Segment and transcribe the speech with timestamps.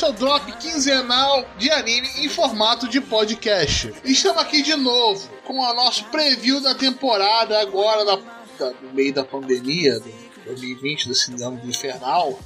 [0.00, 3.92] seu drop quinzenal de anime em formato de podcast.
[4.02, 8.16] Estamos aqui de novo com o nosso preview da temporada agora da,
[8.58, 10.10] da, no meio da pandemia, do
[10.46, 12.40] 2020, desse ano do infernal.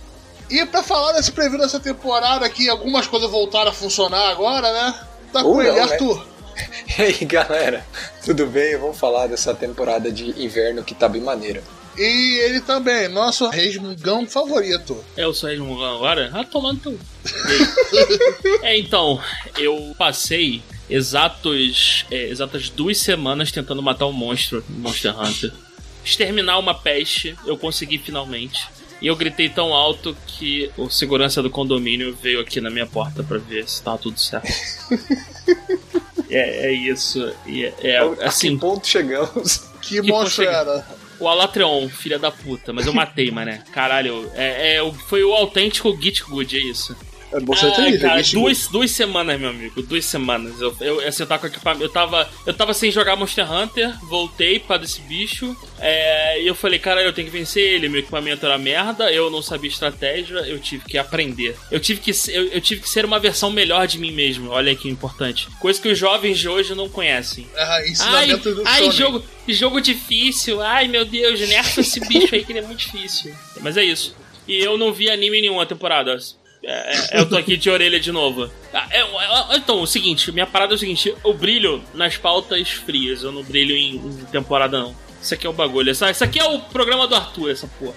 [0.51, 5.01] E para falar desse preview dessa temporada que algumas coisas voltaram a funcionar agora, né?
[5.33, 5.81] Tá com ele, né?
[5.81, 6.27] Arthur.
[6.99, 7.85] E aí galera,
[8.25, 8.77] tudo bem?
[8.77, 11.63] Vamos falar dessa temporada de inverno que tá bem maneira.
[11.97, 15.03] E ele também, nosso resmungão favorito.
[15.17, 16.31] É, eu sou Edmundão agora?
[16.33, 16.99] Ah, tomando teu.
[18.63, 19.21] é, então,
[19.57, 25.53] eu passei exatos, é, exatas duas semanas tentando matar um monstro no Monster Hunter.
[26.05, 28.67] Exterminar uma peste, eu consegui finalmente.
[29.01, 33.23] E eu gritei tão alto que o segurança do condomínio veio aqui na minha porta
[33.23, 34.49] pra ver se tava tudo certo.
[36.31, 37.23] é, é isso.
[37.47, 39.59] É, é, A que assim, ponto chegamos?
[39.81, 40.87] Que, Que monstro era?
[41.19, 43.63] O Alatreon, filha da puta, mas eu matei, mané.
[43.73, 46.97] Caralho, é, é, foi o autêntico Git Good, é isso.
[47.35, 49.83] É você Ah, cara, duas, duas semanas, meu amigo.
[49.83, 50.61] Duas semanas.
[50.61, 51.85] Eu, eu, assim, eu tava com equipamento.
[51.85, 55.57] Eu tava, eu tava sem jogar Monster Hunter, voltei para desse bicho.
[55.81, 57.89] é, e eu falei, cara, eu tenho que vencer ele.
[57.89, 61.57] Meu equipamento era merda, eu não sabia estratégia, eu tive que aprender.
[61.71, 64.51] Eu tive que, ser- eu, eu tive que ser uma versão melhor de mim mesmo.
[64.51, 65.49] Olha que importante.
[65.61, 67.47] Coisa que os jovens de hoje não conhecem.
[67.57, 68.93] Ah, Ai, ensinamento do ai Shonen.
[68.93, 70.61] jogo, jogo difícil.
[70.63, 73.35] Ai, meu Deus, nerfa esse bicho aí que ele é muito difícil.
[73.61, 74.15] Mas é isso.
[74.47, 76.17] E eu não vi anime nenhuma temporada.
[76.67, 78.51] É, é, eu tô aqui de orelha de novo.
[78.73, 82.71] Ah, é, é, então, o seguinte, minha parada é o seguinte: eu brilho nas pautas
[82.71, 84.97] frias, eu não brilho em, em temporada, não.
[85.21, 85.91] Isso aqui é o bagulho.
[85.91, 87.95] Isso aqui é o programa do Arthur, essa porra.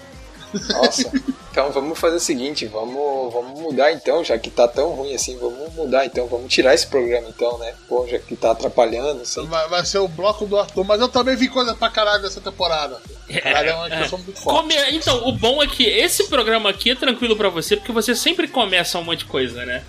[0.70, 1.10] Nossa.
[1.50, 5.36] Então vamos fazer o seguinte, vamos, vamos mudar então, já que tá tão ruim assim,
[5.38, 7.74] vamos mudar então, vamos tirar esse programa então, né?
[7.88, 9.44] Pô, já que tá atrapalhando, assim.
[9.46, 12.40] Vai, vai ser o bloco do Arthur, mas eu também vi coisa pra caralho dessa
[12.40, 13.00] temporada.
[13.42, 14.60] Caralho, é uma discussão muito forte.
[14.60, 18.14] Come- Então, o bom é que esse programa aqui é tranquilo pra você, porque você
[18.14, 19.82] sempre começa um monte de coisa, né?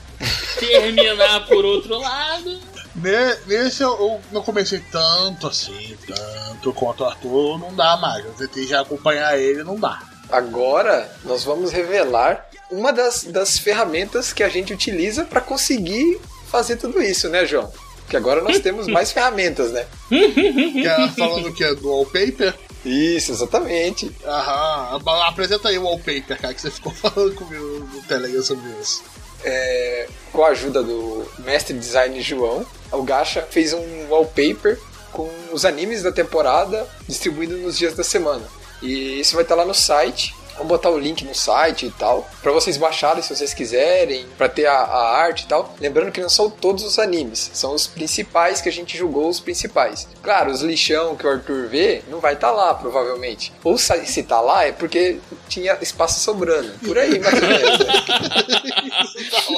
[0.59, 2.59] Terminar por outro lado.
[2.95, 8.25] Ne- Nesse eu, eu não comecei tanto assim, tanto quanto o Arthur, não dá mais.
[8.25, 10.01] Eu tentei já acompanhar ele, não dá.
[10.31, 16.77] Agora nós vamos revelar uma das, das ferramentas que a gente utiliza para conseguir fazer
[16.77, 17.71] tudo isso, né, João?
[18.01, 19.85] Porque agora nós temos mais ferramentas, né?
[20.09, 22.53] Que é falando que é do wallpaper.
[22.85, 24.11] Isso, exatamente.
[24.25, 29.03] Aham, apresenta aí o wallpaper, cara, que você ficou falando comigo no Telegram sobre isso.
[29.43, 34.77] É, com a ajuda do mestre design João, o Gacha fez um wallpaper
[35.11, 38.43] com os animes da temporada distribuído nos dias da semana.
[38.81, 40.35] E isso vai estar lá no site.
[40.59, 44.49] Vamos botar o link no site e tal, para vocês baixarem se vocês quiserem, para
[44.49, 45.73] ter a, a arte e tal.
[45.79, 49.39] Lembrando que não são todos os animes, são os principais que a gente julgou os
[49.39, 50.07] principais.
[50.21, 53.53] Claro, os lixão que o Arthur vê não vai estar lá, provavelmente.
[53.63, 55.17] Ou se tá lá é porque
[55.47, 56.71] tinha espaço sobrando.
[56.85, 57.79] Por aí, mais ou menos.
[57.79, 57.93] né?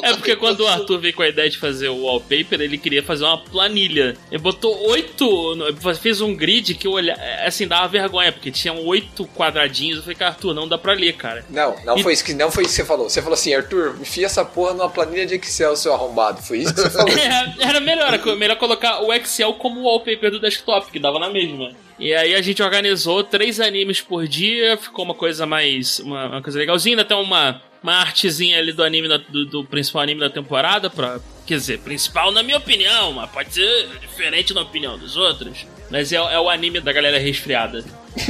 [0.04, 3.02] É porque quando o Arthur veio com a ideia de fazer o wallpaper, ele queria
[3.02, 4.16] fazer uma planilha.
[4.30, 5.56] Ele botou oito.
[6.00, 7.20] Fez um grid que eu olhava.
[7.44, 9.98] Assim, dava vergonha, porque tinha oito quadradinhos.
[9.98, 11.44] Eu falei, Arthur, não dá pra ler, cara.
[11.50, 13.08] Não, não E- foi isso que não foi isso que você falou.
[13.10, 16.42] Você falou assim, Arthur, enfia essa porra numa planilha de Excel, seu arrombado.
[16.42, 17.08] Foi isso que você falou.
[17.18, 21.70] É, era melhor, melhor colocar o Excel como wallpaper do desktop, que dava na mesma.
[21.98, 26.00] E aí a gente organizou três animes por dia, ficou uma coisa mais.
[26.00, 30.02] uma, uma coisa legalzinha, até uma, uma artezinha ali do anime da- do, do principal
[30.02, 31.20] anime da temporada, pra.
[31.46, 35.66] Quer dizer, principal na minha opinião, mas pode ser diferente na opinião dos outros.
[35.92, 37.84] Mas é, é o anime da galera resfriada.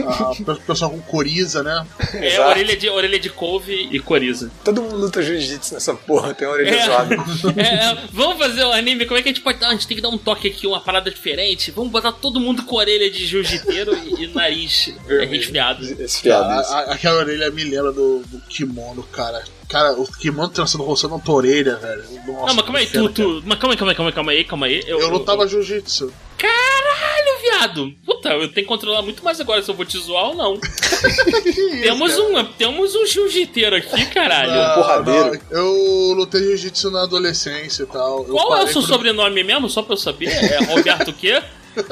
[0.06, 1.84] Ah, o pessoal com coriza, né?
[2.14, 2.50] É Exato.
[2.50, 4.48] orelha de, orelha de couve e coriza.
[4.64, 6.84] Todo mundo luta jiu-jitsu nessa porra, tem orelha É.
[6.84, 7.16] zoada.
[7.56, 9.68] É, é, vamos fazer o anime, como é que a gente pode dar?
[9.68, 11.70] A gente tem que dar um toque aqui, uma parada diferente.
[11.72, 15.84] Vamos botar todo mundo com orelha de jiu-jiteiro e, e nariz é, resfriado.
[16.02, 16.72] Esfriado A- isso.
[16.72, 19.42] a- aquela orelha me lembra do, do kimono, cara.
[19.68, 22.04] Cara, o kimono trançando roçando na tua orelha, velho.
[22.26, 24.32] Nossa, Não, mas calma aí, tu, tu, mas calma aí, calma aí, calma aí, calma
[24.32, 24.80] aí, calma aí.
[24.82, 24.92] cara.
[24.92, 26.12] Eu lutava jiu-jitsu.
[26.38, 27.11] Caralho,
[27.42, 27.92] viado!
[28.06, 30.58] Puta, eu tenho que controlar muito mais agora se eu vou te zoar ou não.
[31.82, 34.52] temos, um, temos um jiu-jiteiro aqui, caralho.
[34.52, 35.40] Ah, porradeiro.
[35.50, 38.20] não, eu lutei jiu-jitsu na adolescência e tal.
[38.26, 40.28] Eu Qual é o seu quando- sobrenome mesmo, só pra eu saber?
[40.28, 41.42] É Roberto o quê?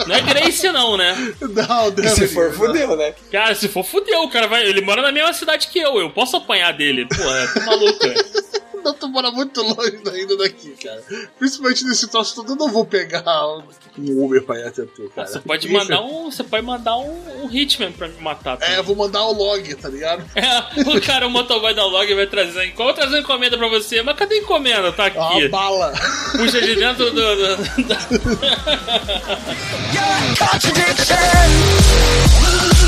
[0.07, 1.35] Não é Grace, não, né?
[1.41, 2.53] Não, deve Se for, não.
[2.53, 3.15] fudeu, né?
[3.33, 4.63] Cara, se for fudeu, o cara vai.
[4.67, 7.07] Ele mora na mesma cidade que eu, eu posso apanhar dele.
[7.07, 7.99] Porra, tá maluco.
[8.83, 11.03] Não, tu mora muito longe ainda daqui, cara.
[11.39, 13.23] Principalmente nesse troço todo, eu não vou pegar
[13.99, 15.27] um Uber pra ir até tu, cara.
[15.27, 15.77] Você pode Isso.
[15.77, 16.31] mandar um.
[16.31, 18.57] Você pode mandar um, um hitman pra me matar.
[18.57, 18.67] tá?
[18.67, 20.25] É, eu vou mandar o log, tá ligado?
[20.35, 22.71] É, o cara, o motoboy da log vai trazer.
[22.73, 24.03] Qual vou trazer uma encomenda pra você?
[24.03, 24.93] Mas cadê a encomenda?
[24.93, 25.49] Tá Uma aqui.
[25.49, 25.93] bala.
[26.33, 27.13] Puxa de dentro do.
[27.13, 28.01] do- da-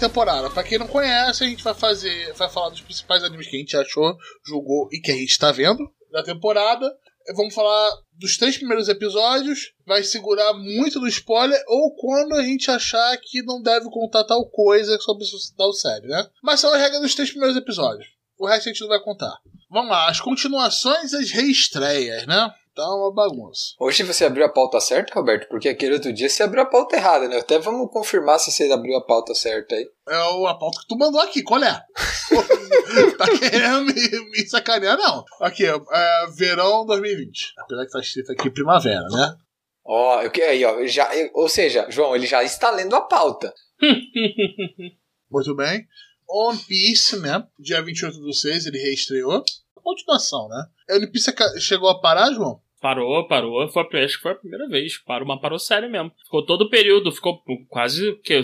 [0.00, 0.50] temporada.
[0.50, 2.32] Pra quem não conhece, a gente vai fazer.
[2.34, 5.52] Vai falar dos principais animes que a gente achou, julgou e que a gente tá
[5.52, 6.92] vendo da temporada.
[7.36, 12.70] Vamos falar dos três primeiros episódios, vai segurar muito do spoiler, ou quando a gente
[12.70, 15.24] achar que não deve contar tal coisa sobre
[15.56, 16.26] tal série, né?
[16.42, 18.08] Mas são as regras dos três primeiros episódios.
[18.38, 19.38] O resto a gente não vai contar.
[19.70, 22.52] Vamos lá, as continuações e as reestreias, né?
[22.80, 23.74] Tá uma bagunça.
[23.78, 25.46] Hoje você abriu a pauta certa, Roberto?
[25.50, 27.36] Porque aquele outro dia você abriu a pauta errada, né?
[27.36, 29.86] Até vamos confirmar se você abriu a pauta certa aí.
[30.08, 30.16] É
[30.48, 31.74] a pauta que tu mandou aqui, qual é?
[33.18, 35.22] tá querendo me, me, sacanear, não.
[35.42, 37.52] Aqui, é, verão 2020.
[37.58, 39.36] Apesar que tá escrito aqui primavera, né?
[39.84, 40.86] Ó, oh, aí, ó.
[40.86, 43.52] Já, ou seja, João, ele já está lendo a pauta.
[45.30, 45.86] Muito bem.
[46.26, 47.46] One Piece, né?
[47.58, 49.44] Dia 28 do 6, ele reestreou.
[49.74, 50.64] Continuação, né?
[50.96, 52.58] One Piece chegou a parar, João?
[52.80, 53.68] Parou, parou.
[53.68, 54.96] Foi, acho que foi a primeira vez.
[54.98, 56.10] Parou, mas parou sério mesmo.
[56.24, 58.16] Ficou todo o período, ficou quase.
[58.24, 58.40] Que,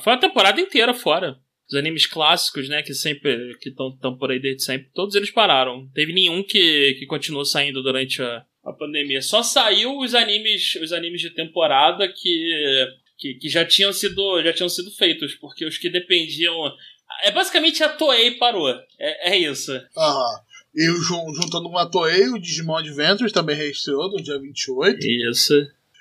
[0.00, 1.38] foi a temporada inteira fora.
[1.68, 5.88] Os animes clássicos, né, que sempre que estão por aí desde sempre, todos eles pararam.
[5.94, 9.22] Teve nenhum que, que continuou saindo durante a, a pandemia.
[9.22, 12.86] Só saiu os animes, os animes de temporada que,
[13.18, 16.54] que, que já tinham sido já tinham sido feitos, porque os que dependiam
[17.22, 18.68] é basicamente a Toei parou.
[18.98, 19.72] É, é isso.
[19.96, 20.40] Aham.
[20.74, 24.98] E juntando com a Toei, o Digimon Adventures também reestreou no dia 28.
[25.30, 25.54] Isso.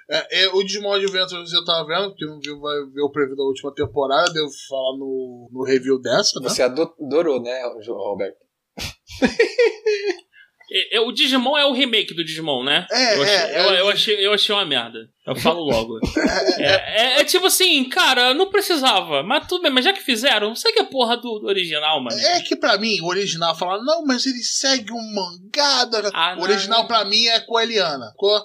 [0.10, 3.36] É, é, o Digimon Adventures eu tava vendo, porque não viu, vai ver o preview
[3.36, 6.50] da última temporada, devo falar no, no review dessa, né?
[6.50, 8.38] Você adorou, né, Roberto?
[10.74, 12.88] É, é, o Digimon é o remake do Digimon, né?
[12.92, 15.08] É, eu achei, é, eu, eu, achei, eu achei uma merda.
[15.26, 16.00] Eu falo logo.
[16.58, 19.22] É, é, é, tipo assim, cara, não precisava.
[19.22, 22.04] Mas tudo bem, mas já que fizeram, não sei que é porra do, do, original,
[22.04, 22.20] mano.
[22.20, 25.86] É que pra mim, o original fala, não, mas ele segue um mangá.
[25.86, 26.10] Da...
[26.12, 26.88] Ah, o original não.
[26.88, 28.12] pra mim é com a Eliana.
[28.18, 28.36] Com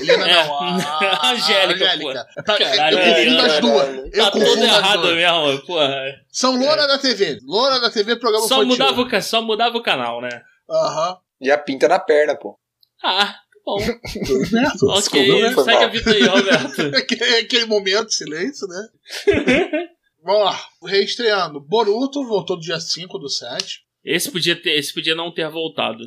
[0.00, 0.76] Eliana não, a,
[1.26, 1.84] a Angélica.
[1.86, 2.26] Angélica.
[2.44, 4.14] Pra, Caralho, eu confundo as duas.
[4.14, 6.04] Eu tá tudo errado mesmo, porra.
[6.30, 7.40] São Loura da TV.
[7.42, 10.40] Loura da TV, programa só mudava, o, só mudava o canal, né?
[10.70, 11.23] Aham.
[11.44, 12.58] E a pinta na perna, pô.
[13.02, 13.36] Ah,
[13.66, 13.78] bom.
[14.48, 14.88] Certo.
[14.88, 16.80] ok, segue a vida aí, Roberto.
[16.96, 18.88] aquele, aquele momento de silêncio, né?
[20.24, 21.60] Vamos lá, reestreando.
[21.60, 23.84] Boruto voltou do dia 5 do 7.
[24.02, 26.02] Esse podia, ter, esse podia não ter voltado.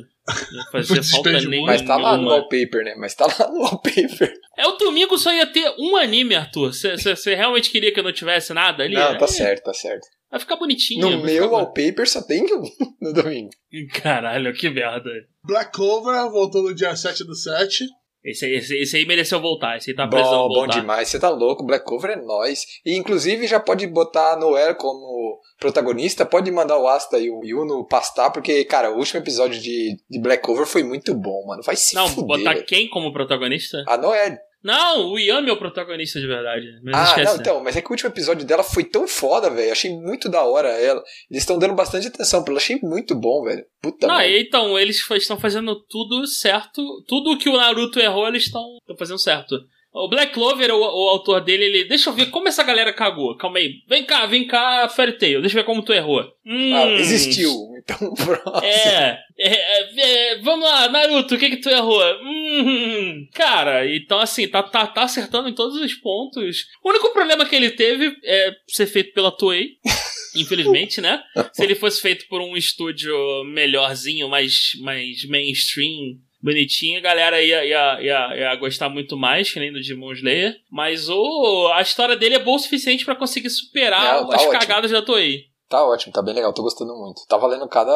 [0.52, 1.66] Não fazia falta nenhuma.
[1.66, 2.94] Mas tá lá no wallpaper, né?
[2.96, 4.32] Mas tá lá no wallpaper.
[4.56, 6.72] É, o domingo só ia ter um anime, Arthur.
[6.72, 8.94] Você realmente queria que eu não tivesse nada ali?
[8.94, 9.28] Não, tá é.
[9.28, 10.06] certo, tá certo.
[10.30, 11.08] Vai ficar bonitinho.
[11.08, 12.62] No meu wallpaper só tem um
[13.00, 13.50] no domingo.
[13.94, 15.10] Caralho, que merda.
[15.44, 17.86] Black Clover voltou no dia 7 do 7.
[18.24, 19.76] Esse, esse, esse aí mereceu voltar.
[19.76, 20.74] Esse aí tá precisando bom, voltar.
[20.74, 21.08] Bom demais.
[21.08, 21.64] Você tá louco.
[21.64, 22.66] Black Clover é nós.
[22.84, 26.26] E inclusive já pode botar Noel como protagonista.
[26.26, 28.30] Pode mandar o Asta e o Yuno pastar.
[28.30, 31.62] Porque, cara, o último episódio de, de Black Clover foi muito bom, mano.
[31.62, 33.84] Vai se Não, fuder, botar quem como protagonista?
[33.86, 34.36] A Noel.
[34.62, 36.66] Não, o Yami é o protagonista de verdade.
[36.92, 37.40] Ah, esquece, não, né?
[37.40, 39.70] então, mas é que o último episódio dela foi tão foda, velho.
[39.70, 41.02] Achei muito da hora ela.
[41.30, 42.58] Eles estão dando bastante atenção pra ela.
[42.58, 43.64] Achei muito bom, velho.
[43.80, 46.82] Puta Não, então, eles estão fazendo tudo certo.
[47.06, 49.56] Tudo que o Naruto errou, eles estão fazendo certo.
[49.98, 51.84] O Black Clover, o, o, autor dele, ele.
[51.84, 53.36] Deixa eu ver como essa galera cagou.
[53.36, 53.82] Calma aí.
[53.88, 55.40] Vem cá, vem cá, Fairy Tail.
[55.40, 56.22] Deixa eu ver como tu errou.
[56.46, 57.50] Hum, ah, existiu.
[57.82, 58.64] Então, próximo.
[58.64, 62.00] É, é, é, é, Vamos lá, Naruto, o que que tu errou?
[62.22, 66.66] Hum, cara, então assim, tá, tá, tá acertando em todos os pontos.
[66.84, 69.78] O único problema que ele teve é ser feito pela Toei.
[70.36, 71.20] Infelizmente, né?
[71.52, 77.64] Se ele fosse feito por um estúdio melhorzinho, mais, mais mainstream, bonitinho, a galera ia,
[77.64, 80.56] ia, ia, ia, gostar muito mais, que nem do Demon Slayer.
[80.70, 84.52] Mas o, a história dele é boa o suficiente para conseguir superar tá as ótimo.
[84.52, 85.44] cagadas da Toei.
[85.68, 87.26] Tá ótimo, tá bem legal, tô gostando muito.
[87.28, 87.92] Tá valendo cada.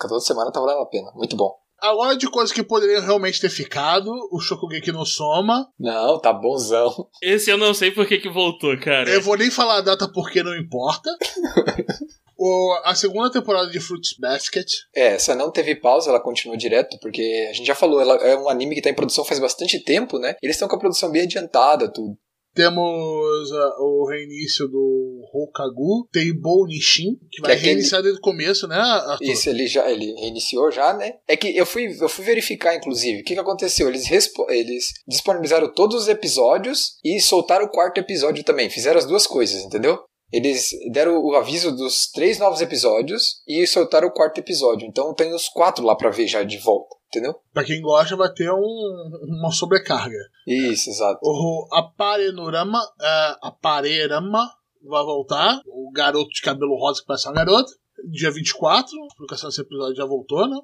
[0.00, 1.12] Toda semana tá valendo a pena.
[1.14, 1.54] Muito bom.
[1.80, 5.68] Agora de coisas que poderiam realmente ter ficado, o Shokugeki no Soma.
[5.78, 7.08] Não, tá bonzão.
[7.22, 9.10] Esse eu não sei por que, que voltou, cara.
[9.10, 11.10] Eu vou nem falar a data porque não importa.
[12.36, 14.70] o, a segunda temporada de Fruits Basket.
[14.94, 18.36] É, essa não teve pausa, ela continuou direto, porque a gente já falou, ela é
[18.36, 20.36] um anime que tá em produção faz bastante tempo, né?
[20.42, 22.16] Eles estão com a produção bem adiantada, tudo.
[22.54, 28.68] Temos uh, o reinício do Hokagu, Teibou Nishin, que vai é reiniciar desde o começo,
[28.68, 29.24] né, Arthur?
[29.24, 31.14] Isso, ele já ele reiniciou já, né?
[31.26, 33.88] É que eu fui, eu fui verificar, inclusive, o que, que aconteceu.
[33.88, 34.08] Eles,
[34.48, 38.70] eles disponibilizaram todos os episódios e soltaram o quarto episódio também.
[38.70, 39.98] Fizeram as duas coisas, entendeu?
[40.32, 44.86] Eles deram o aviso dos três novos episódios e soltaram o quarto episódio.
[44.86, 47.34] Então tem os quatro lá para ver já de volta entendeu?
[47.52, 50.18] Pra quem gosta, vai ter um, uma sobrecarga.
[50.46, 51.20] Isso, exato.
[51.22, 54.50] O Aparenorama, é, Aparerama
[54.82, 55.60] vai voltar.
[55.66, 57.72] O garoto de cabelo rosa que parece uma garota.
[58.10, 60.58] Dia 24, a publicação desse episódio já voltou, né?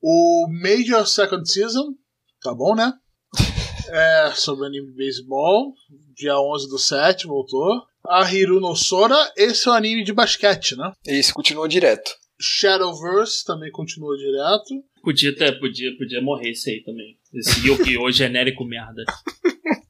[0.00, 1.94] O Major Second Season,
[2.42, 2.92] tá bom, né?
[3.88, 5.74] É, sobre anime de beisebol,
[6.14, 7.82] dia 11 do 7, voltou.
[8.08, 10.92] A Hiruno Sora, esse é o anime de basquete, né?
[11.06, 12.10] Isso, continuou direto.
[12.40, 14.82] Shadowverse também continua direto.
[15.02, 17.16] Podia ter, podia, podia morrer esse aí também.
[17.32, 18.10] Esse Yu-Gi-Oh!
[18.12, 19.04] genérico merda.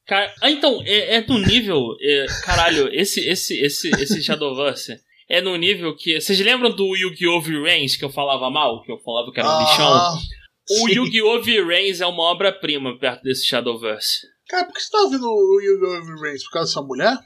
[0.07, 1.97] Cara, ah, então, é, é no nível.
[2.01, 6.21] É, caralho, esse, esse, esse, esse Shadowverse é no nível que.
[6.21, 7.41] Vocês lembram do Yu-Gi-Oh!
[7.41, 8.83] V-Range que eu falava mal?
[8.83, 10.83] Que eu falava que era um Ah, lixão?
[10.83, 10.89] O.
[10.89, 11.43] Yu-Gi-Oh!
[11.43, 14.27] V-Range é uma obra-prima perto desse Shadowverse.
[14.49, 16.21] Cara, por que você tá ouvindo o Yu-Gi-Oh!
[16.21, 16.45] Race?
[16.45, 17.17] Por causa dessa mulher?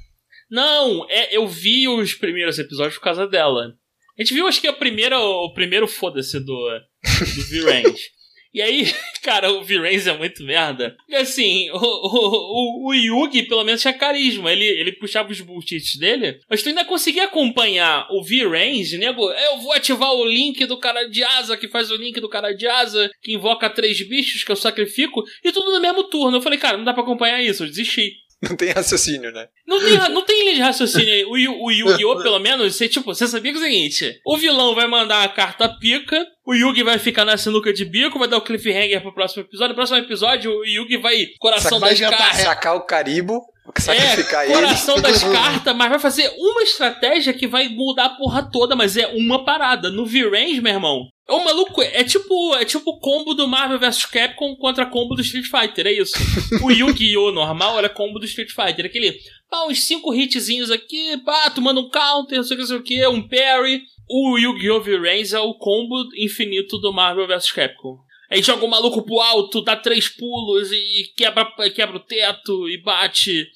[0.50, 3.74] Não, é, eu vi os primeiros episódios por causa dela.
[4.18, 8.16] A gente viu, acho que a primeira, o primeiro foda-se do, do V-Range.
[8.54, 8.90] E aí,
[9.22, 10.96] cara, o V-Range é muito merda.
[11.06, 14.50] E assim, o, o, o, o Yugi pelo menos tinha carisma.
[14.50, 16.40] Ele, ele puxava os bullshits dele.
[16.48, 19.30] Mas tu ainda conseguia acompanhar o V-Range, nego.
[19.30, 22.54] Eu vou ativar o link do cara de asa, que faz o link do cara
[22.54, 26.38] de asa, que invoca três bichos que eu sacrifico, e tudo no mesmo turno.
[26.38, 28.10] Eu falei, cara, não dá pra acompanhar isso, eu desisti.
[28.43, 29.47] Não tem raciocínio, né?
[29.66, 31.25] Não tem, não tem linha de raciocínio aí.
[31.25, 32.21] O, Yu- o Yu-Gi-Oh!
[32.23, 35.28] pelo menos, você, tipo, você sabia que é o seguinte: o vilão vai mandar a
[35.28, 39.14] carta pica, o Yugi vai ficar na sinuca de bico, vai dar o cliffhanger pro
[39.14, 39.71] próximo episódio.
[39.71, 41.26] No próximo episódio, o Yugi vai.
[41.38, 42.43] Coração das cartas.
[42.43, 43.40] Sacar o Caribo,
[43.76, 48.42] sacrificar É, coração das cartas, mas vai fazer uma estratégia que vai mudar a porra
[48.50, 49.90] toda, mas é uma parada.
[49.90, 53.78] No V-Range, meu irmão, é um maluco, é tipo, é tipo o combo do Marvel
[53.78, 56.14] vs Capcom contra combo do Street Fighter, é isso.
[56.62, 57.32] O Yu-Gi-Oh!
[57.35, 59.18] normal era combo do Street Fighter, aquele,
[59.50, 62.68] pá, uns cinco hitzinhos aqui, pá, tu manda um counter, não sei o que, não
[62.68, 63.82] sei o que, um parry.
[64.08, 64.80] O Yu-Gi-Oh!
[64.80, 67.99] V-Range é o combo infinito do Marvel vs Capcom.
[68.30, 72.83] Aí joga o maluco pro alto, dá três pulos e quebra, quebra o teto e
[72.83, 73.47] bate.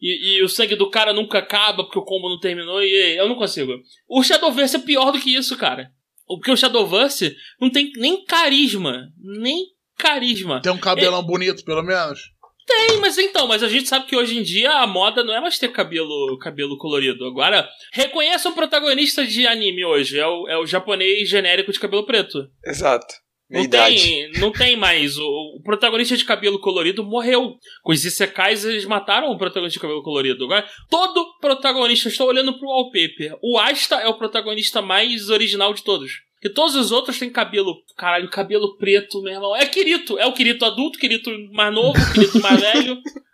[0.00, 3.28] E, e o sangue do cara nunca acaba porque o combo não terminou e eu
[3.28, 3.72] não consigo.
[4.08, 5.90] O Shadowverse é pior do que isso, cara.
[6.26, 9.08] Porque o Shadowverse não tem nem carisma.
[9.18, 9.66] Nem
[9.96, 10.60] carisma.
[10.60, 12.20] Tem um cabelão bonito, pelo menos.
[12.66, 15.40] Tem, mas então, mas a gente sabe que hoje em dia a moda não é
[15.40, 17.24] mais ter cabelo, cabelo colorido.
[17.24, 20.18] Agora, reconheça um protagonista de anime hoje.
[20.18, 22.50] É o, é o japonês genérico de cabelo preto.
[22.64, 23.06] Exato.
[23.48, 24.02] Minha Não idade.
[24.02, 25.16] tem, não tem mais.
[25.18, 27.56] O, o protagonista de cabelo colorido morreu.
[27.82, 30.44] Com os Isekais, eles mataram o protagonista de cabelo colorido.
[30.44, 33.36] Agora, todo protagonista, estou olhando pro wallpaper.
[33.40, 36.10] O Asta é o protagonista mais original de todos.
[36.42, 39.56] E todos os outros têm cabelo, caralho, cabelo preto, meu irmão.
[39.56, 43.00] É Kirito, é o Kirito adulto, Kirito mais novo, Kirito mais velho.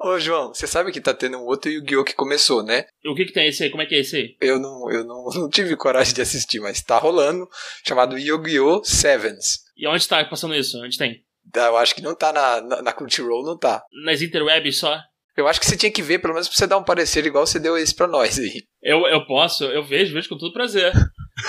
[0.00, 2.04] Ô, João, você sabe que tá tendo um outro Yu-Gi-Oh!
[2.04, 2.84] que começou, né?
[3.06, 3.70] O que que tem esse aí?
[3.70, 4.36] Como é que é esse aí?
[4.40, 7.48] Eu não, eu não, não tive coragem de assistir, mas tá rolando,
[7.86, 8.82] chamado Yu-Gi-Oh!
[8.84, 9.60] Sevens.
[9.76, 10.78] E onde tá passando isso?
[10.82, 11.22] Onde tem?
[11.54, 13.82] Eu acho que não tá na, na, na Crunchyroll, não tá.
[14.04, 14.98] Nas interwebs só?
[15.36, 17.46] Eu acho que você tinha que ver, pelo menos pra você dar um parecer igual
[17.46, 18.62] você deu esse pra nós aí.
[18.82, 20.92] Eu, eu posso, eu vejo, vejo com todo prazer.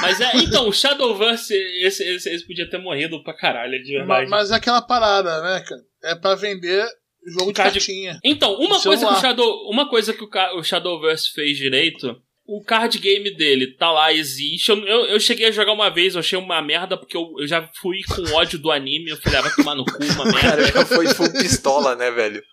[0.01, 4.07] Mas é, então, o Shadowverse, esse, esse, esse podia ter morrido pra caralho, de Mas,
[4.07, 4.29] verdade.
[4.29, 5.81] mas é aquela parada, né, cara?
[6.03, 6.87] É pra vender
[7.27, 8.19] jogo de Card- cartinha.
[8.23, 9.21] Então, uma coisa, que o.
[9.21, 12.15] Shadow, uma coisa que o, o Shadowverse fez direito,
[12.45, 14.69] o card game dele tá lá, existe.
[14.69, 17.47] Eu, eu, eu cheguei a jogar uma vez, eu achei uma merda, porque eu, eu
[17.47, 20.39] já fui com ódio do anime, eu falei, ah, vai tomar no cu, uma merda.
[20.41, 22.43] Cara, já foi full pistola, né, velho?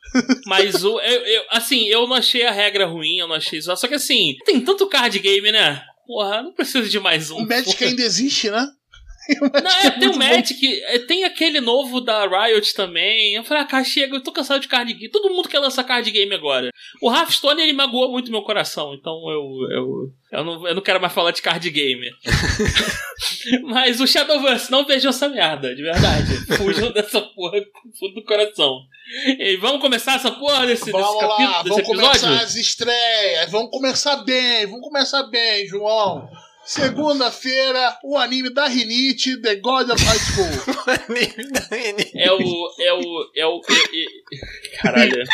[0.46, 3.74] Mas o, eu, eu- assim, eu não achei a regra ruim, eu não achei só.
[3.74, 5.82] Só que assim, tem tanto card game, né?
[6.06, 7.38] Porra, não preciso de mais um.
[7.38, 7.90] O Magic porra.
[7.90, 8.66] ainda existe, né?
[9.40, 10.16] Não, é, tem o.
[10.16, 13.34] Magic, é, tem aquele novo da Riot também.
[13.34, 15.10] Eu falei, ah, cara, chega, eu tô cansado de card game.
[15.10, 16.70] Todo mundo quer lançar card game agora.
[17.02, 21.00] O Hearthstone, ele magoou muito meu coração, então eu, eu, eu, não, eu não quero
[21.00, 22.10] mais falar de card game.
[23.64, 26.46] Mas o Shadowverse, não vejam essa merda, de verdade.
[26.56, 28.80] Fujam dessa porra com fundo do coração.
[29.38, 32.20] E vamos começar essa porra desse, desse Vamos capítulo, lá, desse vamos episódio?
[32.20, 33.50] começar as estreias.
[33.50, 36.28] Vamos começar bem, vamos começar bem, João.
[36.70, 40.76] Segunda-feira, o anime da Rinite, The God of High School.
[42.14, 42.74] É o.
[42.78, 43.30] É o.
[43.36, 43.60] É o.
[43.68, 45.24] é- é- caralho.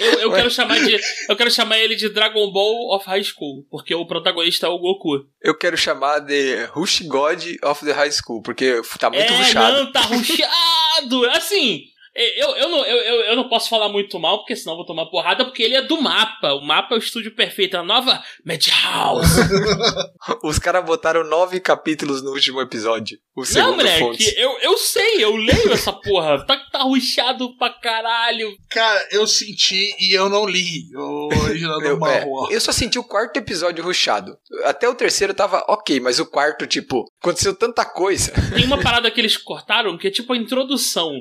[0.00, 0.98] Eu, eu quero chamar de.
[1.28, 4.78] Eu quero chamar ele de Dragon Ball of High School, porque o protagonista é o
[4.78, 5.24] Goku.
[5.40, 9.76] Eu quero chamar de Rush God of the High School, porque tá muito é, rushado.
[9.76, 11.30] não, tá ruxado!
[11.30, 11.84] Assim,
[12.14, 15.06] eu, eu, não, eu, eu, não posso falar muito mal, porque senão eu vou tomar
[15.06, 16.52] porrada, porque ele é do mapa.
[16.52, 19.40] O mapa é o estúdio perfeito, a nova Madhouse.
[20.44, 23.18] Os caras botaram nove capítulos no último episódio.
[23.34, 24.36] O Não, segundo moleque, fontes.
[24.36, 26.44] eu, eu sei, eu leio essa porra.
[26.44, 28.54] Tá, tá ruxado pra caralho.
[28.68, 32.98] Cara, eu senti e eu não li o original do Eu, é, eu só senti
[32.98, 34.36] o quarto episódio rushado.
[34.64, 38.32] Até o terceiro tava ok, mas o quarto, tipo, aconteceu tanta coisa.
[38.54, 41.12] Tem uma parada que eles cortaram que é tipo a introdução.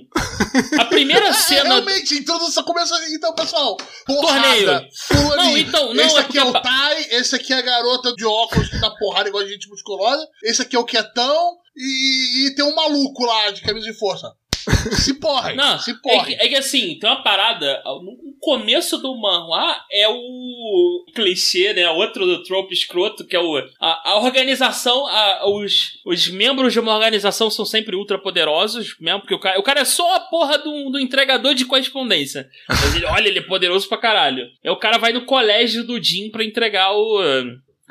[0.80, 1.64] A primeira É, cena.
[1.76, 3.14] realmente, a introdução começa assim.
[3.16, 4.66] Então, pessoal, Torneio.
[4.66, 5.36] porrada, fulaninho.
[5.38, 8.14] Não, então, não, esse é aqui é porque- o Tai, esse aqui é a garota
[8.16, 12.48] de óculos que dá porrada igual a gente musculosa, esse aqui é o quietão e,
[12.48, 14.32] e tem um maluco lá de camisa de força.
[14.92, 16.26] Se porra, Não, se é porra.
[16.26, 17.82] que, é que assim, tem uma parada.
[17.86, 21.90] No começo do manhwa é o clichê, né?
[21.90, 23.58] Outro trope escroto, que é o.
[23.80, 29.22] A, a organização, a- os, os membros de uma organização são sempre ultra poderosos, mesmo,
[29.22, 32.50] porque o cara, o cara é só a porra do, do entregador de correspondência.
[32.68, 34.46] Mas ele, olha, ele é poderoso pra caralho.
[34.64, 37.20] Aí o cara vai no colégio do Jim pra entregar o.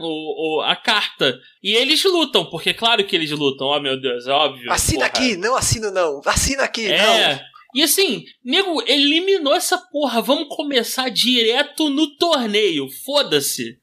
[0.02, 1.38] O, o- a carta.
[1.62, 4.72] E eles lutam, porque claro que eles lutam, ó meu Deus, é óbvio.
[4.72, 5.24] Assina porra.
[5.24, 6.20] aqui, não assino não.
[6.24, 7.40] Assina aqui, não.
[7.74, 10.20] E assim, nego eliminou essa porra.
[10.20, 12.88] Vamos começar direto no torneio.
[13.04, 13.78] Foda-se.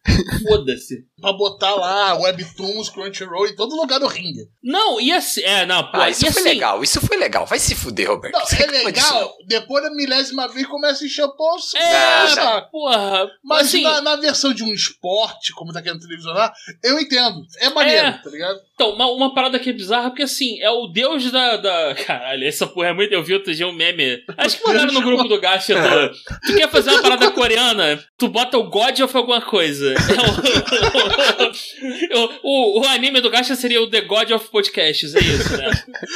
[0.47, 1.05] Foda-se.
[1.19, 4.47] Pra botar lá Webtoons, Crunchyroll em todo lugar do ringue.
[4.63, 5.41] Não, e assim.
[5.41, 5.97] É, não, pô.
[5.97, 7.43] Ah, isso e foi assim, legal, isso foi legal.
[7.47, 8.35] Vai se fuder, Roberto.
[8.35, 9.35] Não, Você é legal.
[9.47, 11.35] Depois da milésima vez começa a encher o.
[11.75, 12.71] É, saco.
[12.71, 13.27] porra.
[13.43, 16.53] Mas assim, na, na versão de um esporte, como tá querendo televisionar,
[16.83, 17.41] eu entendo.
[17.57, 18.11] É maneiro, É.
[18.11, 18.59] tá ligado?
[18.75, 21.57] então, uma, uma parada que é bizarra, porque assim, é o deus da.
[21.57, 21.95] da...
[22.05, 23.11] Caralho, essa porra é muito.
[23.11, 24.23] Eu vi outro dia um meme.
[24.37, 25.75] Acho que mandaram no grupo do Gacha.
[25.75, 26.11] do-
[26.47, 28.03] Tu quer fazer uma parada coreana?
[28.17, 29.93] Tu bota o God of alguma coisa.
[32.09, 35.57] É o, o, o anime do Gacha seria o The God of Podcasts, é isso,
[35.57, 35.69] né?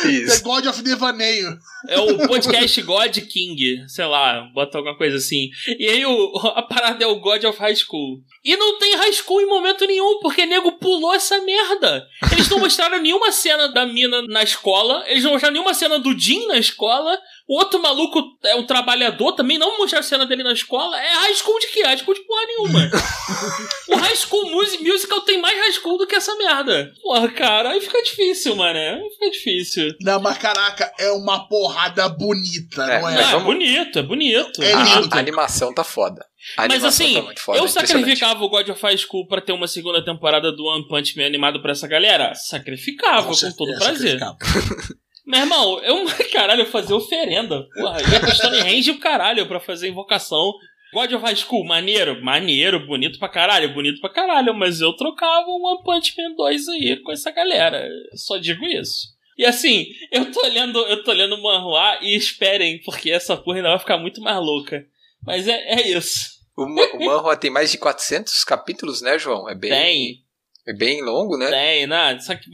[0.04, 0.44] The Isso.
[0.44, 1.58] God of Devaneio.
[1.88, 5.50] É o podcast God King, sei lá, bota alguma coisa assim.
[5.80, 8.22] E aí o, a parada é o God of High School.
[8.44, 12.06] E não tem High School em momento nenhum, porque nego pulou essa merda.
[12.32, 16.18] Eles não mostraram nenhuma cena da mina na escola, eles não mostraram nenhuma cena do
[16.18, 17.18] Jim na escola.
[17.48, 21.00] O outro maluco é um trabalhador, também não mostraram cena dele na escola.
[21.02, 21.84] É High School de quê?
[21.84, 22.80] High School de porra nenhuma.
[23.90, 26.92] o High School Music, Musical tem mais High School do que essa merda.
[27.02, 28.80] Porra, cara, aí fica difícil, mano.
[28.80, 29.96] Aí fica difícil.
[30.02, 33.16] Não, mas caraca, é uma porrada bonita, É, não é?
[33.16, 34.64] Não, é bonito, é bonito.
[34.64, 35.16] É A, lindo.
[35.16, 36.26] a animação tá foda.
[36.58, 37.92] A Mas assim, tá muito foda, eu impressionante.
[37.92, 41.26] sacrificava o God of High School pra ter uma segunda temporada do One Punch Man
[41.26, 42.34] animado pra essa galera?
[42.34, 44.20] Sacrificava, com, certeza, todo prazer.
[45.32, 47.66] Meu irmão, eu, caralho, fazia oferenda.
[47.74, 50.52] Porra, ia pro Stonehenge o caralho pra fazer invocação.
[50.94, 55.48] God of High School, maneiro, maneiro, bonito pra caralho, bonito pra caralho, mas eu trocava
[55.48, 57.88] um One Punch Man 2 aí com essa galera.
[58.14, 59.08] Só digo isso.
[59.38, 63.60] E assim, eu tô olhando, eu tô olhando o manhua e esperem, porque essa porra
[63.60, 64.86] ainda vai ficar muito mais louca.
[65.26, 66.42] Mas é, é isso.
[66.58, 69.50] O, o Manhwa tem mais de 400 capítulos, né, João?
[69.50, 70.21] É bem, Tem.
[70.68, 71.50] É bem longo, né?
[71.50, 72.16] Tem, né?
[72.16, 72.50] Isso aqui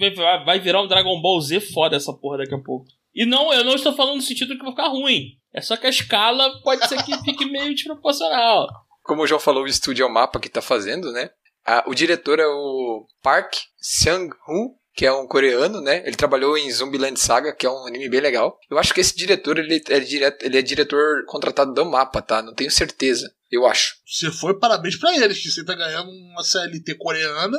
[0.45, 2.85] vai- virar um Dragon Ball Z foda essa porra daqui a pouco.
[3.13, 5.31] E não, eu não estou falando no sentido que vai ficar ruim.
[5.53, 8.67] É só que a escala pode ser que fique meio desproporcional.
[9.03, 11.29] Como o João falou, o estúdio é o mapa que tá fazendo, né?
[11.65, 16.01] Ah, o diretor é o Park Sang-woo, que é um coreano, né?
[16.05, 18.57] Ele trabalhou em Zombieland Saga, que é um anime bem legal.
[18.69, 22.41] Eu acho que esse diretor, ele é, direto, ele é diretor contratado do mapa, tá?
[22.41, 23.31] Não tenho certeza.
[23.51, 23.95] Eu acho.
[24.05, 27.57] Se foi, parabéns pra eles, que você tá ganhando uma CLT coreana.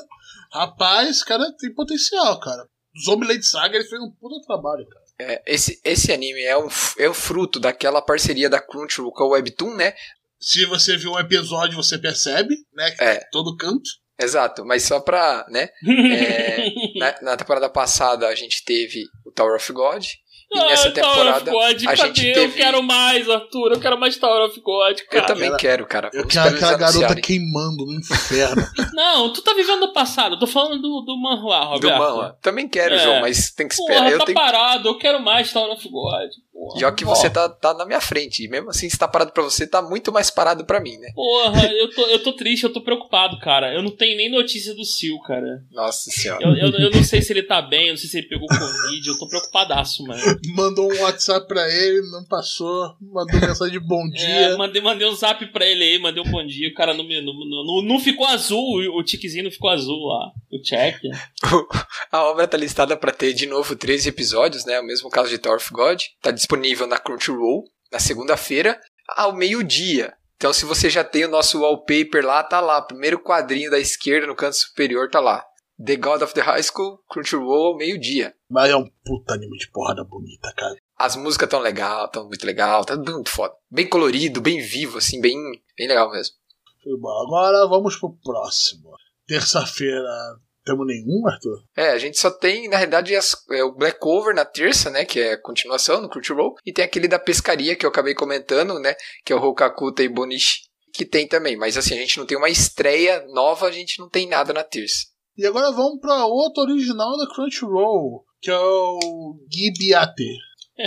[0.52, 2.66] Rapaz, cara tem potencial, cara.
[3.04, 5.04] Zombieland Saga, ele fez um puta trabalho, cara.
[5.20, 9.28] É, esse, esse anime é um, é o fruto daquela parceria da Crunchyroll com a
[9.28, 9.94] Webtoon, né?
[10.40, 12.90] Se você viu um episódio, você percebe, né?
[12.92, 13.14] Que É.
[13.16, 13.88] tá todo canto.
[14.20, 15.68] Exato, mas só pra, né?
[15.86, 20.04] É, na, na temporada passada a gente teve o Tower of God.
[20.50, 21.96] E nessa Ah, Tower of temporada God, a cadê?
[21.96, 23.72] gente Eu teve- quero mais, Arthur.
[23.72, 25.26] Eu quero mais Tower of God, Eu cara.
[25.26, 26.10] também Aquela- quero, cara.
[26.14, 28.62] Eu quero aquela garota queimando no inferno.
[28.94, 30.36] Não, tu tá vivendo o passado.
[30.36, 31.98] Eu tô falando do, do manhua, Do Roberto.
[31.98, 32.38] Manhwa.
[32.40, 32.98] Também quero, É.
[32.98, 33.98] João, mas tem que esperar.
[33.98, 34.38] Porra, eu tá tenho...
[34.38, 34.88] parado.
[34.88, 36.30] Eu quero mais Tower of God.
[36.58, 36.80] Porra.
[36.80, 38.42] Já que você tá, tá na minha frente.
[38.44, 41.12] E mesmo assim, se tá parado pra você, tá muito mais parado pra mim, né?
[41.14, 43.72] Porra, eu tô, eu tô triste, eu tô preocupado, cara.
[43.72, 45.62] Eu não tenho nem notícia do Sil, cara.
[45.70, 46.42] Nossa senhora.
[46.44, 48.48] Eu, eu, eu não sei se ele tá bem, eu não sei se ele pegou
[48.48, 50.20] Covid, eu tô preocupadaço, mano.
[50.56, 52.92] Mandou um WhatsApp pra ele, não passou.
[53.00, 54.56] Mandou mensagem de bom É, dia.
[54.56, 57.22] mandei, mandei um zap pra ele aí, mandei um bom dia, o cara não, me-
[57.22, 60.96] não, não, não, não ficou azul, o, tiquezinho não ficou azul lá, o check.
[62.10, 64.80] A obra tá listada pra ter de novo 13 episódios, né?
[64.80, 66.00] O mesmo caso de Tower of God.
[66.22, 66.47] Tá disponível
[66.86, 70.14] na Crunchyroll na segunda-feira, ao meio-dia.
[70.36, 72.80] Então, se você já tem o nosso wallpaper lá, tá lá.
[72.80, 75.44] Primeiro quadrinho da esquerda no canto superior tá lá.
[75.84, 78.34] The God of the High School, Crunchyroll, ao meio-dia.
[78.48, 80.76] Mas é um puta anime de porrada bonita, cara.
[80.96, 83.54] As músicas tão legal, tão muito legal, tá muito foda.
[83.70, 85.36] Bem colorido, bem vivo, assim, bem,
[85.76, 86.34] bem legal mesmo.
[86.82, 87.22] Foi bom.
[87.26, 88.90] Agora vamos pro próximo.
[89.26, 90.38] Terça-feira.
[90.72, 91.62] Temos nenhum, Arthur?
[91.76, 95.04] É, a gente só tem, na realidade, as- é, o Black Cover na terça, né?
[95.04, 96.54] Que é a continuação no Crunchyroll.
[96.66, 98.94] E tem aquele da pescaria que eu acabei comentando, né?
[99.24, 100.60] Que é o Hokakuta e Bonishi.
[100.92, 101.56] Que tem também.
[101.56, 104.64] Mas assim, a gente não tem uma estreia nova, a gente não tem nada na
[104.64, 105.06] terça.
[105.36, 110.24] E agora vamos pra outro original da Crunchyroll, que é o Gibiate.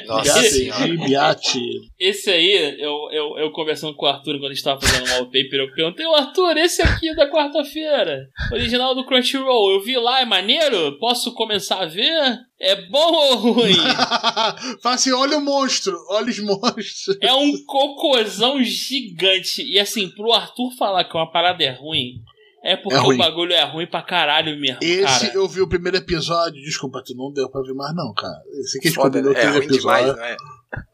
[0.05, 0.39] Nossa.
[1.99, 5.13] Esse aí, eu, eu, eu conversando com o Arthur quando a gente tava fazendo um
[5.13, 9.97] wallpaper, eu perguntei, o Arthur, esse aqui é da quarta-feira, original do Crunchyroll, eu vi
[9.97, 10.97] lá, é maneiro?
[10.97, 12.39] Posso começar a ver?
[12.59, 13.75] É bom ou ruim?
[14.81, 17.17] Fala assim, olha o monstro, olha os monstros.
[17.19, 19.63] É um cocôzão gigante.
[19.63, 22.21] E assim, pro Arthur falar que uma parada é ruim,
[22.63, 25.33] é porque É o bagulho é ruim pra caralho mesmo, Esse cara.
[25.35, 28.41] eu vi o primeiro episódio, desculpa, tu não deu pra ver mais não, cara.
[28.59, 30.15] Esse aqui a gente combinou o é demais, episódio.
[30.15, 30.37] não é?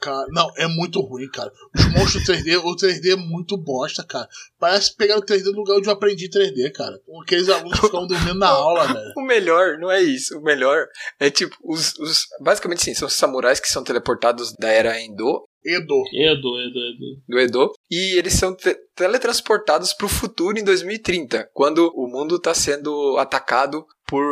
[0.01, 1.51] Cara, não, é muito ruim, cara.
[1.75, 4.27] Os monstros 3D, o 3D é muito bosta, cara.
[4.59, 6.99] Parece pegar o 3D no lugar onde eu aprendi 3D, cara.
[7.21, 9.13] Aqueles alunos que ficam dormindo na aula, velho.
[9.17, 10.37] O melhor não é isso.
[10.37, 10.87] O melhor
[11.19, 12.21] é tipo, os, os.
[12.41, 16.01] Basicamente sim, são os samurais que são teleportados da era Endo, Edo.
[16.13, 17.21] Edo, Edo, Edo.
[17.27, 22.53] do Edo, e eles são te- teletransportados pro futuro em 2030, quando o mundo tá
[22.53, 24.23] sendo atacado por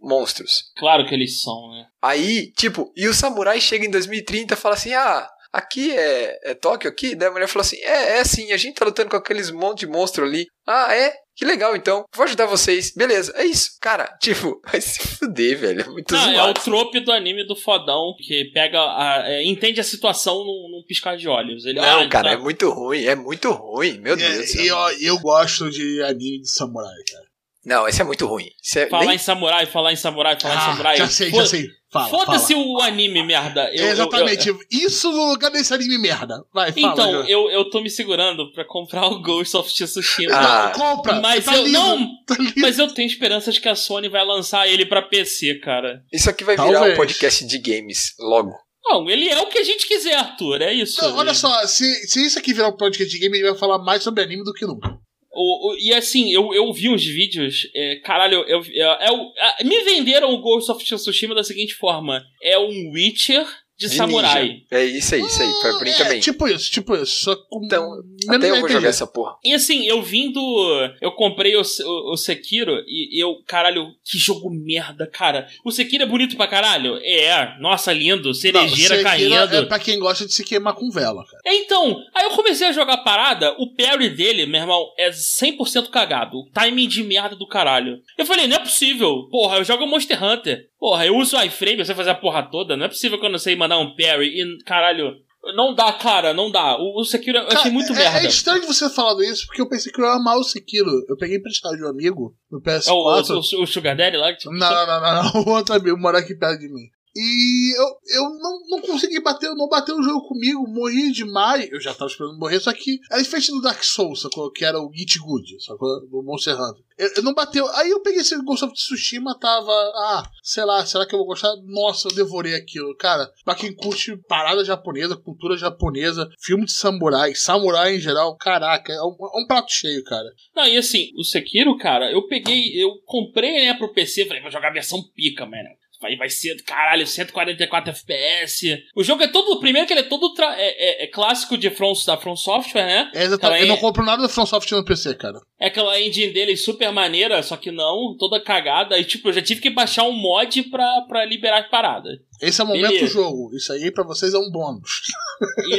[0.00, 0.64] monstros.
[0.76, 1.86] Claro que eles são, né?
[2.02, 5.28] Aí, tipo, e o samurai chega em 2030 e fala assim: ah.
[5.50, 7.14] Aqui é, é Tóquio aqui?
[7.14, 9.80] Daí a mulher falou assim: É, é sim, a gente tá lutando com aqueles monte
[9.80, 10.46] de monstro ali.
[10.66, 11.10] Ah, é?
[11.34, 12.04] Que legal, então.
[12.14, 12.92] Vou ajudar vocês.
[12.94, 13.70] Beleza, é isso.
[13.80, 15.80] Cara, tipo, vai se fuder, velho.
[15.80, 16.60] É muito Não, é o zoado.
[16.60, 21.16] trope do anime do fodão, que pega a, é, entende a situação num, num piscar
[21.16, 21.64] de olhos.
[21.64, 23.04] Ele, Não, ah, cara, tá- é muito ruim.
[23.06, 23.98] É muito ruim.
[24.00, 27.24] Meu Deus É, e eu, eu gosto de anime de samurai, cara.
[27.68, 28.48] Não, esse é muito ruim.
[28.76, 30.96] É Falar nem- em samurai, falar em samurai, falar em Ah, samurai.
[30.96, 31.66] já sei, já sei.
[31.92, 32.66] Fala, Foda-se fala.
[32.66, 33.70] o anime, merda.
[33.74, 34.48] Eu- eu- Exatamente.
[34.48, 36.42] eu- Isso no lugar desse anime merda.
[36.52, 36.92] Vai, fala.
[36.92, 40.34] então, eu, eu tô me segurando pra comprar o Ghost of Tsushima.
[40.34, 41.20] Ah, Não, compra.
[41.20, 44.66] mas tá eu lindo, não, tá mas eu tenho esperanças que a Sony vai lançar
[44.66, 46.02] ele pra PC, cara.
[46.12, 46.94] Isso aqui vai virar Talvez.
[46.94, 48.52] um podcast de games logo.
[48.84, 50.62] Não, ele é o que a gente quiser, Arthur.
[50.62, 51.02] É isso.
[51.02, 53.78] Não, olha só, se, se isso aqui virar um podcast de game, ele vai falar
[53.78, 54.96] mais sobre anime do que nunca.
[55.30, 59.32] O, o- e assim, eu, eu vi uns vídeos, é, caralho, eu, é, é o-
[59.38, 63.46] a- me venderam o Ghost of Tsushima da seguinte forma: é um Witcher
[63.78, 64.48] de, De samurai.
[64.48, 64.62] ninja.
[64.72, 65.52] É isso aí, isso aí.
[65.60, 66.20] Pra mim é, também.
[66.20, 67.24] tipo isso, tipo isso.
[67.24, 69.36] Só com Então, menos Até eu vou jogar essa porra.
[69.44, 70.90] E assim, eu vim do.
[71.00, 75.46] Eu comprei o, o, o Sekiro e eu, caralho, que jogo merda, cara.
[75.64, 76.98] O Sekiro é bonito pra caralho?
[77.02, 79.54] É, nossa, lindo, Não, cerejeira Sekiro caindo.
[79.54, 81.42] É pra quem gosta de se queimar com vela, cara.
[81.46, 85.88] Então, aí eu comecei a jogar a parada, o parry dele, meu irmão, é 100%
[85.88, 86.38] cagado.
[86.38, 88.00] O timing de merda do caralho.
[88.16, 89.28] Eu falei, não é possível.
[89.30, 90.66] Porra, eu jogo Monster Hunter.
[90.78, 92.76] Porra, eu uso o iframe, eu sei fazer a porra toda.
[92.76, 95.16] Não é possível que eu não sei mandar um parry e, caralho,
[95.56, 96.76] não dá, cara, não dá.
[96.78, 98.18] O, o Sekiro eu achei Cara, muito é, merda.
[98.20, 100.90] É estranho você falando isso, porque eu pensei que eu ia amar o Sekiro.
[101.08, 102.88] Eu peguei emprestado de um amigo no PS4.
[102.88, 104.32] É o, o, o Sugar Daddy lá?
[104.34, 105.42] que- Não, não, não, não, não.
[105.46, 106.88] O outro amigo mora aqui perto de mim.
[107.20, 111.68] E eu, eu não, não consegui bater, não bateu o jogo comigo, morri demais.
[111.68, 114.24] Eu já tava esperando morrer, só que era diferente do Dark Souls?
[114.54, 116.06] Que era o Git Good, sacou?
[116.06, 116.84] Do Monster Hunter.
[116.96, 117.66] Eu, eu não bateu.
[117.74, 119.72] Aí eu peguei esse Ghost of Tsushima, tava.
[119.72, 121.56] Ah, sei lá, será que eu vou gostar?
[121.64, 122.94] Nossa, eu devorei aquilo.
[122.96, 128.92] Cara, pra quem curte parada japonesa, cultura japonesa, filme de samurai, samurai em geral, caraca,
[128.92, 130.28] é um, é um prato cheio, cara.
[130.54, 134.52] Não, e assim, o Sekiro, cara, eu peguei, eu comprei, né, pro PC, falei, vou
[134.52, 135.68] jogar versão pica, mano.
[136.00, 138.84] Vai, vai ser, caralho, 144 FPS.
[138.94, 141.70] O jogo é todo, primeiro que ele é todo tra- é, é- é clássico de
[141.70, 143.10] From, da From Software, né?
[143.14, 143.62] É exatamente.
[143.62, 145.40] Eu não compro nada da From Software no PC, cara.
[145.60, 148.96] É aquela engine dele super maneira, só que não, toda cagada.
[148.96, 152.12] E tipo, eu já tive que baixar um mod pra, pra liberar as paradas.
[152.40, 153.06] Esse é o momento Beleza.
[153.06, 153.56] do jogo.
[153.56, 155.00] Isso aí pra vocês é um bônus.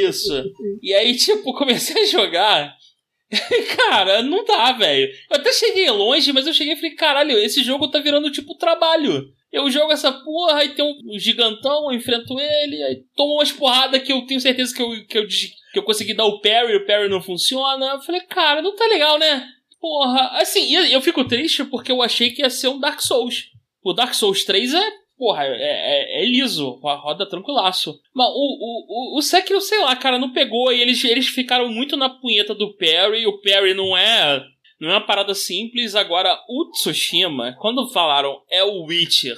[0.02, 0.44] Isso.
[0.82, 2.76] e aí, tipo, comecei a jogar.
[3.78, 5.12] Cara, não dá, velho.
[5.30, 8.56] Eu até cheguei longe, mas eu cheguei e falei, caralho, esse jogo tá virando tipo
[8.56, 9.32] trabalho.
[9.52, 14.02] Eu jogo essa porra, aí tem um gigantão, eu enfrento ele, aí tomo umas porradas
[14.02, 16.86] que eu tenho certeza que eu, que eu, que eu consegui dar o parry, o
[16.86, 17.94] parry não funciona.
[17.94, 19.48] Eu falei, cara, não tá legal, né?
[19.80, 23.46] Porra, assim, eu fico triste porque eu achei que ia ser um Dark Souls.
[23.84, 27.94] O Dark Souls 3 é, porra, é, é, é liso, ro- roda tranquilaço.
[28.16, 31.68] Mas o, o, o, o Sekiro, sei lá, cara, não pegou e eles, eles ficaram
[31.68, 33.28] muito na punheta do parry.
[33.28, 34.42] O parry não é,
[34.80, 35.94] não é uma parada simples.
[35.94, 39.38] Agora, o Tsushima, quando falaram é o Witcher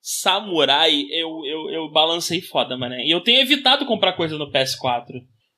[0.00, 2.94] Samurai, eu, eu, eu balancei foda, mano.
[2.96, 5.06] E eu tenho evitado comprar coisa no PS4.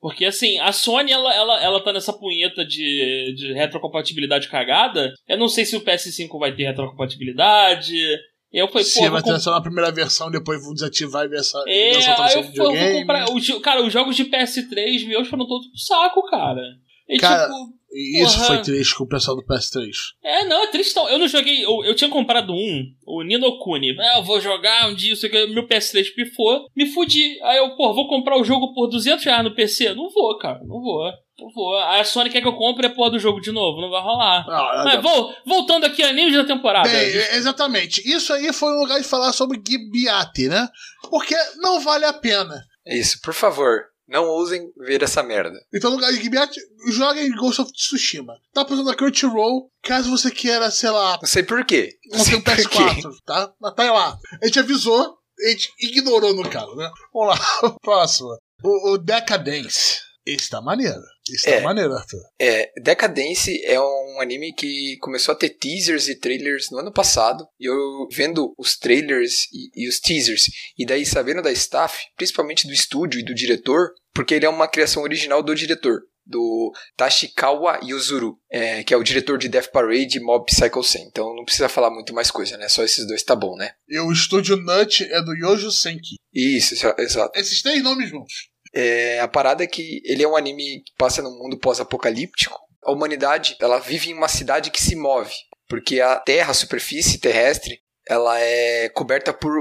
[0.00, 5.14] Porque assim, a Sony ela, ela, ela tá nessa punheta de, de retrocompatibilidade cagada.
[5.26, 7.96] Eu não sei se o PS5 vai ter retrocompatibilidade.
[8.54, 11.40] Eu falei, pô, vai vou ter só na primeira versão, depois vão desativar e ver
[11.40, 13.26] essa é, aí eu, eu vou comprar.
[13.60, 16.62] cara, os jogos de PS3 meus foram todos pro saco, cara.
[17.08, 17.84] E Cara, tipo.
[17.96, 18.46] Isso Porra.
[18.46, 19.88] foi triste com o pessoal do PS3.
[20.22, 21.08] É, não, é tristão.
[21.08, 21.64] Eu não joguei.
[21.64, 23.94] Eu, eu tinha comprado um, o Nino Kuni.
[24.00, 25.46] Ah, eu vou jogar um dia, não sei o que.
[25.46, 27.38] Meu PS3 pifou, me fudi.
[27.42, 29.94] Aí eu, pô, vou comprar o jogo por 200 reais no PC?
[29.94, 31.08] Não vou, cara, não vou.
[31.38, 34.00] Não a Sony quer que eu compre a porra do jogo de novo, não vai
[34.00, 34.44] rolar.
[34.48, 36.88] Ah, Mas vou, voltando aqui a animes da temporada.
[36.88, 38.00] Bem, é- exatamente.
[38.08, 40.68] Isso aí foi um lugar de falar sobre Gibiate, né?
[41.10, 42.62] porque não vale a pena.
[42.86, 43.80] É isso, por favor.
[44.06, 45.58] Não ousem ver essa merda.
[45.72, 46.36] Então, no lugar de Gibi,
[46.92, 48.34] joguem Ghost of Tsushima.
[48.52, 51.94] Tá passando a Crunchyroll, caso você queira, sei lá, Não sei por quê.
[52.12, 52.62] não tem um por quê.
[52.62, 53.50] PS4, tá?
[53.58, 54.18] Mas tá lá.
[54.42, 56.90] A gente avisou, a gente ignorou no caso, né?
[57.14, 57.40] Vamos lá,
[57.82, 58.28] próximo.
[58.62, 60.00] O, o Decadence.
[60.26, 61.00] Esse tá maneiro.
[61.30, 61.56] Esse É.
[61.58, 62.20] tá maneiro, Arthur.
[62.38, 67.46] É, Decadence é um anime que começou a ter teasers e trailers no ano passado.
[67.60, 70.46] E eu vendo os trailers e, e os teasers,
[70.78, 74.68] e daí sabendo da staff, principalmente do estúdio e do diretor, porque ele é uma
[74.68, 80.16] criação original do diretor, do Tashikawa Yuzuru, é, que é o diretor de Death Parade
[80.16, 81.06] e Mob Psycho 100.
[81.08, 82.68] Então não precisa falar muito mais coisa, né?
[82.68, 83.72] Só esses dois tá bom, né?
[83.88, 86.16] E o estúdio Nut é do Yojo Senki.
[86.32, 87.38] Isso, exa- exato.
[87.38, 88.48] Esses três nomes juntos.
[88.74, 92.58] É, a parada é que ele é um anime que passa num mundo pós-apocalíptico.
[92.82, 95.32] A humanidade, ela vive em uma cidade que se move,
[95.68, 99.52] porque a terra, a superfície terrestre, ela é coberta por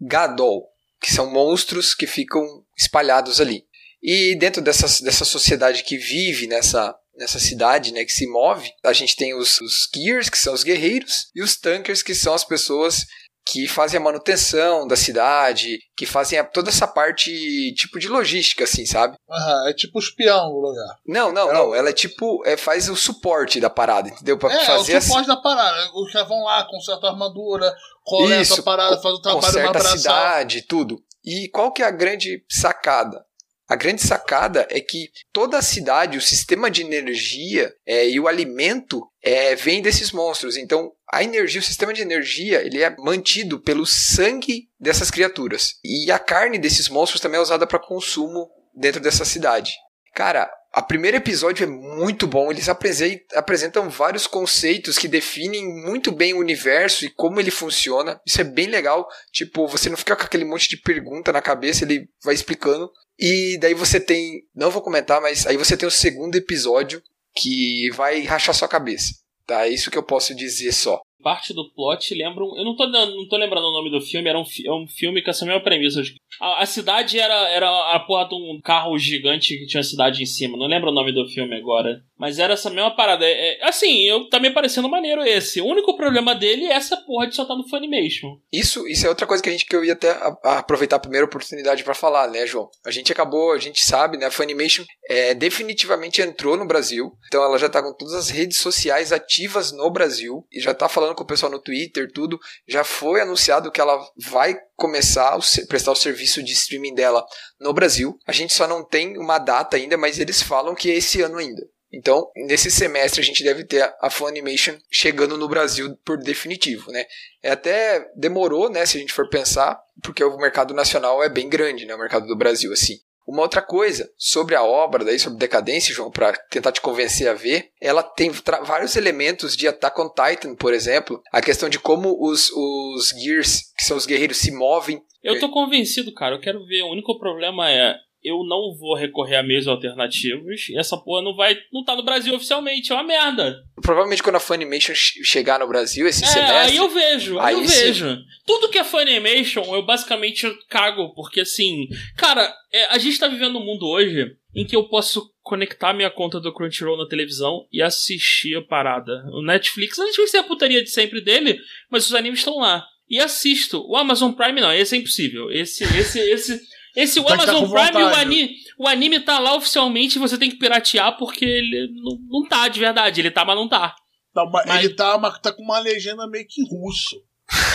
[0.00, 0.68] gadol,
[1.00, 3.64] que são monstros que ficam espalhados ali.
[4.02, 8.92] E dentro dessa, dessa sociedade que vive nessa, nessa cidade, né, que se move, a
[8.92, 12.44] gente tem os, os gears, que são os guerreiros, e os tankers, que são as
[12.44, 13.04] pessoas
[13.50, 17.30] que fazem a manutenção da cidade, que fazem a- toda essa parte
[17.74, 19.16] tipo de logística, assim, sabe?
[19.28, 20.96] Aham, é tipo espião o lugar.
[21.06, 21.68] Não, não, É não.
[21.70, 24.38] o- Ela é tipo, é, faz o suporte da parada, entendeu?
[24.38, 25.90] Pra É, fazer o assim, suporte da parada.
[25.94, 29.72] Os caras vão lá, consertam a armadura, coletam Isso, a parada, fazem o trabalho conserta
[29.72, 31.02] mais a cidade, tudo.
[31.24, 33.24] E qual que é a grande sacada?
[33.68, 38.26] A grande sacada é que toda a cidade, o sistema de energia é, e o
[38.26, 40.56] alimento é, vem desses monstros.
[40.56, 45.74] Então, a energia, o sistema de energia, ele é mantido pelo sangue dessas criaturas.
[45.84, 49.74] E a carne desses monstros também é usada para consumo dentro dessa cidade.
[50.14, 52.50] Cara, a primeiro episódio é muito bom.
[52.50, 58.20] Eles apresen- apresentam vários conceitos que definem muito bem o universo e como ele funciona.
[58.24, 59.08] Isso é bem legal.
[59.32, 62.90] Tipo, você não fica com aquele monte de pergunta na cabeça, ele vai explicando.
[63.18, 64.42] E daí você tem.
[64.54, 67.02] Não vou comentar, mas aí você tem o segundo episódio
[67.34, 69.19] que vai rachar sua cabeça.
[69.50, 69.66] Tá?
[69.66, 71.00] É isso que eu posso dizer só.
[71.22, 72.56] Parte do plot lembra um.
[72.56, 75.22] Eu não tô, não tô lembrando o nome do filme, era um, é um filme
[75.22, 76.00] com essa mesma premissa.
[76.40, 80.22] A, a cidade era, era a porra de um carro gigante que tinha a cidade
[80.22, 80.56] em cima.
[80.56, 82.02] Não lembro o nome do filme agora.
[82.18, 83.24] Mas era essa mesma parada.
[83.24, 83.30] É,
[83.62, 85.60] é- assim, eu tá me parecendo maneiro esse.
[85.60, 88.38] O único problema dele é essa porra de só estar no Funimation.
[88.52, 90.96] Isso, isso é outra coisa que a gente que eu ia até a- a aproveitar
[90.96, 92.68] a primeira oportunidade para falar, né, João?
[92.84, 97.42] A gente acabou, a gente sabe, né, a Funimation é, definitivamente entrou no Brasil, então
[97.42, 101.09] ela já tá com todas as redes sociais ativas no Brasil e já tá falando
[101.14, 102.38] com o pessoal no Twitter, tudo.
[102.66, 107.24] Já foi anunciado que ela vai começar a prestar o serviço de streaming dela
[107.60, 108.18] no Brasil.
[108.26, 111.38] A gente só não tem uma data ainda, mas eles falam que é esse ano
[111.38, 111.62] ainda.
[111.92, 117.04] Então, nesse semestre a gente deve ter a Funimation chegando no Brasil por definitivo, né?
[117.42, 121.48] É até demorou, né, se a gente for pensar, porque o mercado nacional é bem
[121.48, 123.00] grande, né, o mercado do Brasil assim.
[123.30, 127.32] Uma outra coisa sobre a obra, daí sobre Decadência, João, para tentar te convencer a
[127.32, 128.28] ver, ela tem
[128.64, 133.72] vários elementos de Attack on Titan, por exemplo, a questão de como os, os Gears,
[133.78, 135.00] que são os guerreiros, se movem.
[135.22, 136.34] Eu tô convencido, cara.
[136.34, 136.82] Eu quero ver.
[136.82, 137.94] O único problema é.
[138.22, 140.68] Eu não vou recorrer a meios alternativos.
[140.68, 141.56] E essa porra não vai.
[141.72, 142.92] Não tá no Brasil oficialmente.
[142.92, 143.56] É uma merda.
[143.82, 147.54] Provavelmente quando a Funimation che- chegar no Brasil esse É, semestre, aí eu vejo, aí,
[147.54, 147.84] Aí eu sim.
[147.84, 148.18] vejo.
[148.46, 153.58] Tudo que é Funimation, eu basicamente cago, porque assim, cara, é, a gente tá vivendo
[153.58, 157.80] um mundo hoje em que eu posso conectar minha conta do Crunchyroll na televisão e
[157.80, 159.24] assistir a parada.
[159.32, 161.58] O Netflix, a Netflix é a putaria de sempre dele,
[161.90, 162.84] mas os animes estão lá.
[163.08, 163.84] E assisto.
[163.88, 165.50] O Amazon Prime não, esse é impossível.
[165.50, 166.60] Esse, esse, esse.
[166.96, 170.16] Esse, o Tem que tá Amazon com Prime, o anime, o anime tá lá oficialmente
[170.16, 173.20] e você tem que piratear porque ele não, não tá de verdade.
[173.20, 173.94] Ele tá, mas não tá.
[174.34, 177.16] Tá uma- Mas- Ele tá, uma- tá com uma legenda meio que russo.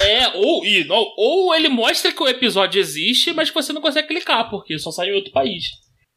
[0.04, 3.82] É, ou, e, não, ou ele mostra que o episódio existe, mas que você não
[3.82, 5.66] consegue clicar, porque só sai em outro país.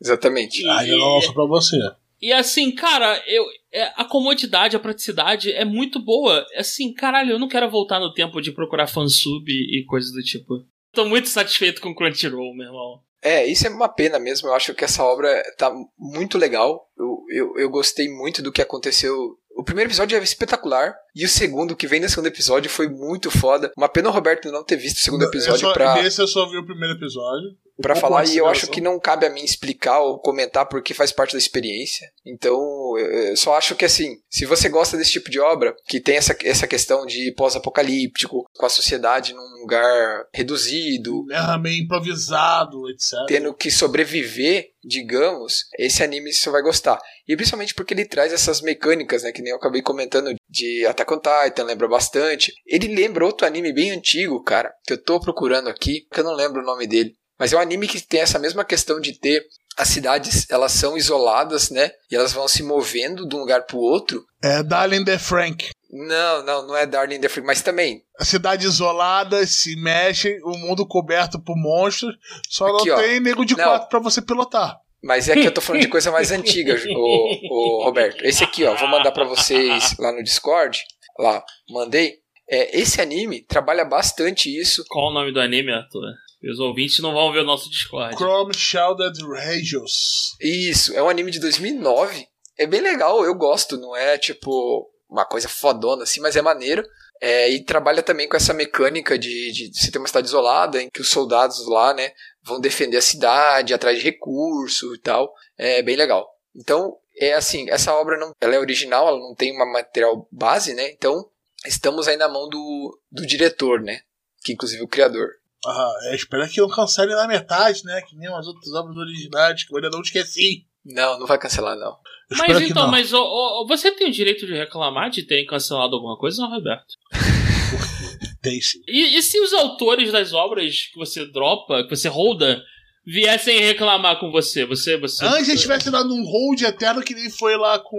[0.01, 0.63] exatamente.
[0.63, 1.77] E, Aí eu lanço pra você.
[2.23, 6.47] e assim, cara, eu, é, a comodidade, a praticidade é muito boa.
[6.57, 10.65] Assim, caralho, eu não quero voltar no tempo de procurar fansub e coisas do tipo.
[10.93, 13.03] Tô muito satisfeito com o Crunchyroll, meu irmão.
[13.23, 14.49] É, isso é uma pena mesmo.
[14.49, 16.89] Eu acho que essa obra tá muito legal.
[16.97, 19.37] Eu, eu, eu gostei muito do que aconteceu.
[19.57, 20.95] O primeiro episódio é espetacular.
[21.19, 23.73] E o segundo, que vem no segundo episódio, foi muito foda.
[23.77, 26.29] Uma pena o Roberto não ter visto o segundo episódio eu só, pra, Nesse eu
[26.29, 27.57] só vi o primeiro episódio.
[27.83, 28.25] pra falar.
[28.25, 31.39] E eu acho que não cabe a mim explicar ou comentar porque faz parte da
[31.39, 32.09] experiência.
[32.25, 36.17] Então, eu só acho que assim, se você gosta desse tipo de obra, que tem
[36.17, 43.27] essa, essa questão de pós-apocalíptico, com a sociedade num lugar reduzido, É meio improvisado, etc.
[43.27, 47.01] tendo que sobreviver, digamos, esse anime você vai gostar.
[47.27, 51.08] E principalmente porque ele traz essas mecânicas, né, que nem eu acabei comentando de Attack
[51.09, 52.53] Attack on Titan, lembra bastante.
[52.67, 56.35] Ele lembra outro anime bem antigo, cara, que eu tô procurando aqui, que eu não
[56.35, 57.15] lembro o nome dele.
[57.39, 59.43] Mas é um anime que tem essa mesma questão de ter
[59.77, 61.93] as cidades, elas são isoladas, né?
[62.11, 64.25] E elas vão se movendo de um lugar pro outro.
[64.43, 65.69] É Darling the Frank.
[65.91, 68.03] Não, não, não é Darling the Frank, mas também.
[68.19, 72.17] A cidade isolada, se mexe, o mundo coberto por monstros,
[72.51, 73.01] só Aqui, não ó.
[73.01, 73.65] tem nego de Não.
[73.65, 74.77] quatro pra você pilotar.
[75.01, 78.25] Mas é que eu tô falando de coisa mais antiga, o, o Roberto.
[78.25, 80.83] Esse aqui, ó, vou mandar pra vocês lá no Discord.
[81.19, 82.21] Lá, mandei.
[82.49, 84.85] É, esse anime trabalha bastante isso.
[84.89, 86.15] Qual o nome do anime, Arthur?
[86.43, 88.17] Os ouvintes não vão ver o nosso Discord.
[88.17, 90.37] Chrome Shielded Radios.
[90.41, 92.29] Isso, é um anime de 2009.
[92.57, 96.85] É bem legal, eu gosto, não é tipo uma coisa fodona assim, mas é maneiro.
[97.21, 100.89] É, e trabalha também com essa mecânica de, de você ter uma cidade isolada em
[100.89, 105.35] que os soldados lá, né, vão defender a cidade, atrás de recurso e tal.
[105.57, 106.29] É bem legal.
[106.55, 110.75] Então, é assim, essa obra não, ela é original, ela não tem uma material base,
[110.75, 110.91] né?
[110.91, 111.29] Então,
[111.67, 114.01] estamos aí na mão do, do diretor, né?
[114.43, 115.29] Que inclusive é o criador.
[115.67, 118.01] Ah, é, espero que não cancele na metade, né?
[118.03, 120.67] Que nem as outras obras originais que eu ainda não esqueci.
[120.85, 121.99] Não, não vai cancelar não.
[122.31, 122.91] Eu Mas então, não.
[122.91, 126.51] mas ô, ô, você tem o direito de reclamar de terem cancelado alguma coisa, não,
[126.51, 126.95] Roberto?
[128.41, 128.81] Tem sim.
[128.87, 132.63] E, e se os autores das obras que você dropa, que você holda,
[133.09, 134.67] viessem reclamar com você?
[134.67, 135.25] Você, você.
[135.25, 137.97] Antes eles tivesse dado um hold eterno que nem foi lá com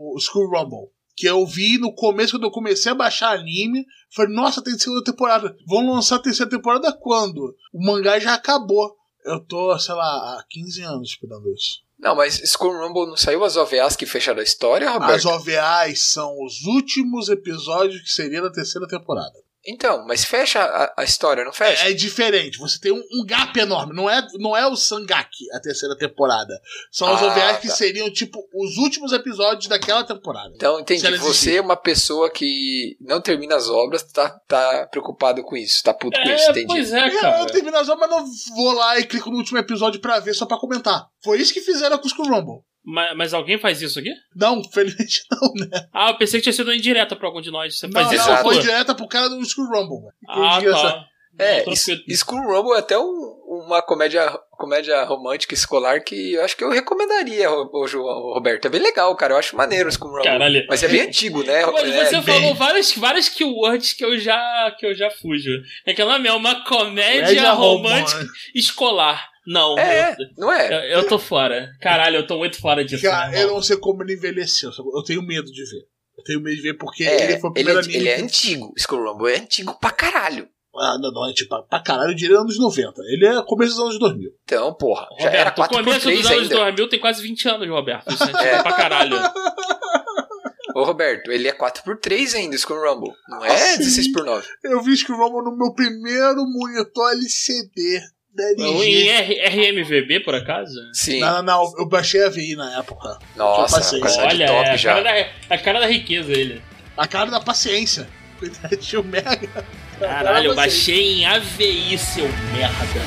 [0.00, 0.90] o School Rumble.
[1.14, 3.84] Que eu vi no começo, quando eu comecei a baixar anime.
[4.14, 5.54] Falei, nossa, tem segunda temporada.
[5.66, 7.54] Vão lançar a terceira temporada quando?
[7.72, 8.96] O mangá já acabou.
[9.24, 11.82] Eu tô, sei lá, há 15 anos esperando isso.
[11.98, 15.14] Não, mas Skull Rumble não saiu as OVAs que fecharam a história, Roberto?
[15.14, 19.34] As OVAs são os últimos episódios que seria da terceira temporada.
[19.66, 21.86] Então, mas fecha a, a história, não fecha?
[21.86, 22.58] É, é diferente.
[22.58, 23.94] Você tem um, um gap enorme.
[23.94, 26.58] Não é, não é o Sangaki, a terceira temporada.
[26.90, 27.74] São Ah, OVAs que tá.
[27.74, 30.52] seriam, tipo, os últimos episódios daquela temporada.
[30.54, 31.16] Então, entendi.
[31.18, 35.92] Você é uma pessoa que não termina as obras, tá, tá preocupado com isso, tá
[35.92, 36.66] puto com isso, É, entendi.
[36.66, 37.40] pois é, Eu, cara.
[37.40, 40.34] eu termino as obras, mas não vou lá e clico no último episódio pra ver,
[40.34, 41.06] só pra comentar.
[41.22, 42.62] Foi isso que fizeram com o Skull Rumble.
[42.90, 44.10] Mas, mas alguém faz isso aqui?
[44.34, 45.86] Não, felizmente não, né?
[45.92, 47.78] Ah, eu pensei que tinha sido indireta pra algum de nós.
[47.78, 48.60] Você Não, faz isso, não, foi Arthur?
[48.62, 50.00] direta pro cara do Skull Rumble.
[50.00, 50.12] velho.
[50.28, 51.04] Ah, Entendi essa- tá.
[51.40, 52.02] É, tranquilo.
[52.08, 56.70] Skull Rumble é até um- uma comédia, comédia romântica escolar que eu acho que eu
[56.70, 58.64] recomendaria, o, o João, o Roberto.
[58.66, 59.34] É bem legal, cara.
[59.34, 60.24] Eu acho maneiro o Skull Rumble.
[60.24, 60.66] Caralho.
[60.68, 61.64] Mas é bem antigo, né?
[61.66, 62.40] Mas É, você bem.
[62.40, 65.50] falou várias, várias keywords que eu já, que eu já fujo.
[65.86, 68.32] É que ela é uma comédia Comédia romântica romântica.
[68.54, 69.28] escolar.
[69.50, 70.68] Não, É, eu, não é?
[70.92, 71.70] eu, eu tô fora.
[71.80, 73.02] Caralho, eu tô muito fora disso.
[73.02, 74.70] Cara, eu não sei como ele envelheceu.
[74.94, 75.84] Eu tenho medo de ver.
[76.18, 77.96] Eu tenho medo de ver porque É, ele foi o ele, primeiro é, anime.
[77.96, 78.72] ele é antigo.
[78.76, 80.48] Skull Rumble é antigo pra caralho.
[80.76, 83.00] Ah, não, não, é tipo, pra caralho, eu diria anos 90.
[83.06, 84.30] Ele é começo dos anos 2000.
[84.44, 86.54] Então, porra, já era Roberto, o começo 4x3 dos anos ainda.
[86.56, 88.12] 2000 tem quase 20 anos, Roberto.
[88.12, 88.62] Isso é É.
[88.62, 89.16] pra caralho.
[90.74, 93.12] Ô, Roberto, ele é 4x3 ainda, o Skull Rumble.
[93.28, 94.02] Não é Ah, sim.
[94.02, 94.44] 16x9.
[94.64, 98.00] Eu vi Skull Rumble no meu primeiro monitor LCD
[98.37, 99.09] da Em LG.
[99.09, 100.73] R- RMVB, por acaso?
[100.93, 101.19] Sim.
[101.19, 103.17] Não, não, não, eu baixei a VI na época.
[103.35, 103.99] Nossa, passei.
[103.99, 104.89] quantidade Olha, top é a, já.
[104.93, 106.61] cara da, é a cara da riqueza ele.
[106.97, 108.07] A cara da paciência.
[108.39, 109.65] Cuidado, tinha o Mega.
[109.99, 110.73] Caralho, eu Pra vocês.
[110.73, 113.01] baixei em AVI, seu merda.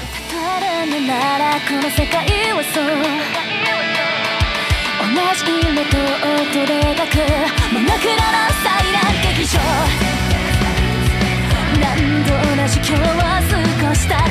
[0.86, 2.84] 足るならこの世界はそう
[5.02, 7.12] 同じ色と音で描く
[7.74, 8.18] 真枕の
[8.62, 8.96] 最難
[9.34, 9.58] 劇場
[11.80, 11.84] 何
[12.24, 14.30] 度同じ今日は過ごしたって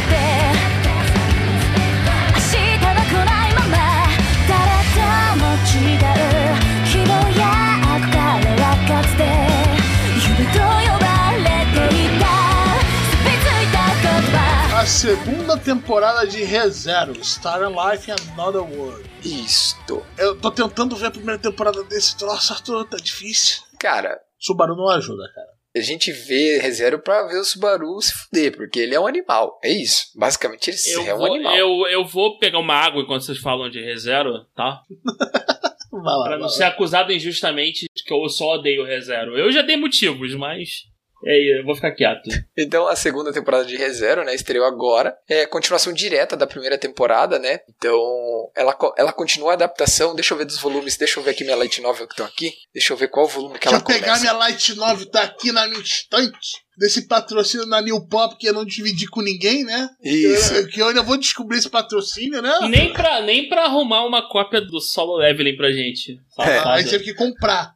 [14.90, 19.08] segunda temporada de ReZero, Star Life in Another World.
[19.24, 20.04] Isto.
[20.18, 23.62] Eu tô tentando ver a primeira temporada desse troço, Arthur, tá difícil.
[23.78, 25.46] Cara, Subaru não ajuda, cara.
[25.76, 29.58] a gente vê ReZero pra ver o Subaru se fuder, porque ele é um animal.
[29.62, 30.06] É isso.
[30.16, 31.56] Basicamente, ele Eu, é um vou, animal.
[31.56, 34.82] eu, eu vou pegar uma água enquanto vocês falam de ReZero, tá?
[35.92, 36.48] Vai lá, Pra vai não lá.
[36.48, 39.36] ser acusado injustamente de que eu só odeio ReZero.
[39.36, 40.84] Eu já dei motivos, mas.
[41.24, 42.28] É, eu vou ficar quieto.
[42.56, 45.16] Então, a segunda temporada de ReZero, né, estreou agora.
[45.26, 47.60] É continuação direta da primeira temporada, né?
[47.74, 50.14] Então, ela, ela continua a adaptação.
[50.14, 50.96] Deixa eu ver dos volumes.
[50.98, 52.52] Deixa eu ver aqui minha light novel que estão aqui.
[52.74, 54.20] Deixa eu ver qual volume que Deixa ela eu pegar começa.
[54.20, 56.62] minha Light 9, tá aqui na minha estante.
[56.80, 59.86] Desse patrocínio na New Pop que eu não dividi com ninguém, né?
[60.02, 60.54] Isso.
[60.54, 62.58] Eu- que eu ainda vou descobrir esse patrocínio, né?
[62.70, 66.16] Nem pra, nem pra arrumar uma cópia do solo leveling pra gente.
[66.38, 66.58] É.
[66.66, 67.74] Aí teve que comprar.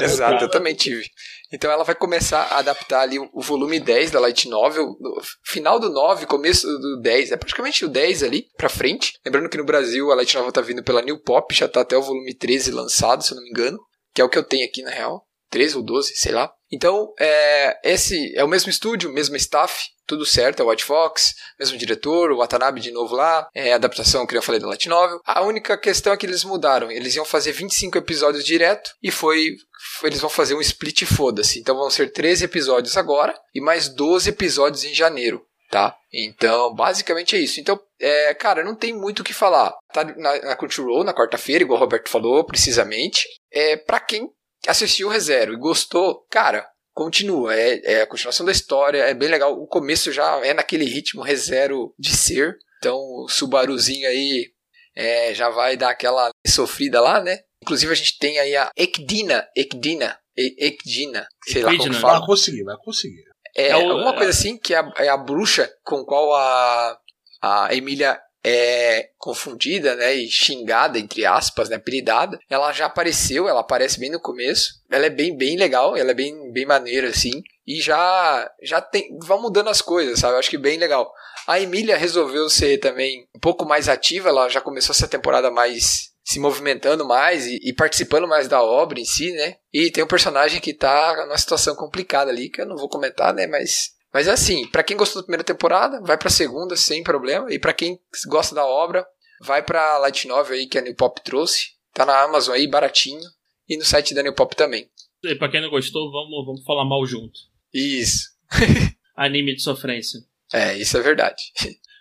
[0.00, 1.04] Exato, eu também tive.
[1.52, 5.20] Então ela vai começar a adaptar ali o o volume 10 da Light Novel, no
[5.44, 9.12] final do 9, começo do 10, é praticamente o 10 ali pra frente.
[9.24, 11.96] Lembrando que no Brasil a Light Novel tá vindo pela New Pop, já tá até
[11.96, 13.78] o volume 13 lançado, se eu não me engano,
[14.14, 15.22] que é o que eu tenho aqui na real.
[15.50, 16.50] 13 ou 12, sei lá.
[16.70, 21.34] Então, é, esse é o mesmo estúdio, mesmo staff, tudo certo, é o White Fox,
[21.58, 24.88] mesmo diretor, o Watanabe de novo lá, é a adaptação que eu falei da Light
[24.88, 25.20] Novel.
[25.24, 29.56] A única questão é que eles mudaram, eles iam fazer 25 episódios direto e foi
[30.02, 31.58] eles vão fazer um split foda-se.
[31.58, 35.96] Então vão ser 13 episódios agora e mais 12 episódios em janeiro, tá?
[36.12, 37.60] Então, basicamente é isso.
[37.60, 39.74] Então, é, cara, não tem muito o que falar.
[39.92, 43.26] Tá na, na Crunchyroll na quarta-feira, igual o Roberto falou, precisamente.
[43.52, 44.30] É, para quem
[44.66, 47.54] assistiu o ReZero e gostou, cara, continua.
[47.54, 49.52] É, é, a continuação da história, é bem legal.
[49.60, 52.56] O começo já é naquele ritmo ReZero de ser.
[52.78, 54.50] Então, o Subaruzinho aí
[54.94, 57.40] é, já vai dar aquela sofrida lá, né?
[57.62, 62.18] Inclusive, a gente tem aí a Ekdina, Ekdina, Ekdina, sei lá como fala.
[62.18, 63.24] Vai conseguir, vai conseguir.
[63.56, 66.98] É, É o- alguma coisa assim, que é a, é a bruxa com qual a,
[67.42, 72.38] a Emília é confundida, né, e xingada, entre aspas, né, apelidada.
[72.48, 74.80] Ela já apareceu, ela aparece bem no começo.
[74.88, 77.42] Ela é bem, bem legal, ela é bem, bem maneira, assim.
[77.66, 80.34] E já, já tem, vão mudando as coisas, sabe?
[80.34, 81.12] Eu acho que bem legal.
[81.44, 86.14] A Emília resolveu ser também um pouco mais ativa, ela já começou essa temporada mais
[86.24, 89.56] se movimentando mais e, e participando mais da obra em si, né?
[89.72, 93.34] E tem um personagem que tá numa situação complicada ali, que eu não vou comentar,
[93.34, 93.46] né?
[93.48, 97.52] Mas, mas assim, pra quem gostou da primeira temporada, vai pra segunda sem problema.
[97.52, 99.06] E pra quem gosta da obra,
[99.42, 101.72] vai pra Light Novel aí que a New Pop trouxe.
[101.92, 103.20] Tá na Amazon aí, baratinho.
[103.68, 104.88] E no site da New Pop também.
[105.22, 107.38] E pra quem não gostou, vamos, vamos falar mal junto.
[107.74, 108.30] Isso.
[109.14, 110.18] Anime de sofrência.
[110.50, 111.42] É, isso é verdade.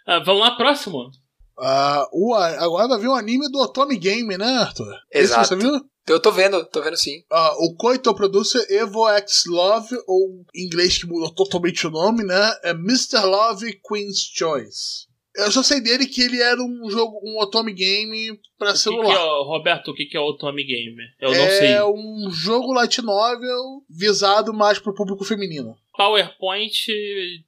[0.08, 1.12] Ah, vamos lá, próximo.
[1.60, 4.94] Ah, o, agora vai vir o anime do Otome Game, né, Arthur?
[5.12, 5.50] Esse Exato.
[5.50, 5.82] você viu?
[6.08, 7.24] Eu tô vendo, tô vendo sim.
[7.32, 12.24] Ah, o Koito Producer Evo X Love, ou em inglês que mudou totalmente o nome,
[12.24, 12.52] né?
[12.64, 13.22] É Mr.
[13.26, 15.06] Love Queen's Choice.
[15.36, 18.80] Eu só sei dele que ele era um jogo, um Otome Game pra O que
[18.80, 19.08] celular.
[19.08, 20.96] que é, o- Roberto, o que, que é o Otome Game?
[21.20, 21.82] Eu não é sei.
[21.82, 25.76] um jogo light novel visado mais pro público feminino.
[25.98, 26.88] PowerPoint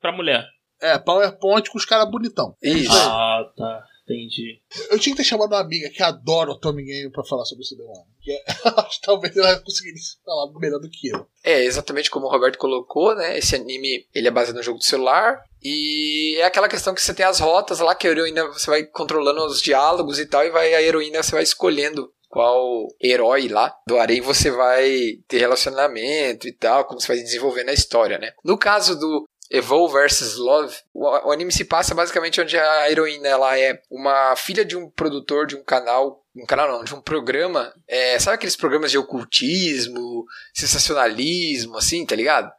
[0.01, 0.45] pra mulher.
[0.82, 2.55] É, PowerPoint com os caras bonitão.
[2.62, 2.91] Isso.
[2.91, 3.84] Ah, tá.
[4.10, 4.62] Entendi.
[4.89, 7.64] Eu tinha que ter chamado uma amiga que adora o Tommy Game pra falar sobre
[7.66, 8.05] esse demônio.
[8.22, 8.43] Que é-
[8.80, 11.28] acho que talvez ela conseguisse falar melhor do que eu.
[11.43, 13.38] É, exatamente como o Roberto colocou, né?
[13.38, 15.43] Esse anime, ele é baseado no jogo de celular.
[15.62, 18.84] E é aquela questão que você tem as rotas lá, que a heroína, você vai
[18.86, 23.74] controlando os diálogos e tal, e vai a heroína, você vai escolhendo qual herói lá
[23.88, 28.32] do harém você vai ter relacionamento e tal, como você vai desenvolvendo a história, né?
[28.43, 33.58] No caso do Evolve vs Love, o, anime se passa basicamente onde a heroína ela
[33.58, 37.74] é uma filha de um produtor de um canal, um canal não, de um programa,
[37.88, 42.52] é, sabe aqueles programas de ocultismo, sensacionalismo, assim, tá ligado?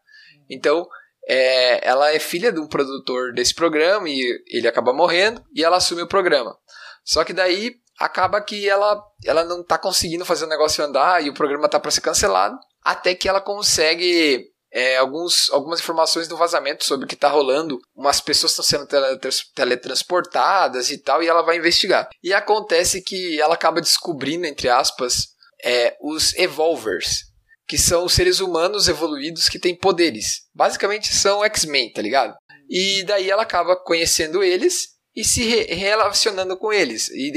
[0.49, 0.89] Então,
[1.29, 5.77] é, ela é filha de um produtor desse programa e ele acaba morrendo e ela
[5.77, 6.57] assume o programa.
[7.05, 11.29] Só que daí acaba que ela, ela não tá conseguindo fazer o negócio andar e
[11.29, 16.37] o programa tá para ser cancelado, até que ela consegue é, alguns, algumas informações do
[16.37, 17.79] vazamento sobre o que tá rolando.
[17.97, 22.09] Umas pessoas estão sendo teletrans- teletransportadas e tal, e ela vai investigar.
[22.23, 25.29] E acontece que ela acaba descobrindo, entre aspas,
[25.65, 27.23] é, os Evolvers,
[27.67, 30.43] que são seres humanos evoluídos que têm poderes.
[30.55, 32.35] Basicamente são X-Men, tá ligado?
[32.69, 37.09] E daí ela acaba conhecendo eles e se re- relacionando com eles.
[37.09, 37.33] E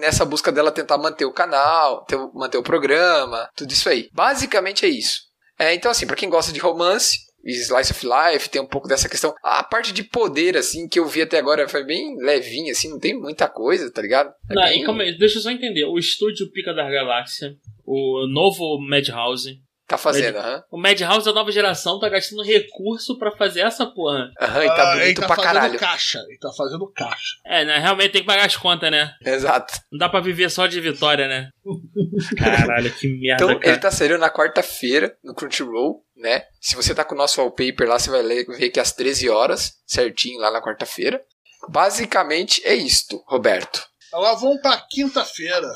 [0.00, 4.08] nessa busca dela tentar manter o canal, ter- manter o programa, tudo isso aí.
[4.12, 5.20] Basicamente é isso.
[5.58, 9.08] É, então, assim, pra quem gosta de romance, Slice of Life, tem um pouco dessa
[9.08, 9.32] questão.
[9.42, 12.98] A parte de poder, assim, que eu vi até agora foi bem levinha, assim, não
[12.98, 14.30] tem muita coisa, tá ligado?
[14.50, 15.84] É Não, bem- e calma aí, deixa eu só entender.
[15.84, 17.54] O estúdio Pica da Galáxia,
[17.84, 19.60] o novo Madhouse.
[19.88, 20.64] Tá fazendo, aham.
[20.70, 24.32] O Madhouse da nova geração tá gastando recurso pra fazer essa porra.
[24.40, 25.78] Aham, e tá Ah, ele bonito tá pra fazendo caralho.
[25.78, 26.18] caixa.
[26.28, 27.36] Ele tá fazendo caixa.
[27.46, 27.78] É, né?
[27.78, 29.14] Realmente tem que pagar as contas, né?
[29.24, 29.78] Exato.
[29.92, 31.50] Não dá pra viver só de vitória, né?
[32.36, 33.68] Caralho, que merda, Então, cara.
[33.72, 36.42] ele tá saindo na quarta-feira no Crunchyroll, né?
[36.60, 38.90] Se você tá com o nosso wallpaper lá, você vai ler- ver que é às
[38.92, 41.20] 13 horas, certinho lá na quarta-feira.
[41.68, 43.86] Basicamente é isto, Roberto.
[44.12, 45.68] Agora vamos pra quinta-feira.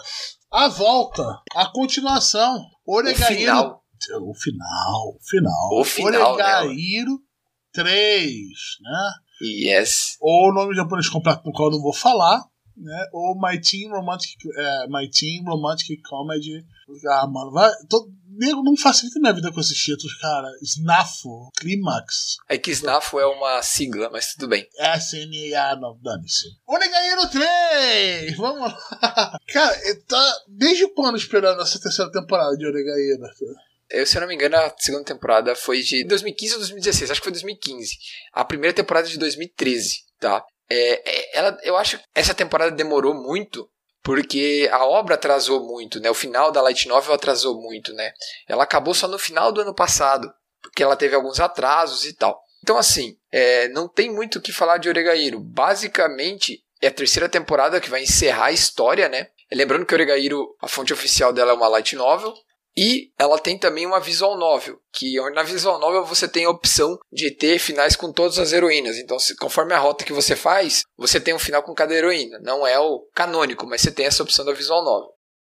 [0.53, 1.23] A volta.
[1.55, 2.59] A continuação.
[4.21, 5.17] O final.
[5.17, 5.81] O final.
[5.81, 6.33] O final.
[6.33, 7.21] O final, né, Oregaíro
[7.73, 8.43] 3,
[8.83, 9.13] né?
[9.43, 10.17] Yes.
[10.21, 12.45] Ou o nome japonês completo no qual eu não vou falar.
[12.77, 13.07] Né?
[13.13, 16.65] Ou My Teen Romantic, é, My Teen Romantic Comedy.
[17.11, 17.71] Ah, mano, vai.
[17.89, 20.49] Tô, nego, não facilita minha vida com esses títulos, cara.
[20.63, 24.67] Snafo, Climax, É que Snafo é uma sigla, mas tudo bem.
[24.79, 26.47] SNA, não, dane-se.
[26.67, 28.37] Onegaíro 3!
[28.37, 29.39] Vamos lá.
[29.47, 29.77] Cara,
[30.09, 33.25] tá desde quando esperando essa terceira temporada de Onegaíro?
[33.91, 37.11] Eu, se eu não me engano, a segunda temporada foi de 2015 ou 2016.
[37.11, 37.97] Acho que foi 2015.
[38.33, 40.45] A primeira temporada é de 2013, tá?
[40.69, 43.69] É, é, ela, eu acho que essa temporada demorou muito
[44.03, 46.09] porque a obra atrasou muito, né?
[46.11, 48.13] O final da Light Novel atrasou muito, né?
[48.49, 50.33] Ela acabou só no final do ano passado.
[50.63, 52.41] porque ela teve alguns atrasos e tal.
[52.63, 55.41] Então, assim, é, não tem muito o que falar de Oregairo.
[55.41, 59.29] Basicamente, é a terceira temporada que vai encerrar a história, né?
[59.51, 62.35] Lembrando que Oregairo, a fonte oficial dela é uma light novel,
[62.83, 66.99] e ela tem também uma visual novel, que na visual novel você tem a opção
[67.13, 68.97] de ter finais com todas as heroínas.
[68.97, 72.39] Então, conforme a rota que você faz, você tem um final com cada heroína.
[72.39, 75.11] Não é o canônico, mas você tem essa opção da visual novel.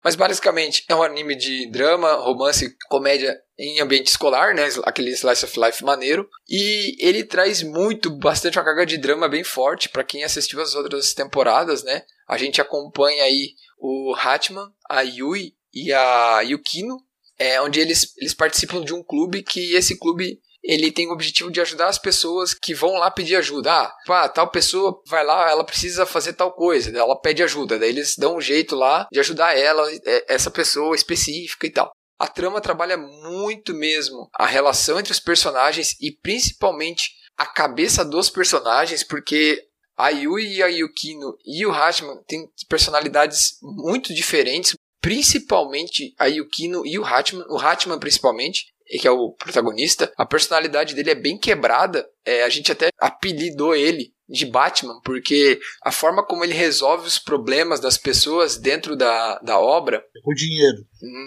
[0.04, 4.68] Mas basicamente é um anime de drama, romance, comédia em ambiente escolar, né?
[4.82, 6.28] Aquele slice of life maneiro.
[6.46, 10.74] E ele traz muito, bastante uma carga de drama bem forte para quem assistiu as
[10.74, 12.02] outras temporadas, né?
[12.28, 16.98] A gente acompanha aí o Hatman, a Yui e a Yukino,
[17.38, 21.50] é, onde eles, eles participam de um clube que esse clube ele tem o objetivo
[21.50, 23.70] de ajudar as pessoas que vão lá pedir ajuda.
[23.70, 27.90] Ah, pá, tal pessoa vai lá, ela precisa fazer tal coisa, ela pede ajuda, daí
[27.90, 31.92] eles dão um jeito lá de ajudar ela, é, essa pessoa específica e tal.
[32.18, 38.30] A trama trabalha muito mesmo a relação entre os personagens e principalmente a cabeça dos
[38.30, 39.60] personagens, porque
[39.96, 44.74] a Yui e a Yukino e o Hashman têm personalidades muito diferentes,
[45.04, 50.94] principalmente a Yukino e o Hatman, o Hatman principalmente, que é o protagonista, a personalidade
[50.94, 52.08] dele é bem quebrada.
[52.24, 57.18] É, a gente até apelidou ele de Batman, porque a forma como ele resolve os
[57.18, 60.02] problemas das pessoas dentro da, da obra.
[60.24, 60.78] O dinheiro.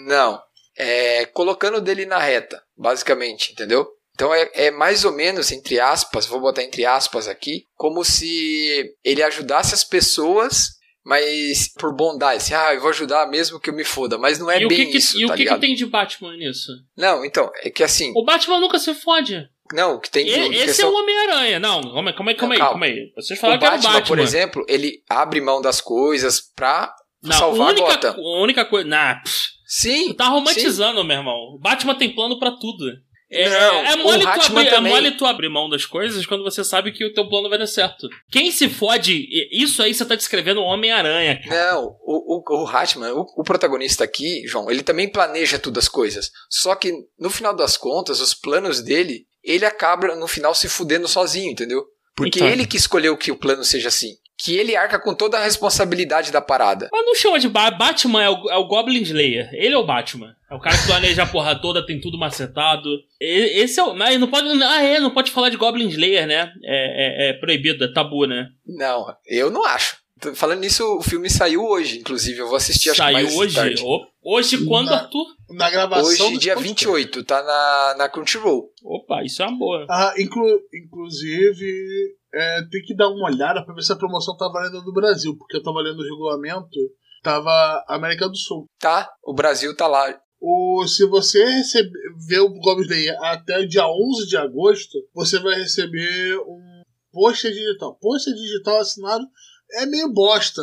[0.08, 0.42] Não.
[0.76, 3.86] É, colocando dele na reta, basicamente, entendeu?
[4.12, 8.92] Então é, é, mais ou menos, entre aspas, vou botar entre aspas aqui, como se
[9.04, 10.77] ele ajudasse as pessoas
[11.08, 14.50] mas por bondade, assim, ah, eu vou ajudar mesmo que eu me foda, mas não
[14.50, 16.70] é e bem que isso, E tá o que, que tem de Batman nisso?
[16.94, 18.12] Não, então, é que assim...
[18.14, 19.48] O Batman nunca se fode.
[19.72, 20.88] Não, o que tem de E- esse questão...
[20.88, 21.58] é o Homem-Aranha.
[21.58, 23.12] Não, calma aí, calma aí, calma aí, calma aí.
[23.16, 24.06] Vocês O falaram que era o Batman, Batman.
[24.16, 28.14] por exemplo, ele abre mão das coisas pra Não, salvar a única, Gotham.
[28.16, 28.88] a única coisa.
[28.88, 31.34] Nah, pff, Sim, tu tá romantizando, meu irmão.
[31.54, 32.84] O Batman tem plano pra tudo.
[33.30, 36.42] É, Não, é, mole o tu abrir, é mole tu abrir mão das coisas quando
[36.42, 38.08] você sabe que o teu plano vai dar certo.
[38.30, 41.72] Quem se fode, isso aí você tá descrevendo o Homem-Aranha, cara.
[41.72, 45.88] Não, o, o, o Hatman, o, o protagonista aqui, João, ele também planeja tudo as
[45.88, 46.30] coisas.
[46.48, 51.06] Só que, no final das contas, os planos dele, ele acaba, no final, se fudendo
[51.06, 51.84] sozinho, entendeu?
[52.16, 52.48] Porque Então.
[52.48, 54.16] ele que escolheu que o plano seja assim.
[54.40, 56.88] Que ele arca com toda a responsabilidade da parada.
[56.92, 59.50] Mas não chama de ba Batman, é o, é o Goblin Slayer.
[59.52, 60.36] Ele é o Batman.
[60.48, 62.88] É o cara que planeja a porra toda, tem tudo macetado.
[63.20, 63.94] E- Esse é o.
[63.94, 64.46] Mas não pode.
[64.62, 66.52] Ah, é, não pode falar de Goblin Slayer, né?
[66.62, 68.48] É, é, é proibido, é tabu, né?
[68.64, 69.96] Não, eu não acho.
[70.34, 72.38] Falando nisso, o filme saiu hoje, inclusive.
[72.40, 73.54] Eu vou assistir acho Saiu mais hoje.
[73.54, 73.82] tarde.
[74.22, 75.26] Hoje, quando, Na- Arthur?
[75.50, 76.04] Na gravação.
[76.10, 76.84] Hoje, do dia podcast.
[76.86, 78.68] 28, tá na, na Crunchyroll.
[78.84, 79.86] Opa, isso é uma boa.
[79.88, 84.48] Ah, inclu- inclusive, é, tem que dar uma olhada pra ver se a promoção tá
[84.48, 86.78] valendo no Brasil, porque eu tava lendo o regulamento,
[87.22, 88.66] tava América do Sul.
[88.78, 89.10] Tá?
[89.22, 90.06] O Brasil tá lá.
[90.40, 91.98] O, se você receber,
[92.28, 97.52] ver o Goblin Slayer até o dia 11 de agosto, você vai receber um pôster
[97.52, 97.98] digital.
[98.00, 99.26] Pôster digital assinado
[99.72, 100.62] é meio bosta.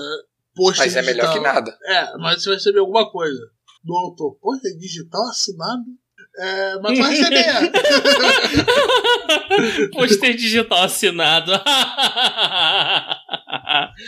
[0.56, 1.54] Pôster Mas é melhor que digital.
[1.54, 1.78] nada.
[1.84, 3.42] É, mas você vai receber alguma coisa
[3.84, 4.38] do autor.
[4.40, 5.84] Pôster digital assinado?
[6.38, 7.72] É, mas vai receber.
[9.94, 11.52] Pôster digital assinado.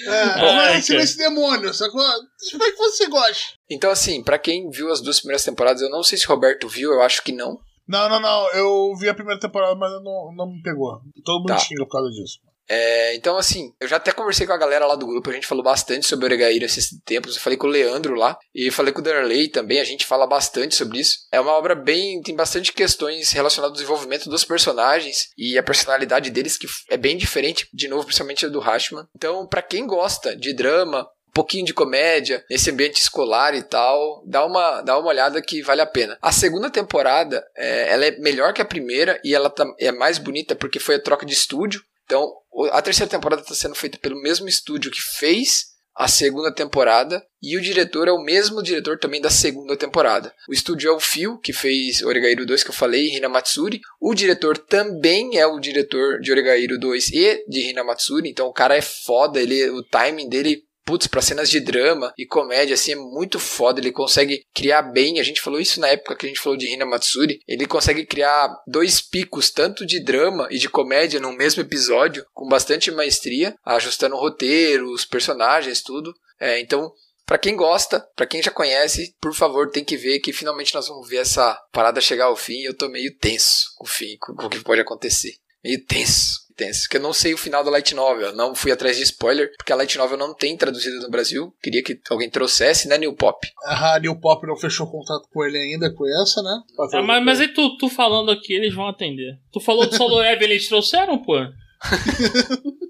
[0.06, 2.02] É, Ai, vai receber esse demônio, sacou?
[2.42, 3.58] Espero que você goste.
[3.70, 6.68] Então, assim, pra quem viu as duas primeiras temporadas, eu não sei se o Roberto
[6.68, 7.58] viu, eu acho que não.
[7.88, 8.52] Não, não, não.
[8.52, 11.00] Eu vi a primeira temporada, mas não, não me pegou.
[11.24, 11.58] Todo mundo Tá.
[11.60, 12.40] xinga por causa disso.
[12.70, 15.48] É, então, assim, eu já até conversei com a galera lá do grupo, a gente
[15.48, 17.36] falou bastante sobre Oregaíra esses tempos.
[17.36, 20.28] Eu falei com o Leandro lá e falei com o Darley também, a gente fala
[20.28, 21.20] bastante sobre isso.
[21.32, 22.22] É uma obra bem.
[22.22, 27.16] tem bastante questões relacionadas ao desenvolvimento dos personagens e a personalidade deles, que é bem
[27.18, 29.06] diferente, de novo, principalmente do Hashman.
[29.16, 34.24] Então, pra quem gosta de drama, um pouquinho de comédia, nesse ambiente escolar e tal,
[34.26, 36.18] dá uma, dá uma olhada que vale a pena.
[36.22, 40.18] A segunda temporada, é, ela é melhor que a primeira e ela tá- é mais
[40.18, 41.82] bonita porque foi a troca de estúdio.
[42.08, 42.34] Então,
[42.72, 47.58] a terceira temporada está sendo feita pelo mesmo estúdio que fez a segunda temporada e
[47.58, 50.34] o diretor é o mesmo diretor também da segunda temporada.
[50.48, 53.82] O estúdio é o Phil, que fez Oregairo 2, que eu falei, e Hina Matsuri.
[54.00, 58.54] O diretor também é o diretor de Oregairo 2 e de Hina Matsuri, então o
[58.54, 62.94] cara é foda, ele, o timing dele putz, pra cenas de drama e comédia, assim,
[62.94, 63.82] é muito foda.
[63.82, 65.20] Ele consegue criar bem.
[65.20, 67.42] A gente falou isso na época que a gente falou de Hina Matsuri.
[67.46, 72.48] Ele consegue criar dois picos, tanto de drama e de comédia, num mesmo episódio, com
[72.48, 76.14] bastante maestria, ajustando o roteiro, os personagens, tudo.
[76.40, 76.90] É, então.
[77.26, 80.88] Pra quem gosta, pra quem já conhece, por favor, tem que ver que finalmente nós
[80.88, 82.62] vamos ver essa parada chegar ao fim.
[82.62, 85.36] Eu tô meio tenso com o fim, com o que pode acontecer.
[85.62, 86.47] Meio tenso.
[86.58, 86.90] Tenso.
[86.90, 88.36] Que eu não sei o final da Light Novel.
[88.36, 91.54] Não fui atrás de spoiler, porque a Light Novel não tem traduzida no Brasil.
[91.62, 93.48] Queria que alguém trouxesse, né, New Pop?
[93.64, 96.62] A New Pop não fechou contato com ele ainda, com essa, né?
[96.94, 99.38] Ah, mas, mas aí tu, tu falando aqui, eles vão atender.
[99.52, 101.36] Tu falou do Solo Level, eles trouxeram, pô?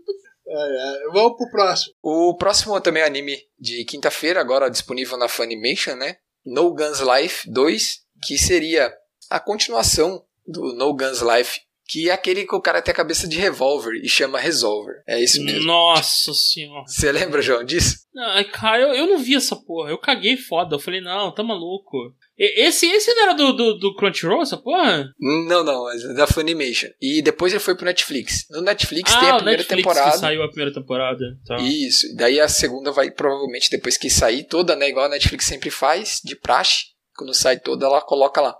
[0.49, 1.11] É, é.
[1.11, 1.93] Vamos pro próximo.
[2.01, 6.15] O próximo também é anime de quinta-feira, agora disponível na Funimation, né?
[6.45, 8.93] No Guns Life 2, que seria
[9.29, 13.27] a continuação do No Guns Life, que é aquele que o cara tem a cabeça
[13.27, 15.03] de revólver e chama Resolver.
[15.07, 15.65] É isso mesmo.
[15.65, 16.83] Nossa senhora.
[16.85, 18.05] Você lembra, João, disso?
[18.13, 19.89] Não, cara, eu, eu não vi essa porra.
[19.91, 20.75] Eu caguei foda.
[20.75, 22.13] Eu falei, não, tá maluco.
[22.37, 25.09] Esse, esse não era do, do, do Crunchyroll, essa porra?
[25.19, 26.89] Não, não, é da Funimation.
[27.01, 28.45] E depois ele foi pro Netflix.
[28.49, 30.11] No Netflix tem ah, a o primeira Netflix temporada.
[30.11, 31.25] que saiu a primeira temporada.
[31.45, 31.55] Tá.
[31.57, 32.15] Isso.
[32.15, 34.89] Daí a segunda vai provavelmente depois que sair toda, né?
[34.89, 36.87] Igual a Netflix sempre faz, de praxe.
[37.15, 38.55] Quando sai toda, ela coloca lá.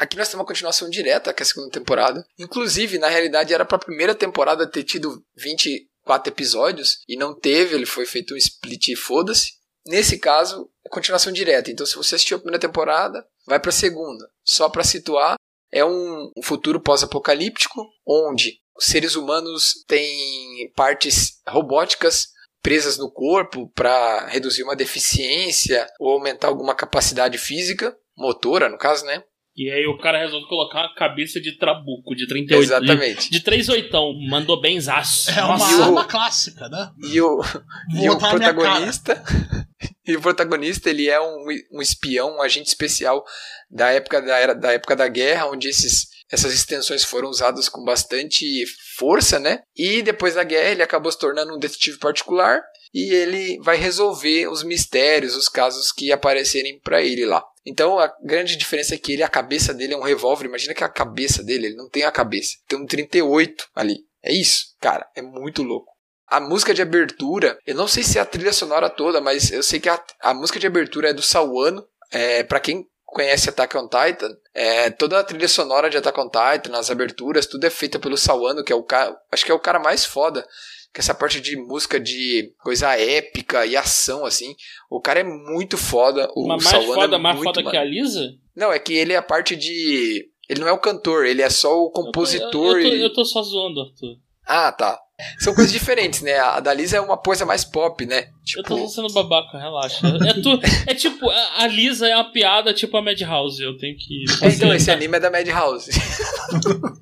[0.00, 2.26] Aqui nós temos uma continuação direta, que é a segunda temporada.
[2.38, 7.84] Inclusive, na realidade, era pra primeira temporada ter tido 24 episódios e não teve, ele
[7.84, 9.52] foi feito um split e foda-se.
[9.86, 11.70] Nesse caso, é continuação direta.
[11.70, 14.26] Então, se você assistiu a primeira temporada, vai pra segunda.
[14.42, 15.36] Só pra situar,
[15.70, 22.28] é um, futuro pós-apocalíptico onde os seres humanos têm partes robóticas
[22.62, 29.04] presas no corpo para reduzir uma deficiência ou aumentar alguma capacidade física, motora no caso,
[29.04, 29.22] né?
[29.56, 32.62] E aí o cara resolve colocar uma cabeça de trabuco, de 38.
[32.62, 33.24] Exatamente.
[33.30, 34.12] De, de 3 oitão.
[34.28, 35.30] Mandou bem zaço.
[35.30, 36.90] É uma E o- arma clássica, né?
[37.12, 39.22] E o, Vou e o protagonista,
[40.06, 43.24] e o protagonista ele é um, um espião, um agente especial
[43.70, 47.82] da época da era da época da guerra, onde esses essas extensões foram usadas com
[47.84, 48.64] bastante
[48.96, 49.62] força, né?
[49.76, 52.60] E depois da guerra ele acabou se tornando um detetive particular
[52.94, 57.42] e ele vai resolver os mistérios, os casos que aparecerem pra ele lá.
[57.64, 60.46] Então a grande diferença é que ele, a cabeça dele é um revólver.
[60.46, 63.98] Imagina que a cabeça dele, ele não tem a cabeça, tem um 38 ali.
[64.22, 65.90] É isso, cara, é muito louco.
[66.26, 69.62] A música de abertura, eu não sei se é a trilha sonora toda, mas eu
[69.62, 71.84] sei que a, a música de abertura é do Sawano.
[72.12, 76.28] É, para quem conhece Attack on Titan, é, toda a trilha sonora de Attack on
[76.28, 79.54] Titan, as aberturas, tudo é feita pelo Sawano, que é o cara, acho que é
[79.54, 80.46] o cara mais foda,
[80.92, 84.54] que essa parte de música de coisa épica e ação assim,
[84.90, 87.66] o cara é muito foda, o Mas mais Sawano foda, é mais muito foda que
[87.66, 87.78] mano.
[87.78, 88.32] a Lisa?
[88.56, 91.48] Não, é que ele é a parte de ele não é o cantor, ele é
[91.50, 92.78] só o Eu tô- compositor.
[92.80, 94.16] Eu, tô, eu tô só zoando, Arthur.
[94.46, 94.98] Ah, tá.
[95.38, 96.38] São coisas diferentes, né?
[96.38, 98.22] A da Lisa é uma coisa mais pop, né?
[98.22, 100.08] Eu Tipo, tô sendo babaca, relaxa.
[100.26, 103.62] É, tu, é tipo, a a Lisa é uma piada tipo a Madhouse.
[103.62, 104.24] Eu tenho que.
[104.42, 105.90] É, então, esse anime é da Madhouse.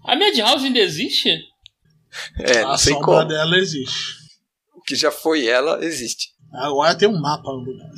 [0.05, 1.31] A Madhouse ainda existe?
[2.39, 3.25] É, a sombra como.
[3.25, 4.17] dela existe.
[4.75, 6.29] O que já foi ela, existe.
[6.53, 7.91] Agora tem um mapa no lugar.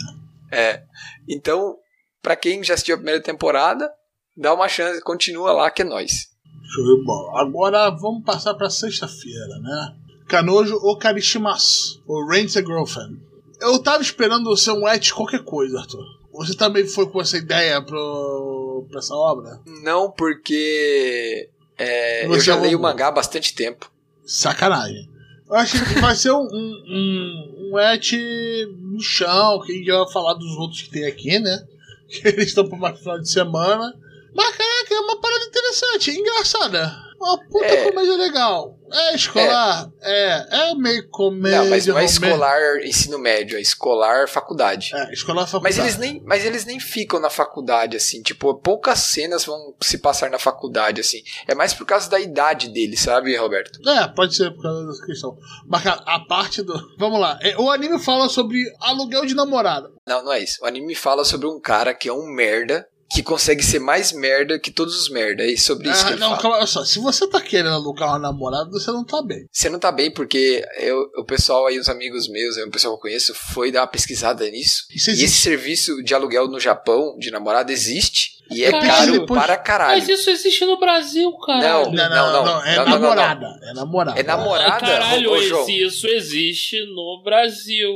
[0.50, 0.82] É.
[1.28, 1.76] Então,
[2.22, 3.90] pra quem já assistiu a primeira temporada,
[4.36, 6.28] dá uma chance, continua lá que é nóis.
[6.74, 7.40] Show de bola.
[7.40, 9.96] Agora vamos passar pra sexta-feira, né?
[10.28, 13.20] Kanojo Okarishimasu, o Ranger Girlfriend.
[13.60, 16.04] Eu tava esperando ser um et qualquer coisa, Arthur.
[16.32, 19.60] Você também foi com essa ideia pro, pra essa obra?
[19.82, 23.90] Não porque é, eu já é leio o mangá há bastante tempo.
[24.30, 25.08] Sacanagem.
[25.48, 30.34] Eu achei que vai ser um, um, um, et no chão, que gente vai falar
[30.34, 31.66] dos outros que tem aqui, né?
[32.08, 33.94] Que eles estão mais final de semana.
[34.34, 36.92] Mas caraca, é uma parada interessante, engraçada.
[37.20, 37.90] Uma puta É.
[37.90, 38.78] comédia legal.
[38.92, 39.90] É escolar?
[40.02, 40.70] É.
[40.70, 41.62] É meio comédia.
[41.62, 44.90] não, mas não é escolar ensino médio, é escolar faculdade.
[44.94, 45.80] É, escolar Mas faculdade.
[45.80, 48.22] eles, nem, mas eles nem ficam na faculdade, assim.
[48.22, 51.22] Tipo, poucas cenas vão se passar na faculdade, assim.
[51.46, 53.80] É mais por causa da idade deles, sabe, Roberto?
[53.88, 55.36] É, pode ser por causa dessa questão.
[55.66, 56.74] Mas a parte do.
[56.98, 57.38] Vamos lá.
[57.42, 59.90] É, O anime fala sobre aluguel de namorada.
[60.06, 60.58] Não, não é isso.
[60.62, 64.58] O anime fala sobre um cara que é um merda, que consegue ser mais merda
[64.58, 65.42] que todos os merda.
[65.42, 66.42] É sobre isso que Ah, ele não, fala.
[66.42, 66.84] calma, olha só.
[66.84, 69.46] Se você tá querendo alugar uma namorada, você não tá bem.
[69.50, 72.98] Você não tá bem porque eu, o pessoal aí, os amigos meus, o pessoal que
[72.98, 74.84] eu conheço, foi dar uma pesquisada nisso.
[74.94, 78.39] Isso E esse serviço de aluguel no Japão, de namorada, existe.
[78.50, 79.98] E é Caralho, caro depois- para caralho.
[79.98, 81.60] Mas isso existe no Brasil, cara.
[81.60, 83.46] Não, Não, não, não, não, é não, namorada.
[83.62, 84.20] É namorada.
[84.20, 85.36] É namorada, Caralho,
[85.68, 87.90] isso existe no Brasil.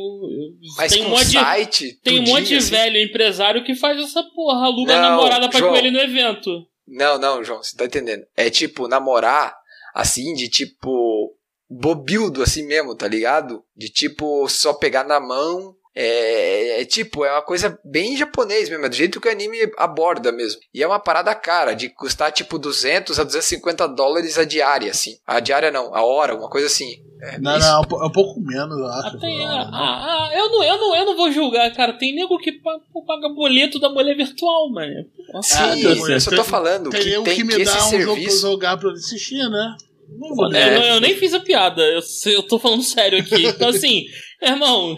[0.76, 1.98] Mas tem com um monte site.
[2.02, 2.70] tem um monte de assim.
[2.70, 5.72] velho empresário que faz essa porra, aluga Não, a namorada pra João.
[5.72, 6.50] com ele no evento.
[6.86, 8.22] Não, não, João, você tá entendendo.
[8.36, 9.56] É tipo, namorar,
[9.94, 11.34] assim, de tipo.
[11.68, 13.62] bobildo, assim mesmo, tá ligado?
[13.76, 15.74] De tipo, só pegar na mão.
[15.96, 19.58] É, é tipo, é uma coisa bem japonês mesmo, é do jeito que o anime
[19.78, 20.60] aborda mesmo.
[20.74, 25.16] E é uma parada cara, de custar tipo 200 a 250 dólares a diária, assim.
[25.26, 27.00] A diária não, a hora, uma coisa assim.
[27.22, 27.66] É Não, isso.
[27.66, 29.16] não, é um é pouco menos, eu acho.
[29.16, 29.78] Até, Não, ah, não.
[29.78, 31.92] ah, eu, não, eu, não, eu não vou julgar, cara.
[31.94, 35.06] Tem nego que pa- paga boleto da mulher virtual, mano.
[35.42, 35.78] Sim, Ah,
[36.10, 38.14] eu só tô falando Tem que eu tem que me que esse um jogo pra
[38.14, 38.40] serviço.
[38.40, 39.76] jogar pra eu assistir, né?
[40.18, 40.74] Não vou Eu, ler.
[40.78, 42.00] não- eu nem fiz a piada, eu,
[42.32, 43.46] eu tô falando sério aqui.
[43.46, 44.04] Então, assim,
[44.42, 44.94] irmão,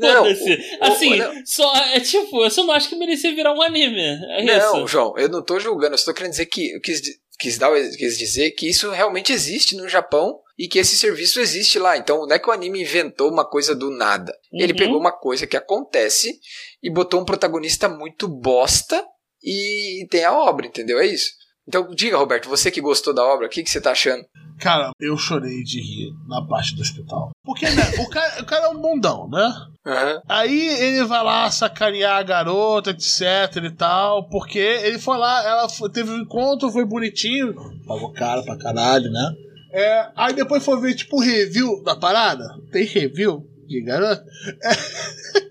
[0.00, 0.78] foda-se.
[0.80, 1.32] Assim, não.
[1.46, 4.00] só, é tipo, eu só não acho que merecia virar um anime.
[4.00, 4.86] É Não, isso.
[4.88, 7.02] João, eu não tô julgando, eu só tô querendo dizer que eu quis,
[7.38, 11.78] quis, dar, quis dizer que isso realmente existe no Japão e que esse serviço existe
[11.78, 11.96] lá.
[11.96, 14.32] Então não é que o anime inventou uma coisa do nada.
[14.52, 14.78] Ele Uhum.
[14.78, 16.38] pegou uma coisa que acontece
[16.82, 19.04] e botou um protagonista muito bosta
[19.42, 20.98] e tem a obra, entendeu?
[20.98, 21.30] É isso.
[21.68, 24.24] Então diga, Roberto, você que gostou da obra, o que, que você tá achando?
[24.58, 27.30] Cara, eu chorei de rir na parte do hospital.
[27.44, 29.52] Porque né, o, cara, o cara é um bundão, né?
[29.84, 30.22] Aham.
[30.28, 35.68] Aí ele vai lá sacanear a garota, etc e tal, porque ele foi lá, ela
[35.68, 37.54] foi- teve um encontro, foi bonitinho,
[37.86, 39.32] pagou caro pra caralho, né?
[39.72, 42.44] É, aí depois foi ver, tipo, o review da parada.
[42.72, 44.24] Tem review de garota?
[44.62, 44.70] É.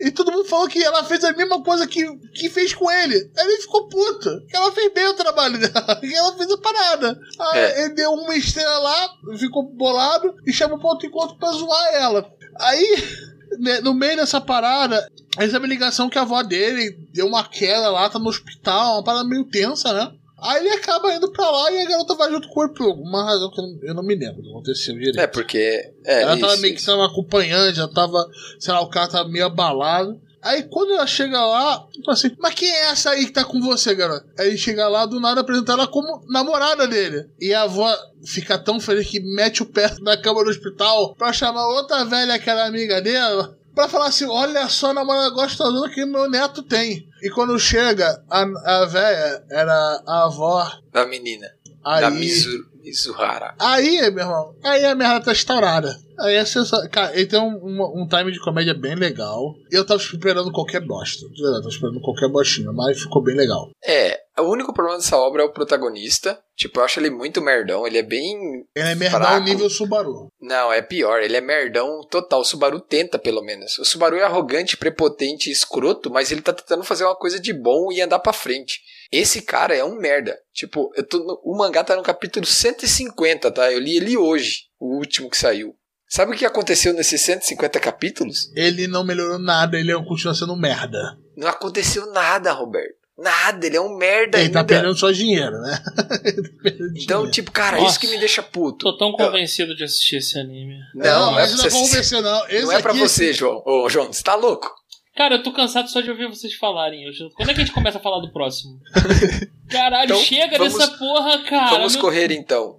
[0.00, 3.30] E todo mundo falou que ela fez a mesma coisa que, que fez com ele.
[3.36, 4.44] Aí ele ficou puto.
[4.48, 5.96] Que ela fez bem o trabalho dela.
[5.96, 7.18] Que ela fez a parada.
[7.38, 7.84] Aí É.
[7.84, 12.30] ele deu uma estrela lá, ficou bolado e chamou pra outro encontro pra zoar ela.
[12.60, 13.04] Aí
[13.58, 17.90] né, no meio dessa parada, recebe a ligação que a avó dele deu uma queda
[17.90, 20.12] lá, tá no hospital, uma parada meio tensa, né?
[20.40, 23.24] Aí ele acaba indo pra lá e a garota vai junto com ele por alguma
[23.24, 25.18] razão que eu não, eu não me lembro do que aconteceu direito.
[25.18, 25.92] É, porque.
[26.04, 28.24] É, ela tava isso, meio que sendo acompanhante, já tava,
[28.58, 30.20] sei lá, o cara tava meio abalado.
[30.40, 33.60] Aí quando ela chega lá, tipo assim, mas quem é essa aí que tá com
[33.60, 34.24] você, garota?
[34.38, 37.28] Aí ele chega lá, do nada apresenta ela como namorada dele.
[37.40, 37.92] E a avó
[38.24, 42.38] fica tão feliz que mete o pé na cama do hospital pra chamar outra velha
[42.38, 43.57] que era amiga dela.
[43.78, 47.08] Pra falar assim, olha só a namorada gostosa que meu neto tem.
[47.22, 50.68] E quando chega, a, a velha era a avó.
[50.92, 51.46] Da menina.
[51.84, 53.54] Aí, Da Mizu, Mizuhara.
[53.56, 55.96] Aí, meu irmão, aí a merda tá estourada.
[56.18, 56.90] Aí é sensacional.
[56.90, 59.54] Cara, ele tem um, um, um time de comédia bem legal.
[59.70, 61.28] E eu tava esperando qualquer bosta.
[61.28, 63.70] De verdade, tava esperando qualquer bostinha, mas ficou bem legal.
[63.86, 66.38] É, o único problema dessa obra é o protagonista.
[66.56, 67.86] Tipo, eu acho ele muito merdão.
[67.86, 68.36] Ele é bem
[68.74, 69.44] Ele é merdão Fraco.
[69.44, 70.28] nível Subaru.
[70.40, 72.40] Não, é pior, ele é merdão total.
[72.40, 73.78] O Subaru tenta, pelo menos.
[73.78, 77.52] O Subaru é arrogante, prepotente e escroto, mas ele tá tentando fazer uma coisa de
[77.52, 78.80] bom e andar pra frente.
[79.12, 80.36] Esse cara é um merda.
[80.52, 83.72] Tipo, eu tô no- o mangá tá no capítulo 150, tá?
[83.72, 85.74] Eu li ele hoje, o último que saiu.
[86.10, 88.50] Sabe o que aconteceu nesses 150 capítulos?
[88.56, 91.18] Ele não melhorou nada, ele continua sendo merda.
[91.36, 92.96] Não aconteceu nada, Roberto.
[93.18, 94.64] Nada, ele é um merda Ele tá ainda.
[94.64, 95.82] perdendo só dinheiro, né?
[96.24, 96.50] Ele tá
[96.94, 97.30] Então, dinheiro.
[97.30, 97.90] tipo, cara, Nossa.
[97.90, 98.78] isso que me deixa puto.
[98.92, 100.78] Tô tão convencido de assistir esse anime.
[100.94, 101.78] Não, não é esse pra não é você.
[101.80, 102.46] convencer, não.
[102.62, 103.60] Não é pra você, João.
[103.66, 104.72] Ô, João, você tá louco?
[105.18, 107.02] Cara, eu tô cansado só de ouvir vocês falarem.
[107.02, 108.78] Eu Quando é que a gente começa a falar do próximo?
[109.68, 111.70] Caralho, Então, chega vamos- dessa porra, cara.
[111.72, 112.78] Vamos Meu- correr então.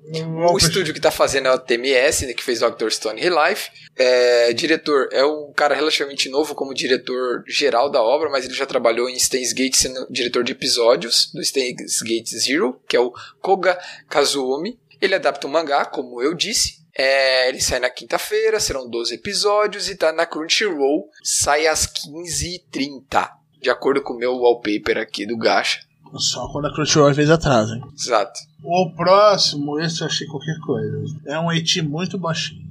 [0.53, 2.89] O estúdio que tá fazendo é o TMS, né, que fez Dr.
[2.91, 3.69] Stone Real Life.
[3.97, 8.65] É, diretor é um cara relativamente novo como diretor geral da obra, mas ele já
[8.65, 13.11] trabalhou em Steins Gate sendo diretor de episódios do Steins Gate Zero, que é o
[13.41, 13.77] Koga
[14.07, 14.79] Kazuomi.
[15.01, 16.79] Ele adapta o mangá, como eu disse.
[17.01, 21.09] É, ele sai na quinta-feira, serão 12 episódios e tá na Crunchyroll.
[21.23, 23.31] Sai às 15h30,
[23.61, 25.79] de acordo com o meu wallpaper aqui do Gacha.
[26.15, 27.81] Só quando a Crunchyroll fez atrás, hein?
[27.95, 28.37] Exato.
[28.61, 31.21] O próximo, esse eu achei qualquer coisa.
[31.25, 32.67] É um eti muito baixinho.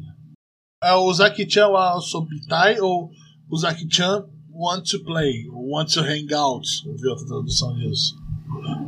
[0.84, 1.70] É o Zaki-chan
[2.02, 3.10] Sobitai ou
[3.50, 8.14] o Zaki-chan Want to Play, ou Want to Hang Out, vamos ver outra tradução disso.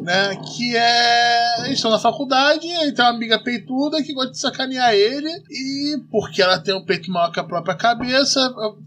[0.03, 0.37] Né?
[0.37, 1.61] Que é.
[1.67, 5.99] Eles estão na faculdade, aí tem uma amiga peituda que gosta de sacanear ele, e
[6.11, 8.41] porque ela tem um peito maior que a própria cabeça,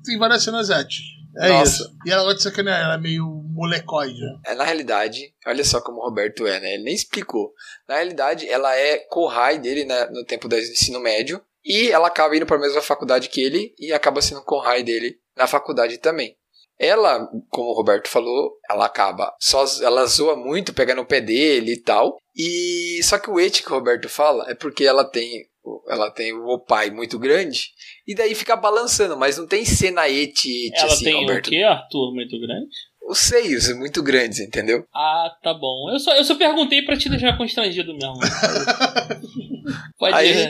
[0.03, 1.05] tem várias cenas éticas.
[1.37, 1.83] É Nossa.
[1.83, 1.95] isso.
[2.05, 4.19] E ela gosta de sacanear, ela é meio molecoide.
[4.19, 4.39] né?
[4.47, 6.73] É, na realidade, olha só como o Roberto é, né?
[6.75, 7.53] Ele nem explicou.
[7.87, 11.41] Na realidade, ela é co-high dele né, no tempo do ensino médio.
[11.65, 15.17] E ela acaba indo para a mesma faculdade que ele e acaba sendo co-high dele
[15.35, 16.35] na faculdade também.
[16.83, 21.73] Ela, como o Roberto falou, ela acaba só ela zoa muito, pega no pé dele
[21.73, 22.17] e tal.
[22.35, 25.45] E só que o et que o Roberto fala é porque ela tem
[25.87, 27.69] ela tem o pai muito grande
[28.05, 31.47] e daí fica balançando, mas não tem cena et, et Ela assim, tem Roberto.
[31.47, 32.13] o quê, Arthur?
[32.13, 32.67] Muito grande?
[33.07, 34.85] Os seios muito grandes, entendeu?
[34.93, 35.89] Ah, tá bom.
[35.91, 38.15] Eu só, eu só perguntei pra te deixar constrangido mesmo.
[39.97, 40.49] Pode Aí,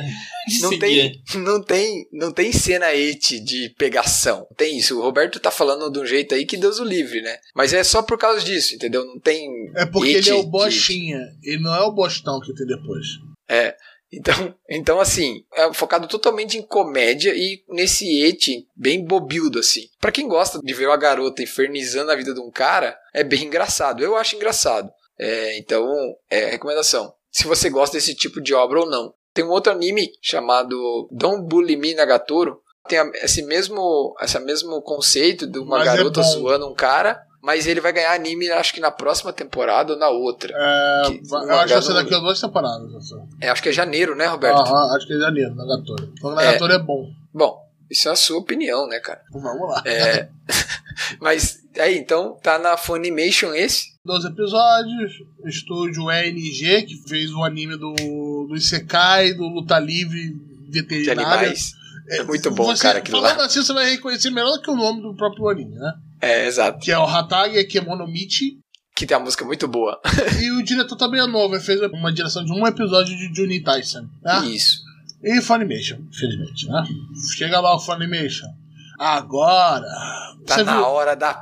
[0.62, 0.80] Não seguir.
[0.80, 4.48] tem, não tem, não tem cena et de pegação.
[4.58, 4.98] Tem isso.
[5.00, 7.38] O Roberto tá falando de um jeito aí que Deus o livre, né?
[7.56, 9.06] Mas é só por causa disso, entendeu?
[9.06, 9.48] Não tem.
[9.76, 13.06] É porque ele é o de- bostinha, ele não é o bostão que tem depois.
[13.50, 13.76] É.
[14.16, 19.88] Então, então, assim, é focado totalmente em comédia e nesse et bem bobildo, assim.
[20.00, 23.46] Pra quem gosta de ver uma garota infernizando a vida de um cara, é bem
[23.46, 24.04] engraçado.
[24.04, 24.92] Eu acho engraçado.
[25.20, 25.88] É, então,
[26.30, 27.12] é recomendação.
[27.34, 29.14] Se você gosta desse tipo de obra ou não.
[29.34, 32.62] Tem um outro anime chamado Don't Bully Me Nagatoro.
[32.88, 36.28] Tem esse mesmo, esse mesmo conceito de uma Mas é garota bom.
[36.28, 37.20] zoando um cara.
[37.42, 40.54] mas ele vai ganhar anime, acho que na próxima temporada ou na outra.
[40.56, 42.90] É, Que- eu acho que vai ser daqui a duas temporadas.
[43.42, 44.60] É, acho que é janeiro, né, Roberto?
[44.60, 46.14] Aham, acho que é janeiro, Nagatoro.
[46.24, 46.80] O Nagatoro é.
[46.80, 47.10] bom.
[47.34, 47.60] Bom,
[47.90, 49.22] isso é a sua opinião, né, cara?
[49.32, 49.82] Vamos lá.
[49.86, 50.30] É,
[51.20, 53.93] mas aí, então, tá na Funimation esse.
[54.06, 55.14] 12 episódios.
[55.46, 57.94] Estúdio ENG, que fez o anime do,
[58.50, 60.34] do Isekai, do Luta Livre
[60.70, 61.22] De Veterinária.
[61.24, 61.72] animais.
[62.10, 63.46] É muito bom, Você- cara, Falando lá.
[63.46, 65.94] assim, você vai reconhecer melhor que o nome do próprio anime, né?
[66.22, 66.80] É, exato.
[66.80, 68.60] Que é o Hatage Kemonomichi.
[68.96, 70.00] Que tem a música muito boa.
[70.44, 73.62] e o diretor também é novo, ele fez uma direção de um episódio de Juni
[73.62, 74.06] Tyson.
[74.22, 74.46] Né?
[74.48, 74.80] Isso.
[75.24, 76.84] E Funimation, infelizmente, né?
[77.38, 78.48] Chega lá o Funimation.
[79.00, 80.33] Agora.
[80.46, 80.86] Tá você na viu?
[80.86, 81.34] hora da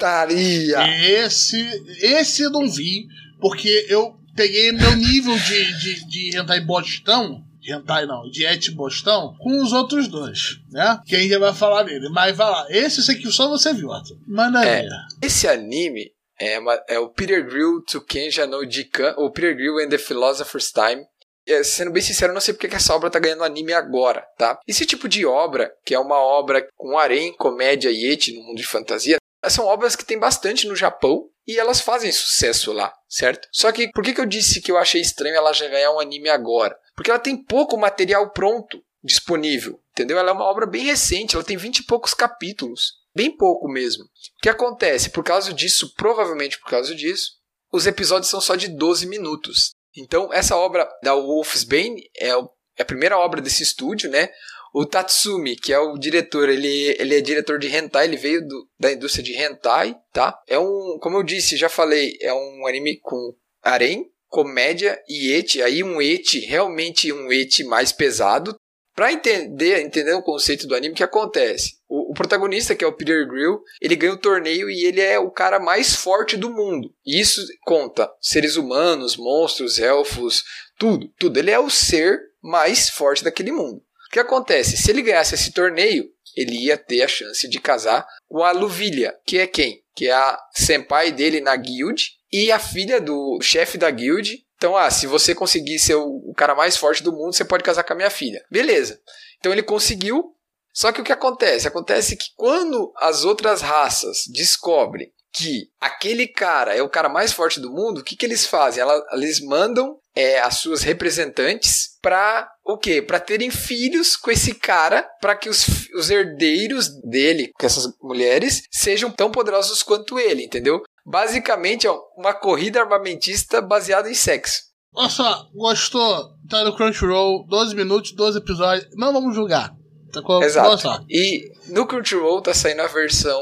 [0.00, 0.78] putaria.
[1.04, 1.60] Esse,
[2.00, 3.06] esse eu não vi,
[3.40, 9.34] porque eu peguei meu nível de, de, de hentai bostão, hentai não, de et bostão,
[9.38, 11.00] com os outros dois, né?
[11.06, 12.08] Que a gente vai falar dele.
[12.10, 14.16] Mas vai lá, esse eu que só você viu, Arthur.
[14.26, 14.86] Manda É.
[15.22, 19.78] Esse anime é, uma- é o Peter Grill to Kenja no Jikan, ou Peter Grill
[19.78, 21.02] and the Philosopher's Time.
[21.50, 24.24] É, sendo bem sincero, eu não sei porque que essa obra tá ganhando anime agora,
[24.38, 24.58] tá?
[24.68, 28.56] Esse tipo de obra, que é uma obra com harém, comédia e eti no mundo
[28.56, 29.16] de fantasia,
[29.48, 33.48] são obras que tem bastante no Japão e elas fazem sucesso lá, certo?
[33.50, 35.98] Só que por que, que eu disse que eu achei estranho ela já ganhar um
[35.98, 36.78] anime agora?
[36.94, 40.18] Porque ela tem pouco material pronto disponível, entendeu?
[40.18, 44.04] Ela é uma obra bem recente, ela tem 20 e poucos capítulos, bem pouco mesmo.
[44.04, 44.08] O
[44.42, 45.10] que acontece?
[45.10, 47.32] Por causa disso, provavelmente por causa disso,
[47.72, 49.70] os episódios são só de 12 minutos.
[49.96, 54.28] Então, essa obra da Wolf's Bane é, é a primeira obra desse estúdio, né?
[54.72, 58.68] O Tatsumi, que é o diretor, ele, ele é diretor de hentai, ele veio do-
[58.78, 60.38] da indústria de hentai, tá?
[60.46, 65.60] É um, como eu disse, já falei, é um anime com harém, comédia e eti,
[65.60, 68.54] aí um eti, realmente um eti mais pesado.
[68.94, 71.74] Pra entender, entender o conceito do anime, o que acontece?
[71.88, 75.18] O, o protagonista, que é o Peter Grill, ele ganha o torneio e ele é
[75.18, 76.92] o cara mais forte do mundo.
[77.04, 80.44] E isso conta seres humanos, monstros, elfos,
[80.78, 81.38] tudo, tudo.
[81.38, 83.76] Ele é o ser mais forte daquele mundo.
[83.76, 84.76] O que acontece?
[84.76, 86.04] Se ele ganhasse esse torneio,
[86.36, 89.82] ele ia ter a chance de casar com a Luvilha, que é quem?
[89.94, 94.44] Que é a senpai dele na guild e a filha do chefe da guild.
[94.60, 97.82] Então, ah, se você conseguir ser o, cara mais forte do mundo, você pode casar
[97.82, 98.44] com a minha filha.
[98.50, 99.00] Beleza.
[99.38, 100.34] Então ele conseguiu.
[100.70, 101.66] Só que o que acontece?
[101.66, 107.58] Acontece que quando as outras raças descobrem que aquele cara é o cara mais forte
[107.58, 108.82] do mundo, o que, que eles fazem?
[108.82, 113.00] Ela- eles mandam é, as suas representantes para o quê?
[113.00, 118.62] Para terem filhos com esse cara, para que os, os herdeiros dele, com essas mulheres,
[118.70, 120.82] sejam tão poderosos quanto ele, entendeu?
[121.04, 124.70] Basicamente é uma corrida armamentista baseada em sexo.
[124.94, 126.30] Olha só, gostou?
[126.48, 128.88] Tá no Crunchyroll, 12 minutos, 12 episódios.
[128.96, 129.72] Não vamos julgar.
[130.12, 130.42] Tá com...
[130.42, 130.78] Exato.
[130.78, 131.00] só.
[131.08, 133.40] E no Crunchyroll tá saindo a versão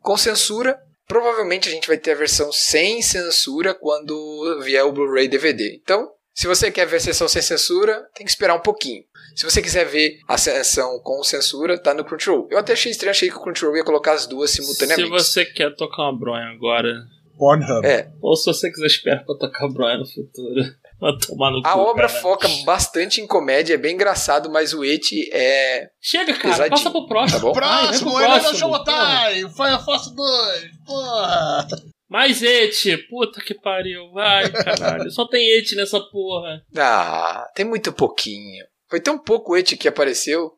[0.00, 0.78] com censura.
[1.06, 5.74] Provavelmente a gente vai ter a versão sem censura quando vier o Blu-ray DVD.
[5.82, 9.02] Então, se você quer ver a sessão sem censura, tem que esperar um pouquinho.
[9.36, 12.48] Se você quiser ver a sessão com censura, tá no Crunchyroll.
[12.50, 15.08] Eu até achei estranho, achei que o Crunchyroll ia colocar as duas Se simultaneamente.
[15.10, 16.92] você quer tocar uma bronha agora,
[17.38, 17.86] Pornhub.
[17.86, 20.62] É, ou se você quiser esperar pra tocar bronha no futuro,
[21.00, 22.20] vai tomar no a cu, obra cara.
[22.20, 25.88] foca bastante em comédia, é bem engraçado, mas o Eti é.
[26.00, 26.70] Chega, cara, Pesadinho.
[26.70, 27.38] passa pro próximo.
[27.40, 27.52] Tá bom?
[27.52, 28.58] Próximo, pro ele é próximo.
[28.58, 29.54] Showtime!
[29.54, 30.70] Fire Force 2!
[30.86, 31.66] Porra!
[32.10, 35.10] Mais et, puta que pariu, vai, caralho.
[35.12, 36.60] Só tem et nessa porra.
[36.76, 38.64] Ah, tem muito pouquinho.
[38.88, 40.50] Foi tão pouco Eti que apareceu.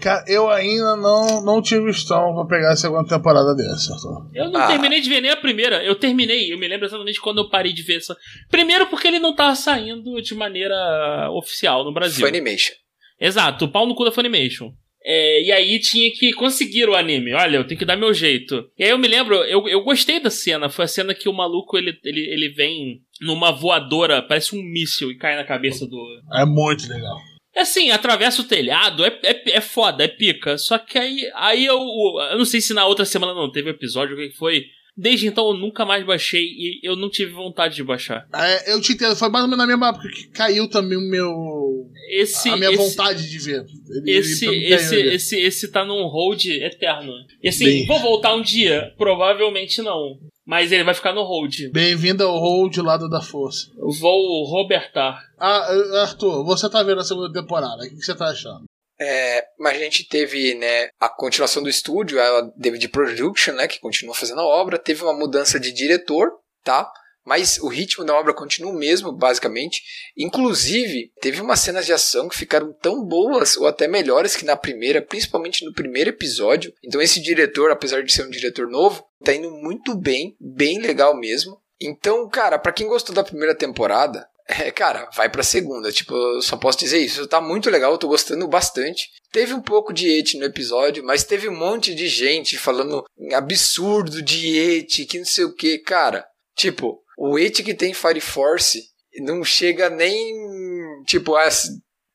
[0.00, 4.28] Cara, eu ainda não, não tive estômago pra pegar a segunda temporada dessa, Arthur.
[4.34, 4.66] Eu não Ah.
[4.66, 5.82] terminei de ver nem a primeira.
[5.84, 8.14] Eu terminei, eu me lembro exatamente quando eu parei de ver essa.
[8.50, 12.26] Primeiro porque ele não tava saindo de maneira oficial no Brasil.
[12.26, 12.74] Funimation.
[13.18, 14.72] Exato, o pau no cu da Funimation.
[15.08, 17.32] É, e aí tinha que conseguir o anime.
[17.32, 18.68] Olha, eu tenho que dar meu jeito.
[18.76, 20.68] E aí eu me lembro, eu, eu gostei da cena.
[20.68, 25.12] Foi a cena que o maluco ele, ele, ele vem numa voadora, parece um míssil,
[25.12, 25.96] e cai na cabeça do.
[26.34, 27.16] É muito legal.
[27.54, 30.58] É assim, atravessa o telhado, é, é, é foda, é pica.
[30.58, 31.78] Só que aí, aí eu.
[32.32, 34.66] Eu não sei se na outra semana não teve episódio, o que que foi.
[34.96, 38.26] Desde então eu nunca mais baixei e eu não tive vontade de baixar.
[38.34, 41.02] É, eu te entendo, foi mais ou menos na mesma época que caiu também o
[41.10, 41.86] meu.
[42.10, 42.48] Esse.
[42.48, 43.66] a minha esse, vontade de ver.
[43.90, 47.12] Ele- Esse, ele esse, esse, esse tá num hold eterno.
[47.42, 47.86] E assim, Bem.
[47.86, 48.94] vou voltar um dia?
[48.96, 50.18] Provavelmente não.
[50.46, 51.72] Mas ele vai ficar no hold.
[51.72, 53.68] Bem-vindo ao Hold Lado da Força.
[54.00, 55.20] Vou robertar.
[55.36, 55.66] Ah,
[56.02, 58.62] Arthur, você tá vendo a segunda temporada, o que você tá achando?
[58.98, 63.80] É, mas a gente teve né, a continuação do estúdio, a David Production, né, que
[63.80, 64.78] continua fazendo a obra.
[64.78, 66.30] Teve uma mudança de diretor,
[66.64, 66.90] tá?
[67.26, 69.82] mas o ritmo da obra continua o mesmo, basicamente.
[70.16, 74.56] Inclusive, teve umas cenas de ação que ficaram tão boas ou até melhores que na
[74.56, 76.72] primeira, principalmente no primeiro episódio.
[76.84, 81.18] Então esse diretor, apesar de ser um diretor novo, tá indo muito bem, bem legal
[81.18, 81.60] mesmo.
[81.80, 85.90] Então, cara, para quem gostou da primeira temporada, é, cara, vai pra segunda.
[85.92, 87.26] Tipo, eu só posso dizer isso.
[87.26, 89.08] Tá muito legal, eu tô gostando bastante.
[89.32, 94.22] Teve um pouco de hate no episódio, mas teve um monte de gente falando absurdo
[94.22, 95.78] de hate, que não sei o que.
[95.78, 96.24] Cara,
[96.56, 98.82] tipo, o hate que tem Fire Force
[99.20, 100.34] não chega nem,
[101.06, 101.48] tipo, a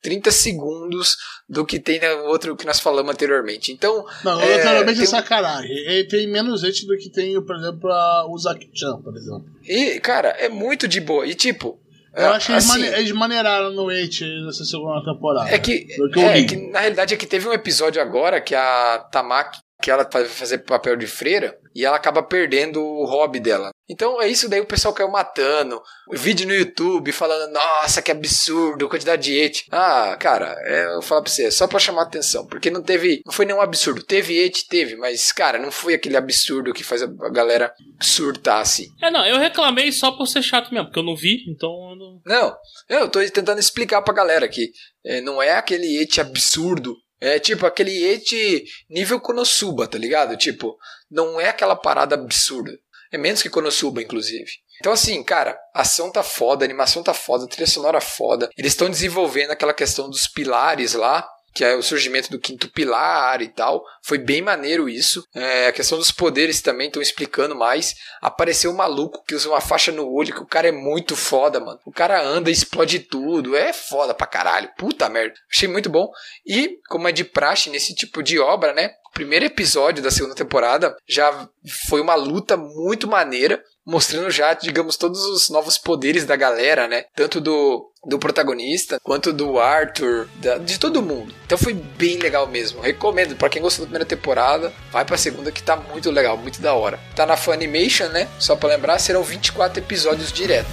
[0.02, 1.16] 30 segundos
[1.48, 3.72] do que tem no outro que nós falamos anteriormente.
[3.72, 4.04] Então.
[4.24, 5.72] Não, é, literalmente tem é sacanagem.
[5.72, 9.46] Ele tem menos hate do que tem, por exemplo, a- o Zaki-chan, por exemplo.
[9.64, 11.26] E, cara, é muito de boa.
[11.28, 11.80] E, tipo.
[12.16, 15.50] Eu acho que eles, assim, mane- eles maneiraram no hate nessa segunda temporada.
[15.50, 15.88] É que,
[16.20, 16.46] é li.
[16.46, 20.26] que, na realidade, é que teve um episódio agora que a Tamaki, que ela vai
[20.26, 23.72] fazer papel de freira, e ela acaba perdendo o hobby dela.
[23.90, 25.82] Então é isso daí, o pessoal caiu matando.
[26.12, 29.66] Vídeo no YouTube falando, nossa, que absurdo, quantidade de hate.
[29.72, 32.82] Ah, cara, é, eu vou falar pra você, é só pra chamar atenção, porque não
[32.82, 34.04] teve, não foi nenhum absurdo.
[34.04, 38.62] Teve hate, teve, mas, cara, não foi aquele absurdo que faz a a galera surtar
[38.62, 38.88] assim.
[39.02, 41.96] É, não, eu reclamei só por ser chato mesmo, porque eu não vi, então eu
[41.96, 42.22] não.
[42.26, 42.58] Não,
[42.90, 44.72] eu tô tentando explicar pra galera que
[45.06, 46.96] é, não é aquele ete absurdo.
[47.22, 50.36] É tipo aquele ete nível Konosuba, tá ligado?
[50.36, 50.76] Tipo,
[51.10, 52.72] não é aquela parada absurda.
[53.12, 54.50] É menos que Konosuba, inclusive.
[54.80, 58.50] Então, assim, cara, a ação tá foda, a animação tá foda, a trilha sonora foda.
[58.58, 63.42] Eles estão desenvolvendo aquela questão dos pilares lá, que é o surgimento do quinto pilar
[63.42, 63.84] e tal.
[64.02, 65.26] Foi bem maneiro isso.
[65.34, 67.96] É, a questão dos poderes também estão explicando mais.
[68.22, 71.60] Apareceu um maluco que usa uma faixa no olho, que o cara é muito foda,
[71.60, 71.80] mano.
[71.86, 73.56] O cara anda e explode tudo.
[73.56, 74.72] É foda pra caralho.
[74.78, 75.36] Puta merda.
[75.52, 76.10] Achei muito bom.
[76.46, 78.92] E, como é de praxe nesse tipo de obra, né?
[79.12, 81.50] O primeiro episódio da segunda temporada já
[81.90, 87.06] foi uma luta muito maneira, mostrando já, digamos, todos os novos poderes da galera, né?
[87.16, 91.34] Tanto do, do protagonista quanto do Arthur, da- de todo mundo.
[91.46, 92.82] Então foi bem legal mesmo.
[92.82, 96.62] Recomendo pra quem gostou da primeira temporada, vai pra segunda que tá muito legal, muito
[96.62, 97.00] da hora.
[97.16, 98.28] Tá na Funimation, né?
[98.40, 100.70] Só pra lembrar, serão 24 episódios direto.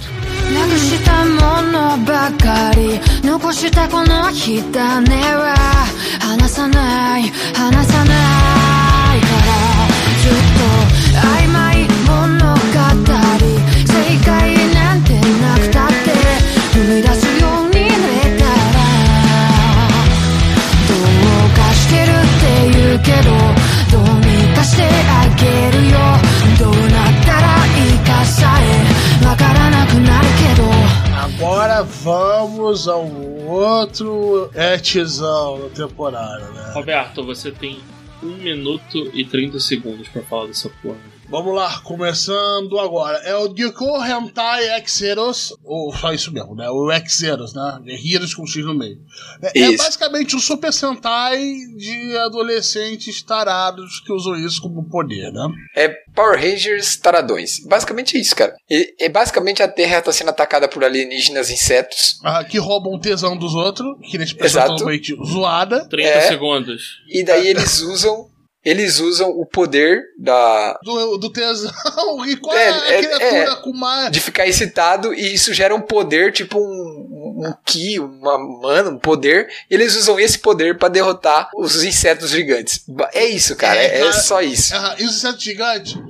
[32.01, 33.05] Vamos ao
[33.45, 36.71] outro etizão da temporada, né?
[36.73, 37.79] Roberto, você tem
[38.23, 40.97] 1 minuto e 30 segundos pra falar dessa porra.
[41.29, 43.17] Vamos lá, começando agora.
[43.19, 46.67] É o Gyuko Hentai X-Heroes, ou só isso mesmo, né?
[46.71, 47.79] O X-Heroes, né?
[47.83, 48.97] Guerreiros com X no meio.
[49.43, 51.37] É, é basicamente um Super Sentai
[51.77, 55.47] de adolescentes tarados que usam isso como poder, né?
[55.75, 57.59] É Power Rangers Taradões.
[57.63, 58.55] Basicamente isso, cara.
[58.67, 62.19] E, é basicamente a Terra tá sendo atacada por alienígenas insetos.
[62.23, 64.69] Ah, que roubam o tesão dos outros, que pessoal Exato.
[64.77, 65.87] totalmente zoada.
[65.89, 66.21] 30 É.
[66.21, 66.81] segundos.
[67.07, 68.27] E daí eles usam.
[68.69, 71.71] Eles usam o poder da, Do, do tesão.
[72.27, 73.55] E qual É, é, a é, criatura é.
[73.55, 74.11] com mais.
[74.11, 78.99] de ficar excitado e isso gera um poder, tipo um, um ki, uma mana, um
[78.99, 79.47] poder.
[79.69, 82.83] E eles usam esse poder pra derrotar os insetos gigantes.
[83.13, 83.79] É isso, cara.
[83.79, 84.13] É, É, é cara.
[84.13, 84.75] só isso.
[84.75, 85.95] Ah, e os insetos gigantes?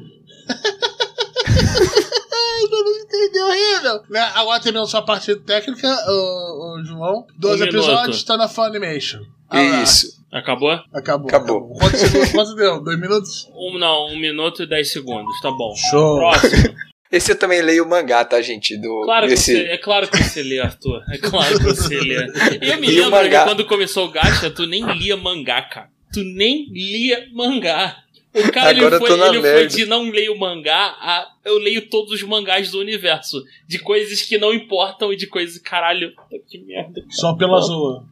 [2.72, 4.02] Não entendi, horrível.
[4.10, 4.20] Né?
[4.36, 7.26] Agora terminando sua parte técnica, ô, ô, João.
[7.38, 8.26] Dois Um episódios, minuto.
[8.26, 9.22] tá na Funimation.
[9.50, 10.19] Ah lá, Isso.
[10.32, 10.80] Acabou?
[10.94, 11.28] Acabou.
[11.28, 11.70] Acabou.
[11.74, 12.84] Quanto, segundos, quanto deu?
[12.84, 13.50] Dois minutos?
[13.56, 15.74] Um, não, 1 minuto e 10 segundos, tá bom.
[15.90, 16.18] Show.
[16.20, 16.76] Próximo.
[17.12, 18.78] Esse eu também leio o mangá, tá, gente?
[18.78, 19.54] Do, Claro que desse...
[19.54, 21.02] você, é claro que você lê, Arthur.
[21.10, 22.18] É claro que você lê.
[22.62, 25.90] Eu me lembro que quando começou o Gacha, tu nem lia mangá, cara.
[26.14, 27.98] Tu nem lia mangá.
[28.34, 32.12] O cara Agora ele, foi, ele foi de não leio mangá a eu leio todos
[32.12, 33.44] os mangás do universo.
[33.68, 35.58] De coisas que não importam e de coisas.
[35.58, 36.14] Caralho,
[36.48, 37.04] que merda.
[37.10, 38.06] Só pela zoa.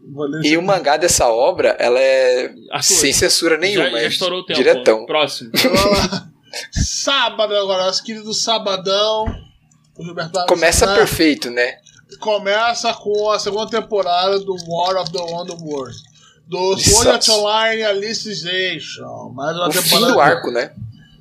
[0.43, 3.85] E o mangá dessa obra, ela é Arthur, sem censura nenhuma.
[3.85, 4.57] já, já é estourou o tempo.
[4.57, 5.05] Diretão.
[5.05, 5.51] Próximo.
[6.71, 9.25] Sábado agora, nosso querido Sabadão.
[10.47, 10.95] Começa assinar.
[10.95, 11.77] perfeito, né?
[12.19, 15.95] começa com a segunda temporada do War of the Underworld.
[16.47, 16.77] Do.
[16.77, 19.31] Sword Art Online Alicization.
[19.35, 20.13] Mais uma O fim temporada.
[20.13, 20.73] do arco, né?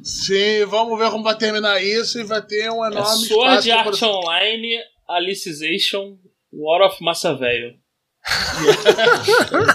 [0.03, 3.89] Sim, vamos ver como vai terminar isso e vai ter um É enorme Sword espaço
[3.89, 6.17] Art pra- Online, Alicization,
[6.53, 7.75] War of Massa Velho.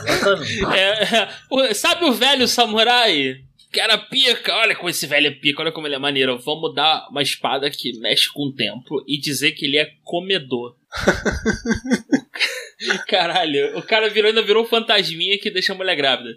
[0.05, 0.65] Exatamente.
[0.73, 1.27] É,
[1.69, 3.35] é, sabe o velho samurai?
[3.79, 4.53] Era pica.
[4.55, 6.37] Olha como esse velho é pica, olha como ele é maneiro.
[6.39, 10.75] Vamos dar uma espada que mexe com o tempo e dizer que ele é comedor.
[13.07, 16.31] Caralho, o cara virou, ainda virou fantasminha que deixa a mulher grávida.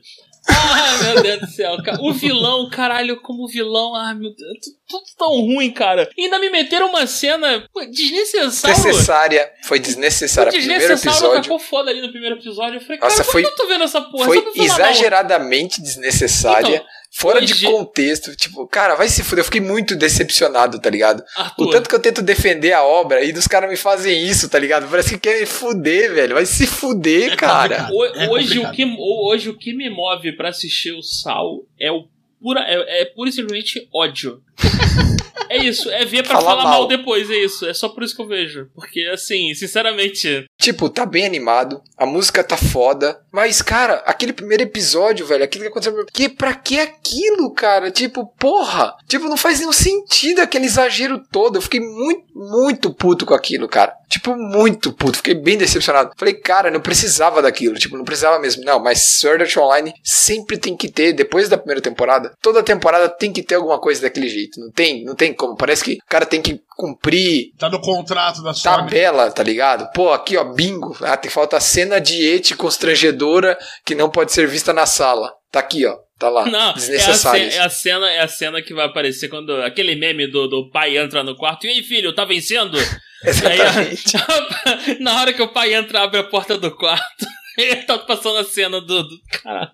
[0.46, 1.98] Ah, meu Deus do céu, cara.
[2.02, 3.94] O vilão, caralho, como vilão.
[3.94, 6.06] Ah, meu Deus, tudo, tudo tão ruim, cara.
[6.18, 8.76] E ainda me meteram uma cena desnecessária.
[8.76, 9.52] Desnecessária.
[9.62, 10.52] Foi desnecessária.
[10.52, 12.76] Primeiro Desnecessário, acabou foda ali no primeiro episódio.
[12.76, 14.26] Eu falei, Nossa, cara, foi- eu tô vendo essa porra?
[14.26, 16.74] Foi exageradamente desnecessária.
[16.76, 18.34] Então, fora hoje- de contexto.
[18.36, 19.40] Tipo, cara, vai se fuder.
[19.40, 21.20] Eu fiquei muito decepcionado, tá ligado?
[21.36, 24.48] O Arthur, tanto que eu tento defender a obra e dos caras me fazem isso,
[24.48, 24.88] tá ligado?
[24.88, 26.34] Parece que querem fuder, velho.
[26.34, 27.84] Vai se fuder, cara.
[27.86, 27.94] complicado.
[27.94, 31.64] ho- é hoje, o que, ho- hoje o que me move pra assistir o Sal
[31.80, 32.06] é o
[32.42, 34.42] pura, é, é pura e simplesmente ódio.
[35.48, 36.72] É isso, é ver pra Falar falar mal.
[36.80, 36.86] mal.
[36.88, 37.66] depois, é isso.
[37.66, 38.68] É só por isso que eu vejo.
[38.74, 44.62] Porque, assim, sinceramente, Tipo, tá bem animado, a música tá foda, mas, cara, aquele primeiro
[44.62, 46.06] episódio, velho, aquilo que aconteceu.
[46.12, 47.90] Que, pra que aquilo, cara?
[47.90, 48.94] Tipo, porra!
[49.06, 51.56] Tipo, não faz nenhum sentido aquele exagero todo.
[51.58, 53.92] Eu fiquei muito, muito puto com aquilo, cara.
[54.08, 55.18] Tipo, muito puto.
[55.18, 56.12] Fiquei bem decepcionado.
[56.16, 57.74] Falei, cara, não precisava daquilo.
[57.76, 58.64] Tipo, não precisava mesmo.
[58.64, 63.08] Não, mas Sword Art Online sempre tem que ter, depois da primeira temporada, toda temporada
[63.08, 64.60] tem que ter alguma coisa daquele jeito.
[64.60, 65.56] Não tem, não tem como.
[65.56, 68.76] Parece que o cara tem que cumprir Tá no contrato da Sony.
[68.76, 69.90] tabela, tá ligado?
[69.92, 70.96] Pô, aqui ó, bingo.
[71.00, 73.56] Ah, tem falta cena de ete constrangedora
[73.86, 75.32] que não pode ser vista na sala.
[75.50, 75.96] Tá aqui, ó.
[76.18, 76.46] Tá lá.
[76.46, 77.50] Não, é a, Desnecessário.
[77.50, 80.70] ce- é a cena, é a cena que vai aparecer quando aquele meme do, do
[80.70, 81.66] pai entra no quarto.
[81.66, 82.76] E aí, filho, tá vencendo?
[82.78, 82.80] E
[83.46, 85.00] aí, Exatamente.
[85.02, 87.26] na hora que o pai entra, abre a porta do quarto.
[87.58, 89.02] Ele tá passando a cena do.
[89.02, 89.70] do- Caralho.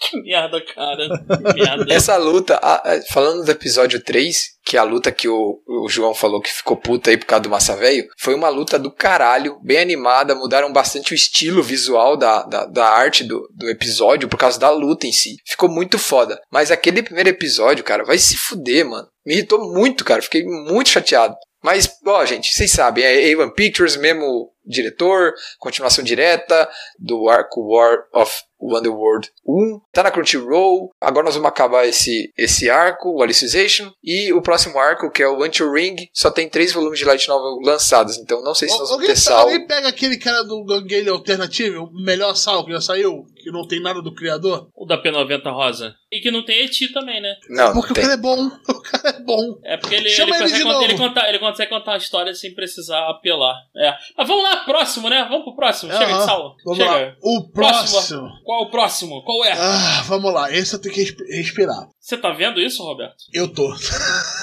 [0.00, 1.08] Que merda, cara.
[1.28, 1.92] Que merda.
[1.92, 5.88] Essa luta, ah, ah, falando do episódio 3, que é a luta que o, o
[5.88, 8.90] João falou que ficou puta aí por causa do Massa Velho, foi uma luta do
[8.90, 14.28] caralho, bem animada, mudaram bastante o estilo visual da, da, da arte do, do episódio
[14.28, 15.36] por causa da luta em si.
[15.44, 16.40] Ficou muito foda.
[16.50, 19.08] Mas aquele primeiro episódio, cara, vai se fuder, mano.
[19.26, 20.22] Me irritou muito, cara.
[20.22, 21.34] Fiquei muito chateado.
[21.62, 28.06] Mas, ó, gente, vocês sabem, é A1 Pictures, mesmo diretor, continuação direta do arco War
[28.12, 30.90] of Wonderworld 1, tá na Crunchyroll.
[31.00, 35.28] Agora nós vamos acabar esse, esse arco, o Alicization, e o próximo arco, que é
[35.28, 38.78] o Until Ring, só tem três volumes de light novel lançados, então não sei se
[38.78, 39.40] nós vamos ter sal.
[39.40, 43.66] alguém pega aquele cara do Gangueira Alternativo, o melhor sal que já saiu, que não
[43.66, 44.68] tem nada do criador?
[44.74, 45.94] O da P90 rosa.
[46.10, 47.34] E que não tem Eti também, né?
[47.50, 48.04] Não, não Porque o tem.
[48.04, 48.50] cara é bom.
[48.74, 49.58] O cara é bom.
[49.64, 53.08] É porque ele, Chama ele, ele consegue, contar, ele consegue contar a história sem precisar
[53.08, 53.56] apelar.
[53.76, 53.94] É.
[54.16, 55.26] Mas vamos lá, próximo, né?
[55.28, 55.92] Vamos pro próximo.
[55.92, 56.26] Chega de Aham.
[56.26, 56.56] sal.
[56.64, 56.90] Vamos Chega.
[56.90, 57.14] lá.
[57.22, 58.28] O próximo.
[58.44, 59.22] Qual o próximo?
[59.24, 59.52] Qual é?
[59.52, 60.52] Ah, vamos lá.
[60.52, 61.88] Esse eu tenho que respi- respirar.
[62.00, 63.14] Você tá vendo isso, Roberto?
[63.32, 63.66] Eu tô.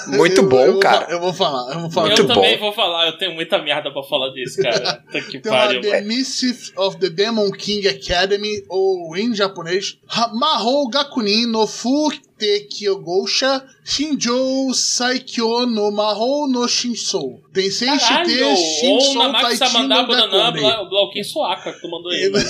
[0.07, 1.05] Muito Eu- bom, eu vou cara.
[1.05, 1.73] fa- Eu vou falar.
[1.73, 2.07] Eu vou falar.
[2.07, 2.65] Muito eu também bom.
[2.65, 5.03] vou falar, eu tenho muita merda pra falar desse, cara.
[5.05, 5.81] Puta que Tem uma pariu.
[5.81, 9.97] The Mischief of the Demon King Academy, ou em japonês,
[10.33, 11.67] Mahou Gakunin no
[12.41, 17.39] Fute Kyogosha Shinjou Saikyo no Mahou no Shinsou.
[17.53, 20.59] Tensei Caralho, Shite ou Shinsou Namaki Taichi no Samandaba Danã, Gakone.
[20.61, 22.29] Bla- Blauquim Suaca, que tu mandou aí.
[22.31, 22.45] mano.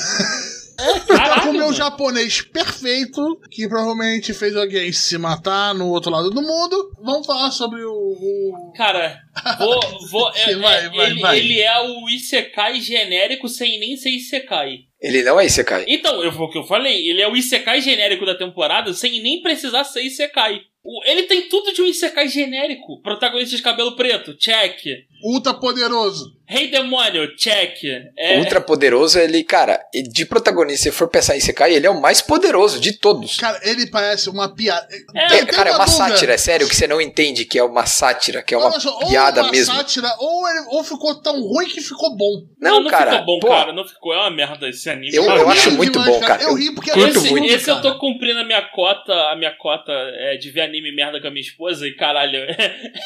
[0.78, 6.10] Tá Caralho, com o meu japonês perfeito, que provavelmente fez alguém se matar no outro
[6.10, 6.92] lado do mundo.
[7.04, 7.92] Vamos falar sobre o.
[7.92, 9.16] o- Cara,
[9.60, 9.80] vou.
[10.10, 11.38] vou é- Vai, é- vai, ele, vai.
[11.38, 14.80] ele é o Isekai genérico sem nem ser Isekai.
[15.02, 15.86] Ele não é Isekai.
[15.88, 19.41] Então, eu, o que eu falei, ele é o Isekai genérico da temporada sem nem
[19.41, 20.62] precisar ser Isekai.
[21.06, 23.02] Ele tem tudo de um Isekai genérico.
[23.02, 24.80] Protagonista de cabelo preto, check.
[25.24, 26.36] Ultra poderoso.
[26.48, 27.78] Rei demônio, check.
[28.18, 31.90] É, Ultra poderoso, ele, cara, e de protagonista, se for pensar em Isekai, ele é
[31.90, 33.38] o mais poderoso de todos.
[33.38, 34.86] Cara, ele parece uma piada.
[35.16, 36.08] É, É, cara, é uma dúvida.
[36.10, 38.72] sátira, é sério, que você não entende que é uma sátira, que é uma
[39.08, 39.74] piada ou uma mesmo.
[39.76, 42.42] sátira, ou, ele- ou ficou tão ruim que ficou bom.
[42.60, 43.72] Não, não cara, ficou bom, pô, cara.
[43.72, 44.14] Não ficou.
[44.14, 45.16] É uma merda esse anime.
[45.16, 46.42] Eu- eu acho muito demais, bom, cara.
[46.44, 47.94] Eu Eu ri porque curto é esse, muito, esse eu cara.
[47.94, 51.32] tô cumprindo a minha cota, a minha cota é, de ver anime merda com a
[51.32, 52.39] minha esposa e caralho.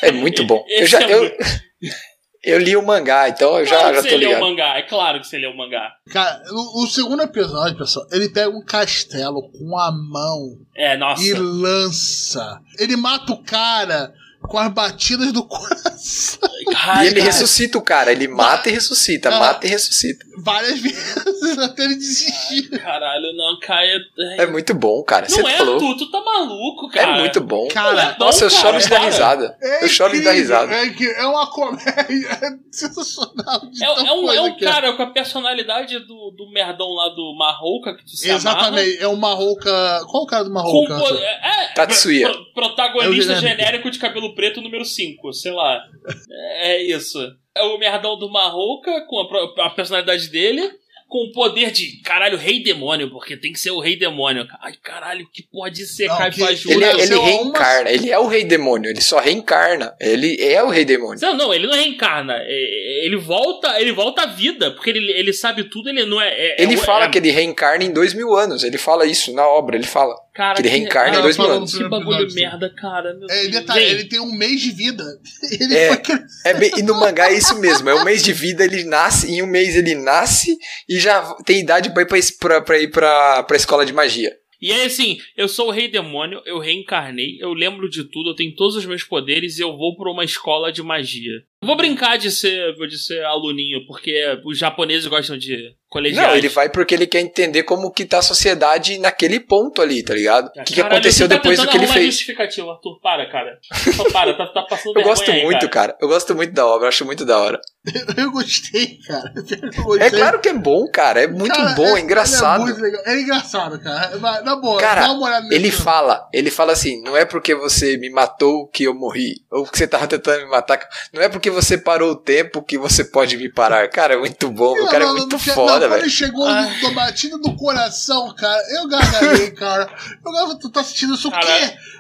[0.02, 0.64] é muito bom.
[0.70, 1.32] Eu, já, é eu,
[2.44, 4.50] eu li o mangá, então eu já, claro já que tô você leu o ligado.
[4.50, 5.92] mangá, é claro que você leu o mangá.
[6.12, 11.24] Cara, o, o segundo episódio, pessoal, ele pega um castelo com a mão É, nossa.
[11.24, 12.60] e lança.
[12.80, 14.14] Ele mata o cara
[14.48, 16.40] com as batidas do coração
[16.76, 17.26] Ai, E ele cara.
[17.32, 19.40] ressuscita o cara, ele mata e ressuscita, Ah.
[19.40, 20.26] mata e ressuscita.
[20.38, 22.70] várias vezes até ele desistir.
[22.80, 24.00] Caralho, não, Caia.
[24.38, 25.28] É muito bom, cara.
[25.28, 25.78] Você Não é, falou.
[25.80, 27.20] tu, tu tá maluco, É cara.
[27.20, 27.68] muito bom.
[27.70, 29.58] Cara, Não é bom, Nossa, eu cara, choro de dar risada.
[29.62, 30.74] É eu choro de dar risada.
[30.74, 34.72] É, é uma comédia sensacional de É, é um, é um que é.
[34.72, 38.40] cara com a personalidade do, do merdão lá do Marrouca, que tu se amarra.
[38.70, 39.72] Exatamente, é uma rouca.
[40.10, 40.98] Qual o cara do Com, Marrouca?
[40.98, 42.30] po- é, é, Tatsuya.
[42.30, 43.62] pro- protagonista É o genérico.
[43.64, 45.82] genérico de cabelo preto número 5, sei lá.
[46.30, 47.20] É, é isso.
[47.56, 49.20] É o merdão do Marrouca, com
[49.62, 50.62] a, a personalidade dele,
[51.08, 54.46] com o poder de caralho, rei demônio, porque tem que ser o rei demônio.
[54.60, 56.52] Ai, caralho, que pode ser Fajura?
[56.52, 59.96] Ele, Ele ele é reencarna, ele é o rei demônio, ele só reencarna.
[60.02, 61.22] Ele é o rei demônio.
[61.22, 62.34] Não, não, ele não reencarna.
[62.42, 66.28] É, Ele volta, ele volta à vida, porque ele, ele sabe tudo, ele não é.
[66.30, 68.64] é- Ele é- fala é- que ele reencarna em dois mil anos.
[68.64, 70.14] Ele fala isso na obra, ele fala.
[70.36, 71.74] Cara, que ele reencarna em dois mil anos.
[71.76, 72.36] Que bagulho episódio.
[72.36, 73.14] merda, cara.
[73.14, 75.04] Meu É, detalhe, Gente, ele tem um mês de vida.
[75.60, 75.96] Ele É.
[76.04, 77.90] foi É bem- e no mangá é isso mesmo.
[77.90, 80.56] É um mês de vida, ele nasce, em um mês ele nasce
[80.90, 84.32] e já tem idade pra ir pra, pra, pra ir pra, pra escola de magia.
[84.62, 88.36] E aí, assim, eu sou o rei demônio, eu reencarnei, eu lembro de tudo, eu
[88.36, 91.44] tenho todos os meus poderes e eu vou pra uma escola de magia.
[91.66, 96.28] Vou brincar de ser, de ser aluninho, porque os japoneses gostam de colegiais.
[96.28, 100.04] Não, ele vai porque ele quer entender como que tá a sociedade naquele ponto ali,
[100.04, 100.48] tá ligado?
[100.48, 102.06] O que, que aconteceu tá depois do que ele fez.
[102.08, 103.58] justificativa, Arthur, para, cara.
[103.96, 105.96] Só para, tá, tá passando Eu gosto aí, muito, cara.
[106.02, 107.60] Eu gosto muito da obra, acho muito da hora.
[108.18, 109.32] Eu gostei, cara.
[109.36, 110.08] Eu gostei.
[110.08, 111.22] É claro que é bom, cara.
[111.22, 112.62] É muito Cara, bom, é, É, engraçado.
[112.62, 113.02] muito legal.
[113.06, 114.18] É engraçado, cara.
[114.18, 117.54] Vai, Na boa, Cara, dá uma olhada Ele fala, ele fala assim, não é porque
[117.54, 120.80] você me matou que eu morri, ou que você tava tentando me matar,
[121.14, 123.88] não é porque você parou o tempo que você pode me parar.
[123.90, 126.02] Cara, é muito bom, o Não, cara é muito não, foda, Quando velho.
[126.04, 129.90] ele chegou no, no batido do coração, cara, eu gargalhei, cara.
[130.24, 131.38] Eu gargalhei, tu tá sentindo isso o quê?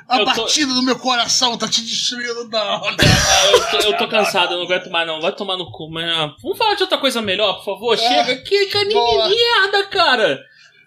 [0.07, 2.59] A eu tô- batida do meu coração tá te destruindo, não.
[2.59, 2.95] Ah,
[3.51, 5.19] eu, tô, eu tô cansado, eu não aguento mais não.
[5.19, 7.97] Vai tomar no cu, mas ah, vamos falar de outra coisa melhor, por favor?
[7.97, 8.35] Chega.
[8.43, 9.27] Que, que anime boa.
[9.29, 10.39] merda, cara!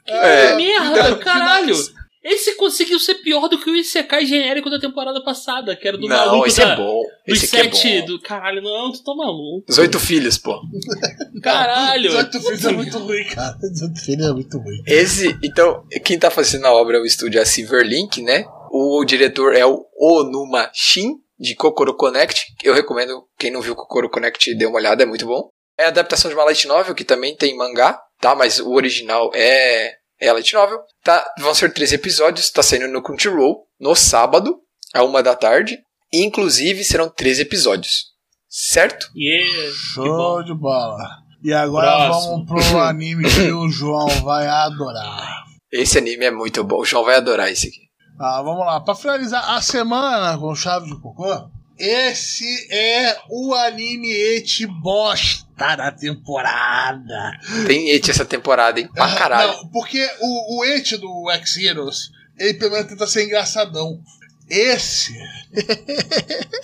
[0.06, 1.74] Que É, merda, então, caralho!
[1.74, 5.96] final- Esse conseguiu ser pior do que o Isekai genérico da temporada passada, que era
[5.96, 7.02] do Não, maluco esse da, é bom.
[7.26, 8.06] dos Esse aqui é sete bom.
[8.06, 8.60] do caralho.
[8.62, 9.64] Não, tu tá maluco.
[9.68, 10.60] Os oito filhos, pô.
[11.42, 12.08] Caralho!
[12.10, 13.56] 18 filhos é muito ruim, cara.
[13.60, 14.82] 18 filhos é muito ruim.
[14.86, 18.44] Esse, então, quem tá fazendo a obra é o estúdio a Silverlink, né?
[18.70, 22.42] O diretor é o Onuma Shin, de Kokoro Connect.
[22.62, 25.48] Eu recomendo, quem não viu Kokoro Connect, dê uma olhada, é muito bom.
[25.78, 28.34] É a adaptação de uma light novel, que também tem mangá, tá?
[28.34, 30.80] Mas o original é, é a light novel.
[31.02, 31.24] Tá?
[31.38, 34.58] Vão ser três episódios, tá saindo no Crunchyroll, no sábado,
[34.94, 35.78] a uma da tarde.
[36.12, 38.06] E, inclusive, serão três episódios.
[38.48, 39.10] Certo?
[39.14, 41.06] Yeah, Show de bola.
[41.44, 42.46] E agora Próximo.
[42.46, 45.44] vamos pro anime que o João vai adorar.
[45.70, 46.78] Esse anime é muito bom.
[46.80, 47.88] O João vai adorar esse aqui.
[48.18, 48.80] Ah, vamos lá.
[48.80, 55.90] Pra finalizar a semana com chave de cocô, esse é o anime ete bosta da
[55.92, 57.32] temporada.
[57.66, 58.88] Tem Eti essa temporada, hein?
[58.92, 59.52] Pra caralho.
[59.52, 64.00] Não, porque o, o ete do X-Heroes, ele pelo menos tenta ser engraçadão.
[64.48, 65.14] Esse.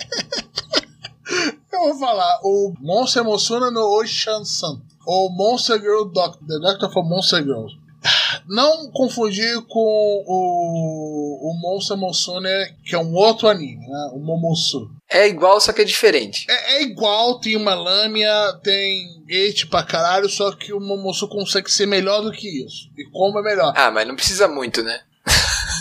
[1.71, 4.81] Eu vou falar, o Monster Emociona no Ocean-san.
[5.05, 7.75] Ou Monster Girl Doctor, The Doctor for Monster Girls.
[8.47, 12.49] Não confundir com o, o Monster Emociona,
[12.85, 14.09] que é um outro anime, né?
[14.13, 14.89] O Momosu.
[15.09, 16.45] É igual, só que é diferente.
[16.49, 21.71] É, é igual, tem uma lâmina, tem ete pra caralho, só que o Momosu consegue
[21.71, 22.89] ser melhor do que isso.
[22.97, 23.73] E como é melhor?
[23.75, 24.99] Ah, mas não precisa muito, né?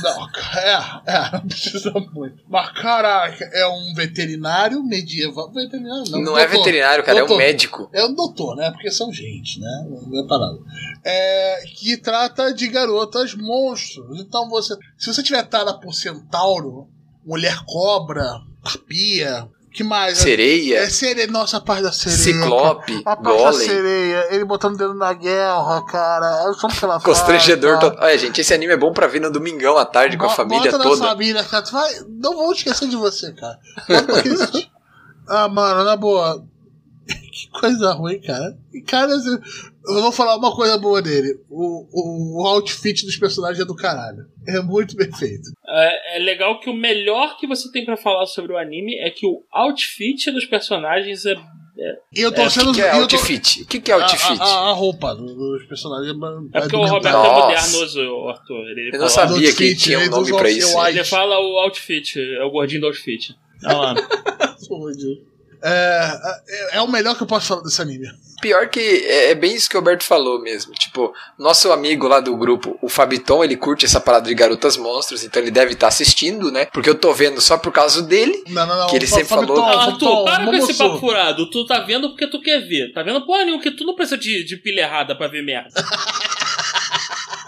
[0.03, 2.43] Não, é, é, não precisa muito.
[2.49, 5.51] Mas caraca, é um veterinário medieval.
[5.53, 6.21] Veterinário não.
[6.23, 6.65] Não, é doutor.
[6.65, 7.39] veterinário, cara, é um Doutor.
[7.39, 7.91] médico.
[7.93, 8.71] É um doutor, né?
[8.71, 9.87] Porque são gente, né?
[10.07, 10.59] Não é parada.
[11.05, 14.21] É, que trata de garotas monstros.
[14.21, 14.77] Então você.
[14.99, 16.89] Se você tiver tada por centauro,
[17.25, 20.19] mulher cobra, arpia, que mais?
[20.19, 21.27] Sereia, É sereia.
[21.27, 22.19] Nossa, a parte da sereia.
[22.19, 26.45] ciclope, A parte da golem, sereia, ele botando o dedo na guerra, cara.
[26.47, 27.91] Eu só que ela constrangedor faz, cara.
[27.93, 28.09] total.
[28.09, 30.71] Olha, gente, esse anime é bom pra ver no domingão à tarde com a família
[30.71, 31.01] bota toda.
[31.03, 31.63] na família, cara.
[31.65, 31.93] Tu vai...
[32.09, 33.59] Não vou esquecer de você, cara.
[35.27, 36.45] Ah, mano, na boa.
[37.33, 38.57] que coisa ruim, cara.
[38.73, 39.37] E, cara, assim,
[39.87, 41.39] eu vou falar uma coisa boa dele.
[41.51, 44.25] O, o outfit dos personagens é do caralho.
[44.47, 45.51] É muito bem feito.
[45.67, 49.11] É, é legal que o melhor que você tem pra falar sobre o anime é
[49.11, 51.35] que o outfit dos personagens é.
[52.15, 53.63] E eu tô É, O que, que é tô- outfit?
[53.63, 54.41] O que, que é A, outfit?
[54.41, 56.15] a, a roupa do- dos personagens
[56.53, 57.29] É porque o Roberto Nossa.
[57.29, 58.71] é modernoso, Arthur.
[58.71, 60.87] Ele Eu não sabia que outfit, tinha um nome pra o isso.
[60.87, 63.35] ele fala o outfit, é o gordinho do outfit.
[63.67, 63.95] Olha lá.
[65.67, 66.19] É,
[66.73, 68.07] é, é o melhor que eu posso falar desse anime.
[68.43, 70.75] Pior que é, é bem isso que o Alberto falou mesmo.
[70.75, 75.25] Tipo, nosso amigo lá do grupo, o Fabiton, ele curte essa parada de garotas monstros,
[75.25, 76.67] então ele deve estar assistindo, né?
[76.67, 78.45] Porque eu tô vendo só por causa dele.
[78.49, 78.87] Não, não, não.
[78.89, 81.51] Que ele sempre Fabiton, falou- Não, Fabiton, Arthur, para com esse papo furado.
[81.51, 82.93] Tu tá vendo porque tu quer ver.
[82.93, 85.71] Tá vendo porra nenhuma que tu não precisa de, de pilha errada pra ver merda.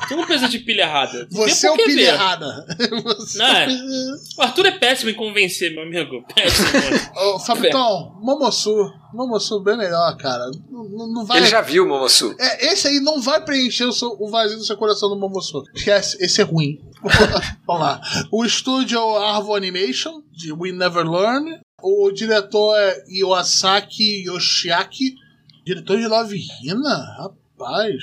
[0.08, 1.26] tu não precisa de pilha errada.
[1.30, 2.02] Você é o pilha vê.
[2.02, 2.66] errada.
[3.04, 3.64] Você Não é?
[3.72, 3.76] é
[4.38, 6.24] o Arthur é péssimo em convencer, meu amigo.
[6.34, 6.68] Péssimo.
[7.16, 8.92] Ô, Fabitão, Momosu.
[9.12, 10.44] Momosu bem melhor, cara.
[10.70, 11.38] Não, não- vai.
[11.38, 12.34] Ele já viu o Momosu.
[12.38, 15.62] É, esse aí não vai preencher o, seu- o vazio do seu coração do Momosu.
[15.74, 16.78] Esquece, esse é ruim.
[17.66, 18.00] Vamos lá.
[18.30, 21.60] O estúdio é o Arvo Animation, de We Never Learn.
[21.82, 25.14] O diretor é Iwasaki Yoshiaki.
[25.64, 26.96] Diretor de Love Hina?
[27.18, 28.02] Rapaz,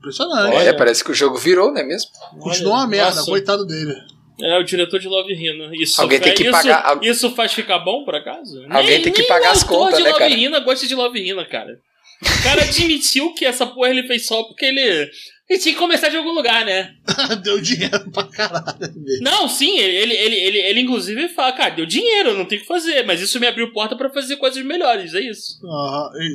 [0.00, 0.56] impressionante.
[0.56, 0.68] Olha.
[0.68, 2.10] É, parece que o jogo virou, não é mesmo?
[2.40, 3.30] Continua uma merda, Nossa.
[3.30, 3.94] coitado dele.
[4.42, 5.70] É o diretor de Love Hina.
[5.76, 8.64] Isso, Alguém tem é- que isso, pagar- Isso faz ficar bom, por acaso?
[8.70, 10.32] Alguém Nem- tem que pagar o as autor contas, de né, Love cara?
[10.34, 11.78] Hina gosta de Love Hina, cara.
[12.22, 15.10] O cara admitiu que essa porra ele fez só porque ele.
[15.48, 16.94] Ele tinha que começar de algum lugar, né?
[17.42, 18.78] Deu dinheiro pra caralho.
[18.78, 19.20] velho.
[19.20, 22.68] Não, sim, ele, ele, ele, ele, inclusive fala, cara, deu dinheiro, não tem o que
[22.68, 25.58] fazer, mas isso me abriu porta pra fazer coisas melhores, é isso.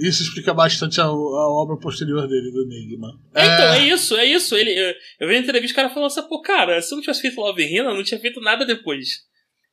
[0.01, 3.17] Isso explica bastante a, obra posterior dele, do Enigma.
[3.33, 4.53] É, Então, é isso, é isso.
[4.53, 4.71] Ele,
[5.17, 7.39] eu, vi a entrevista o cara falando assim, pô, cara, se eu não tivesse feito
[7.39, 9.21] Love Hina, eu não tinha feito nada depois.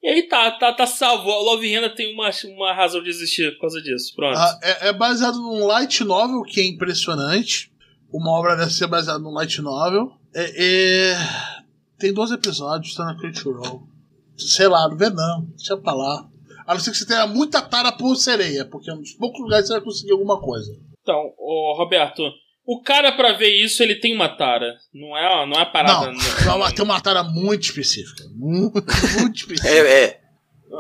[0.03, 1.31] E aí tá, tá, tá salvo.
[1.31, 4.13] O Love Hina tem uma, uma razão de existir por causa disso.
[4.17, 4.37] Pronto.
[4.37, 7.71] Ah, é, é baseado num light novel que é impressionante.
[8.13, 10.13] Uma obra deve ser baseada num light novel.
[10.35, 11.17] É, é-
[11.99, 13.87] Tem 12 episódios, tá na Crunchyroll.
[14.37, 15.43] Sei lá, não vê não.
[15.57, 16.29] Deixa pra lá.
[16.67, 19.75] A não ser que você tenha muita tara por sereia, porque dos poucos lugares você
[19.75, 20.77] vai conseguir alguma coisa.
[21.01, 22.23] Então, ô, Roberto,
[22.65, 24.75] o cara pra ver isso, ele tem uma tara.
[24.95, 26.13] Não é, não é parada.
[26.47, 28.25] Não, não, tem uma tara muito específica.
[28.35, 28.75] Muito,
[29.21, 29.69] muito específica.
[29.69, 30.21] É, é.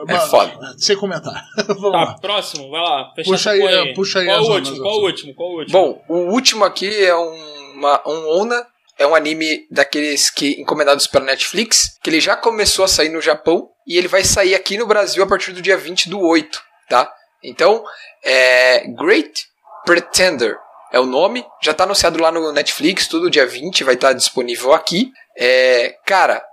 [0.06, 0.74] Mas- foda.
[0.78, 1.34] Sem comentar.
[1.66, 2.18] Vamos Tá, lá.
[2.18, 3.12] próximo, vai lá.
[3.24, 4.76] Puxa aí, é, puxa aí Qual o último?
[4.82, 5.34] Qual o último?
[5.34, 5.72] Qual o último?
[5.72, 8.66] Bom, o último aqui é um, uma, um Ona.
[8.98, 13.20] É um anime daqueles que encomendados pela Netflix, que ele já começou a sair no
[13.22, 16.62] Japão e ele vai sair aqui no Brasil a partir do dia 20 do 8,
[16.88, 17.10] tá?
[17.42, 17.82] Então,
[18.22, 19.46] é Great
[19.84, 20.56] Pretender
[20.92, 24.74] é o nome, já tá anunciado lá no Netflix, tudo dia 20 vai estar disponível
[24.74, 25.10] aqui.
[25.36, 26.44] É, cara,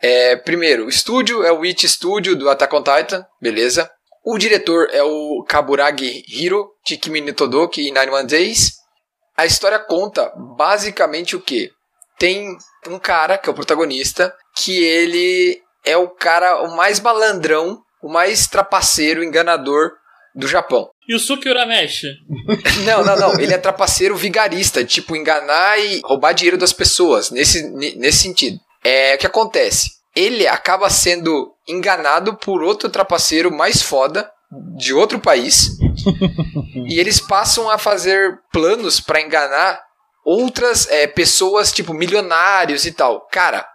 [0.00, 3.90] é, primeiro, o estúdio é o It Studio do Attack on Titan, beleza?
[4.22, 8.74] O diretor é o Kaburagi Hiro, de Kimi no Todoki e Nine One Days.
[9.36, 11.70] A história conta basicamente o que?
[12.18, 12.56] Tem
[12.88, 18.08] um cara, que é o protagonista, que ele é o cara o mais balandrão, o
[18.08, 19.92] mais trapaceiro, enganador
[20.36, 20.88] do Japão.
[21.08, 22.08] Yusuke Urameshi.
[22.84, 23.40] Não, não, não.
[23.40, 28.58] Ele é trapaceiro vigarista, tipo, enganar e roubar dinheiro das pessoas, nesse, ne- nesse sentido.
[28.84, 29.90] É o que acontece.
[30.14, 34.30] Ele acaba sendo enganado por outro trapaceiro mais foda
[34.76, 35.70] de outro país.
[36.86, 39.80] e eles passam a fazer planos pra enganar
[40.24, 43.26] outras é, pessoas, tipo, milionários e tal.
[43.30, 43.66] Cara,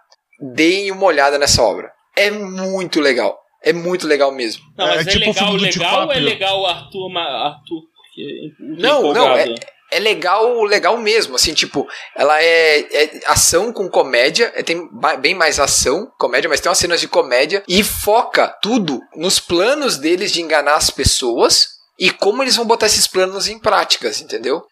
[0.54, 1.90] deem uma olhada nessa obra.
[2.16, 3.38] É muito legal.
[3.64, 4.62] É muito legal mesmo.
[4.76, 7.16] Não, É mas é, tipo o legal, filme do legal ou é legal o Arthur,
[7.18, 7.82] Arthur
[8.14, 9.54] que- Não, não, empolgado?
[9.90, 11.86] é legal, legal mesmo, assim, tipo,
[12.16, 14.88] ela é, é ação com comédia, é, tem
[15.20, 19.98] bem mais ação, comédia, mas tem umas cenas de comédia e foca tudo nos planos
[19.98, 21.68] deles de enganar as pessoas
[21.98, 24.62] e como eles vão botar esses planos em práticas, entendeu?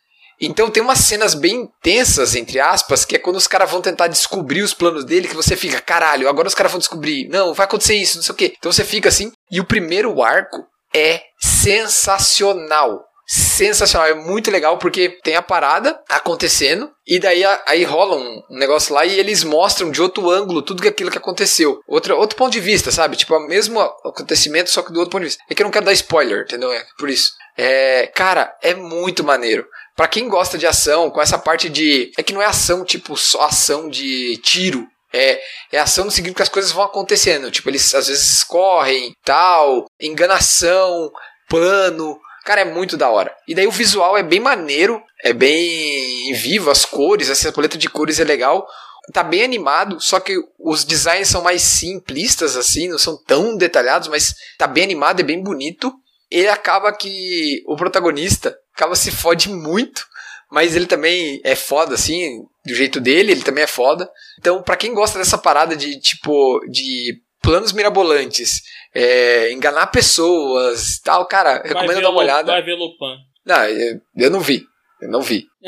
[0.40, 4.06] Então tem umas cenas bem tensas, entre aspas, que é quando os caras vão tentar
[4.06, 7.64] descobrir os planos dele, que você fica, caralho, agora os caras vão descobrir, não, vai
[7.64, 8.54] acontecer isso, não sei o quê.
[8.58, 10.56] Então você fica assim, e o primeiro arco
[10.94, 13.04] é sensacional.
[13.32, 18.92] Sensacional, é muito legal porque tem a parada acontecendo e daí aí rola um, negócio
[18.92, 21.78] lá e eles mostram de outro ângulo tudo que aquilo que aconteceu.
[21.86, 23.16] Outro, outro ponto de vista, sabe?
[23.16, 25.44] Tipo, é o mesmo acontecimento, só que do outro ponto de vista.
[25.48, 26.72] É que eu não quero dar spoiler, entendeu?
[26.72, 27.30] É por isso.
[27.56, 29.64] É, cara, é muito maneiro.
[30.00, 32.10] Pra quem gosta de ação, com essa parte de.
[32.16, 34.88] É que não é ação, tipo, só ação de tiro.
[35.12, 35.38] É,
[35.70, 37.50] é ação no seguinte que as coisas vão acontecendo.
[37.50, 41.10] Tipo, eles às vezes correm, tal, enganação,
[41.50, 42.18] plano.
[42.46, 43.30] Cara, é muito da hora.
[43.46, 47.90] E daí o visual é bem maneiro, é bem vivo, as cores, essa paleta de
[47.90, 48.66] cores é legal.
[49.12, 54.08] Tá bem animado, só que os designs são mais simplistas, assim, não são tão detalhados,
[54.08, 55.92] mas tá bem animado, é bem bonito.
[56.30, 60.02] Ele acaba que o protagonista acaba se fode muito,
[60.50, 64.10] mas ele também é foda, assim, do jeito dele, ele também é foda.
[64.38, 68.62] Então, pra quem gosta dessa parada de, tipo, de planos mirabolantes,
[68.94, 72.52] é, enganar pessoas e tal, cara, recomendo dar uma olhada.
[72.52, 73.16] Vai ver Lupin.
[73.44, 74.64] Não, eu, eu não vi.
[75.00, 75.46] Eu não vi.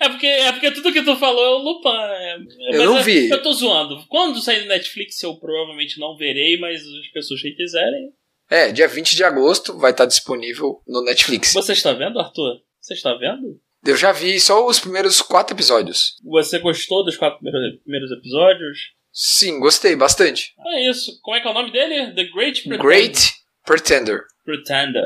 [0.00, 1.88] é, porque, é porque tudo que tu falou é o Lupin.
[1.88, 3.28] é- Eu mas não é- vi.
[3.28, 4.02] Eu tô zoando.
[4.08, 8.10] Quando sair no Netflix, eu provavelmente não verei, mas as pessoas que quiserem.
[8.54, 11.52] É, dia 20 de agosto vai estar disponível no Netflix.
[11.52, 12.60] Você está vendo, Arthur?
[12.80, 13.60] Você está vendo?
[13.84, 16.14] Eu já vi só os primeiros quatro episódios.
[16.22, 18.78] Você gostou dos quatro primeiros, episódios?
[19.12, 20.54] Sim, gostei bastante.
[20.68, 21.18] É isso.
[21.20, 22.14] Como é que é o nome dele?
[22.14, 22.78] The Great Pretender.
[22.78, 23.32] Great
[23.66, 24.20] Pretender.
[24.44, 25.02] Pretender.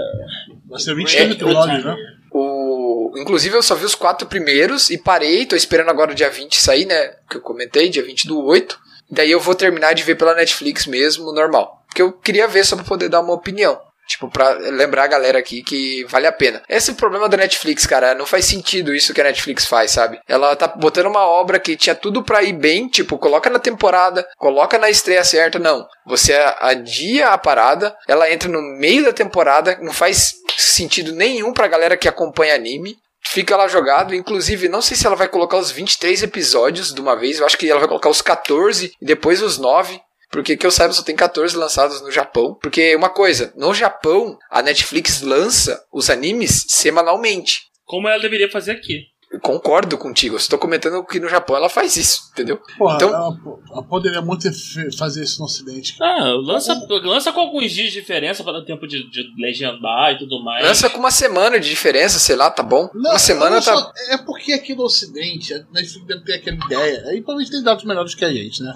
[0.77, 1.97] Ser 20 É, episódios, né?
[2.31, 3.15] O...
[3.17, 6.55] Inclusive eu só vi os quatro primeiros e parei, tô esperando agora o dia 20
[6.61, 7.17] sair, né?
[7.31, 8.79] Que eu comentei, dia 20 do 8.
[9.11, 11.78] Daí eu vou terminar de ver pela Netflix mesmo, normal.
[11.89, 13.79] Porque eu queria ver só pra poder dar uma opinião.
[14.09, 16.63] Tipo, pra lembrar a galera aqui que vale a pena.
[16.67, 18.15] Esse é o problema da Netflix, cara.
[18.15, 20.19] Não faz sentido isso que a Netflix faz, sabe?
[20.27, 24.27] Ela tá botando uma obra que tinha tudo pra ir bem, tipo, coloca na temporada,
[24.39, 25.59] coloca na estreia certa.
[25.59, 25.87] Não.
[26.07, 31.69] Você adia a parada, ela entra no meio da temporada, não faz sentido nenhum pra
[31.69, 32.97] galera que acompanha anime.
[33.23, 34.15] fica lá jogado.
[34.15, 37.39] Inclusive, não sei se ela vai colocar os 23 episódios de uma vez.
[37.39, 40.01] Eu acho que ela vai colocar os 14 e depois os 9.
[40.31, 42.55] Porque que eu saiba, só tem 14 lançados no Japão.
[42.61, 47.63] Porque uma coisa, no Japão, a Netflix lança os animes semanalmente.
[47.85, 49.07] Como ela deveria fazer aqui.
[49.31, 50.37] Eu concordo contigo.
[50.37, 52.59] Eu estou comentando que no Japão ela faz isso, entendeu?
[52.79, 53.37] Porra, Então- ela,
[53.71, 54.49] ela poderia muito
[54.97, 55.97] fazer isso no Ocidente.
[56.01, 60.19] Ah, lança, lança com alguns dias de diferença para dar tempo de, de legendar e
[60.19, 60.65] tudo mais.
[60.65, 62.89] Lança com uma semana de diferença, sei lá, tá bom?
[62.95, 63.75] uma semana tá.
[63.77, 67.63] só, é porque aqui no Ocidente, a Netflix deve ter aquela ideia, aí provavelmente tem
[67.63, 68.73] dados melhores que a gente, né?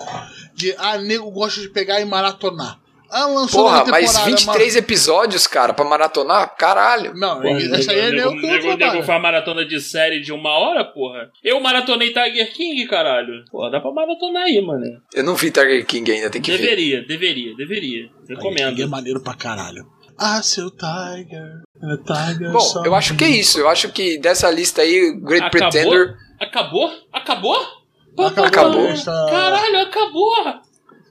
[0.54, 2.78] De, ah, nego gosta de pegar e maratonar.
[3.14, 6.56] Ah, lançou Porra, uma mas temporada, 23 episódios, cara, pra maratonar?
[6.56, 7.12] Caralho.
[7.14, 9.02] Não, Porra, essa aí é nego, nego que nego, eu nego trabalho.
[9.04, 11.30] faz maratona de série de uma hora, porra.
[11.44, 13.44] Eu maratonei Tiger King, caralho.
[13.50, 14.84] Porra, dá pra maratonar aí, mano.
[15.14, 16.58] Eu não vi Tiger King ainda, tem que ver.
[16.58, 18.06] Deveria, deveria, deveria.
[18.30, 18.88] É Recomendo.
[18.88, 19.84] maneiro pra caralho.
[20.18, 21.60] Ah, seu Tiger.
[21.82, 21.96] é
[22.32, 23.58] Tiger Bom, só- eu acho que é isso.
[23.58, 25.70] Eu acho que dessa lista aí, Great Acabou?
[25.70, 26.16] Pretender.
[26.40, 26.92] Acabou?
[27.12, 27.56] Acabou?
[28.18, 28.86] Acabou.
[28.86, 28.92] pá.
[28.92, 30.32] Está- Caralho, acabou!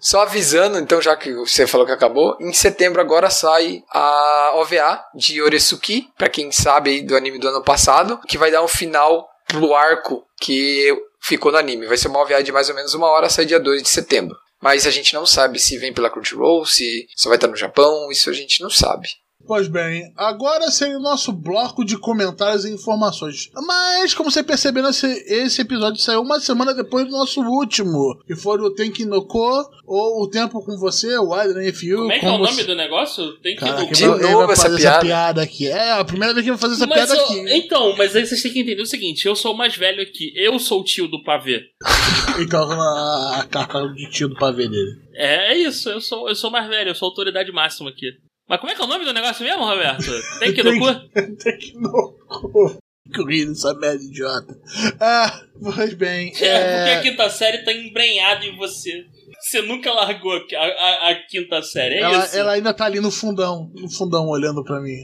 [0.02, 5.00] Só avisando, então, já que você falou que acabou, em setembro agora sai a OVA
[5.14, 9.30] de Oresuki, pra quem sabe do anime do ano passado, que vai dar um final
[9.48, 10.92] pro arco que
[11.22, 11.86] ficou no anime.
[11.86, 14.36] Vai ser uma OVA de mais ou menos uma hora, sai dia 2 de setembro.
[14.60, 18.12] Mas a gente não sabe se vem pela Crunchyroll, se só vai estar no Japão,
[18.12, 19.08] isso a gente não sabe.
[19.48, 23.50] Pois bem, agora seria o nosso bloco de comentários e informações.
[23.66, 28.36] Mas, como você percebeu, esse, esse episódio saiu uma semana depois do nosso último, que
[28.36, 31.98] foi o Tenki no Ko, ou O Tempo com Você, o Adrian You.
[31.98, 33.34] Como é que é o nome você- do negócio?
[33.40, 35.42] Tem que Caraca, De novo vai essa fazer piada.
[35.42, 35.68] aqui.
[35.68, 37.54] É, a primeira vez que ele vai fazer essa Mas piada eu- aqui.
[37.58, 40.32] Então, mas aí vocês têm que entender o seguinte: eu sou o mais velho aqui.
[40.36, 41.62] Eu sou o tio do pavê.
[42.40, 44.96] Então, a, carta de tio do pavê dele.
[45.14, 48.08] É, é isso, eu sou, eu sou mais velho, eu sou a autoridade máxima aqui.
[48.52, 50.12] Mas como é que é o nome do negócio mesmo, Roberto?
[50.40, 50.94] Tem que no cu?
[51.38, 51.90] Tenki no
[52.28, 52.78] Ko.
[53.14, 54.60] Que essa merda idiota.
[55.00, 56.34] Ah, pois bem.
[56.38, 59.06] É, É, porque a quinta série tá embrenhada em você.
[59.40, 62.38] Você nunca largou a, a- a quinta série, é ela, isso?
[62.38, 64.98] ela ainda tá ali no fundão, no fundão olhando pra mim.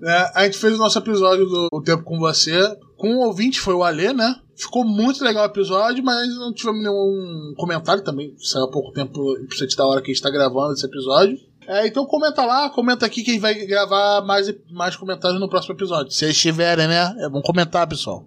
[0.00, 2.52] Né, a gente fez o nosso episódio do O Tempo com Você.
[2.96, 4.36] Com o ouvinte foi o Alê, né?
[4.56, 8.32] Ficou muito legal o episódio, mas não tivemos nenhum comentário também.
[8.38, 10.86] Saiu há pouco tempo, precisa te dar a hora que a gente tá gravando esse
[10.86, 11.36] episódio.
[11.68, 15.48] É, então comenta lá, comenta aqui que a gente vai gravar mais, mais comentários no
[15.48, 16.12] próximo episódio.
[16.12, 17.14] Se eles tiverem, né?
[17.20, 18.24] É bom comentar, pessoal.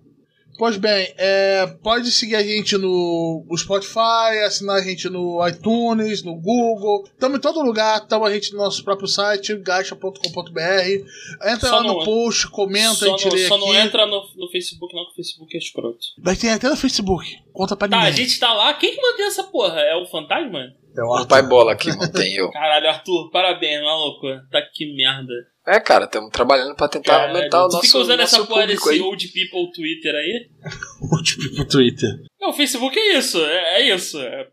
[0.57, 6.35] Pois bem, é, pode seguir a gente no, Spotify, assinar a gente no iTunes, no
[6.35, 7.05] Google.
[7.05, 11.49] Estamos em todo lugar, estamos a gente no nosso próprio site, gacha.com.br.
[11.49, 13.65] Entra Só lá no post, comenta, só a gente não, lê só aqui.
[13.65, 15.99] não entra no, no Facebook, não, que o Facebook é escroto.
[16.21, 17.37] Mas tem até no Facebook.
[17.53, 18.25] Conta pra Tá, a ninguém.
[18.25, 18.73] gente tá lá.
[18.73, 19.79] Quem que mantém essa porra?
[19.79, 20.73] É o fantasma?
[20.97, 22.49] É o O pai bola aqui, mantém eu.
[22.51, 24.27] Caralho, Arthur, parabéns, maluco.
[24.51, 25.33] Tá que merda.
[25.67, 28.45] É, cara, estamos trabalhando pra tentar Caralho, aumentar o tu nosso, fica usando nosso essa
[28.45, 28.99] porra desse aí.
[29.01, 30.49] old people Twitter aí?
[31.23, 32.09] Tipo pro Twitter.
[32.41, 34.19] Não, o Facebook é isso, é, é isso.
[34.19, 34.47] É...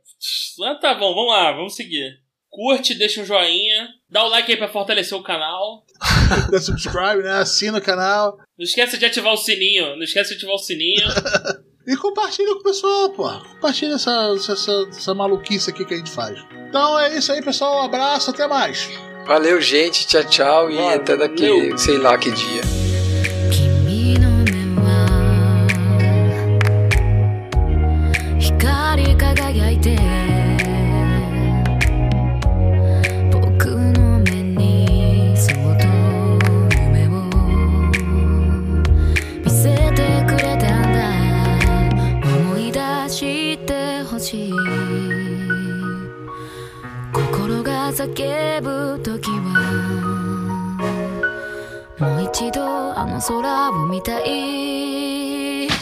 [0.64, 2.20] Ah, tá bom, vamos lá, vamos seguir.
[2.50, 5.84] Curte, deixa um joinha, dá o like aí pra fortalecer o canal.
[6.50, 7.32] Dá subscribe, né?
[7.32, 8.38] Assina o canal.
[8.58, 11.06] Não esquece de ativar o sininho, não esquece de ativar o sininho.
[11.86, 13.30] E compartilha com o pessoal, pô.
[13.54, 16.38] Compartilha essa, essa, essa maluquice aqui que a gente faz.
[16.68, 17.76] Então é isso aí, pessoal.
[17.76, 18.90] Um abraço, até mais.
[19.24, 20.06] Valeu, gente.
[20.06, 20.70] Tchau, tchau.
[20.70, 20.96] E Valeu.
[20.96, 22.85] até daqui, sei lá que dia.
[48.15, 50.77] 叫ぶ時は
[51.99, 52.62] もう一度
[52.97, 55.76] あの空を見たい。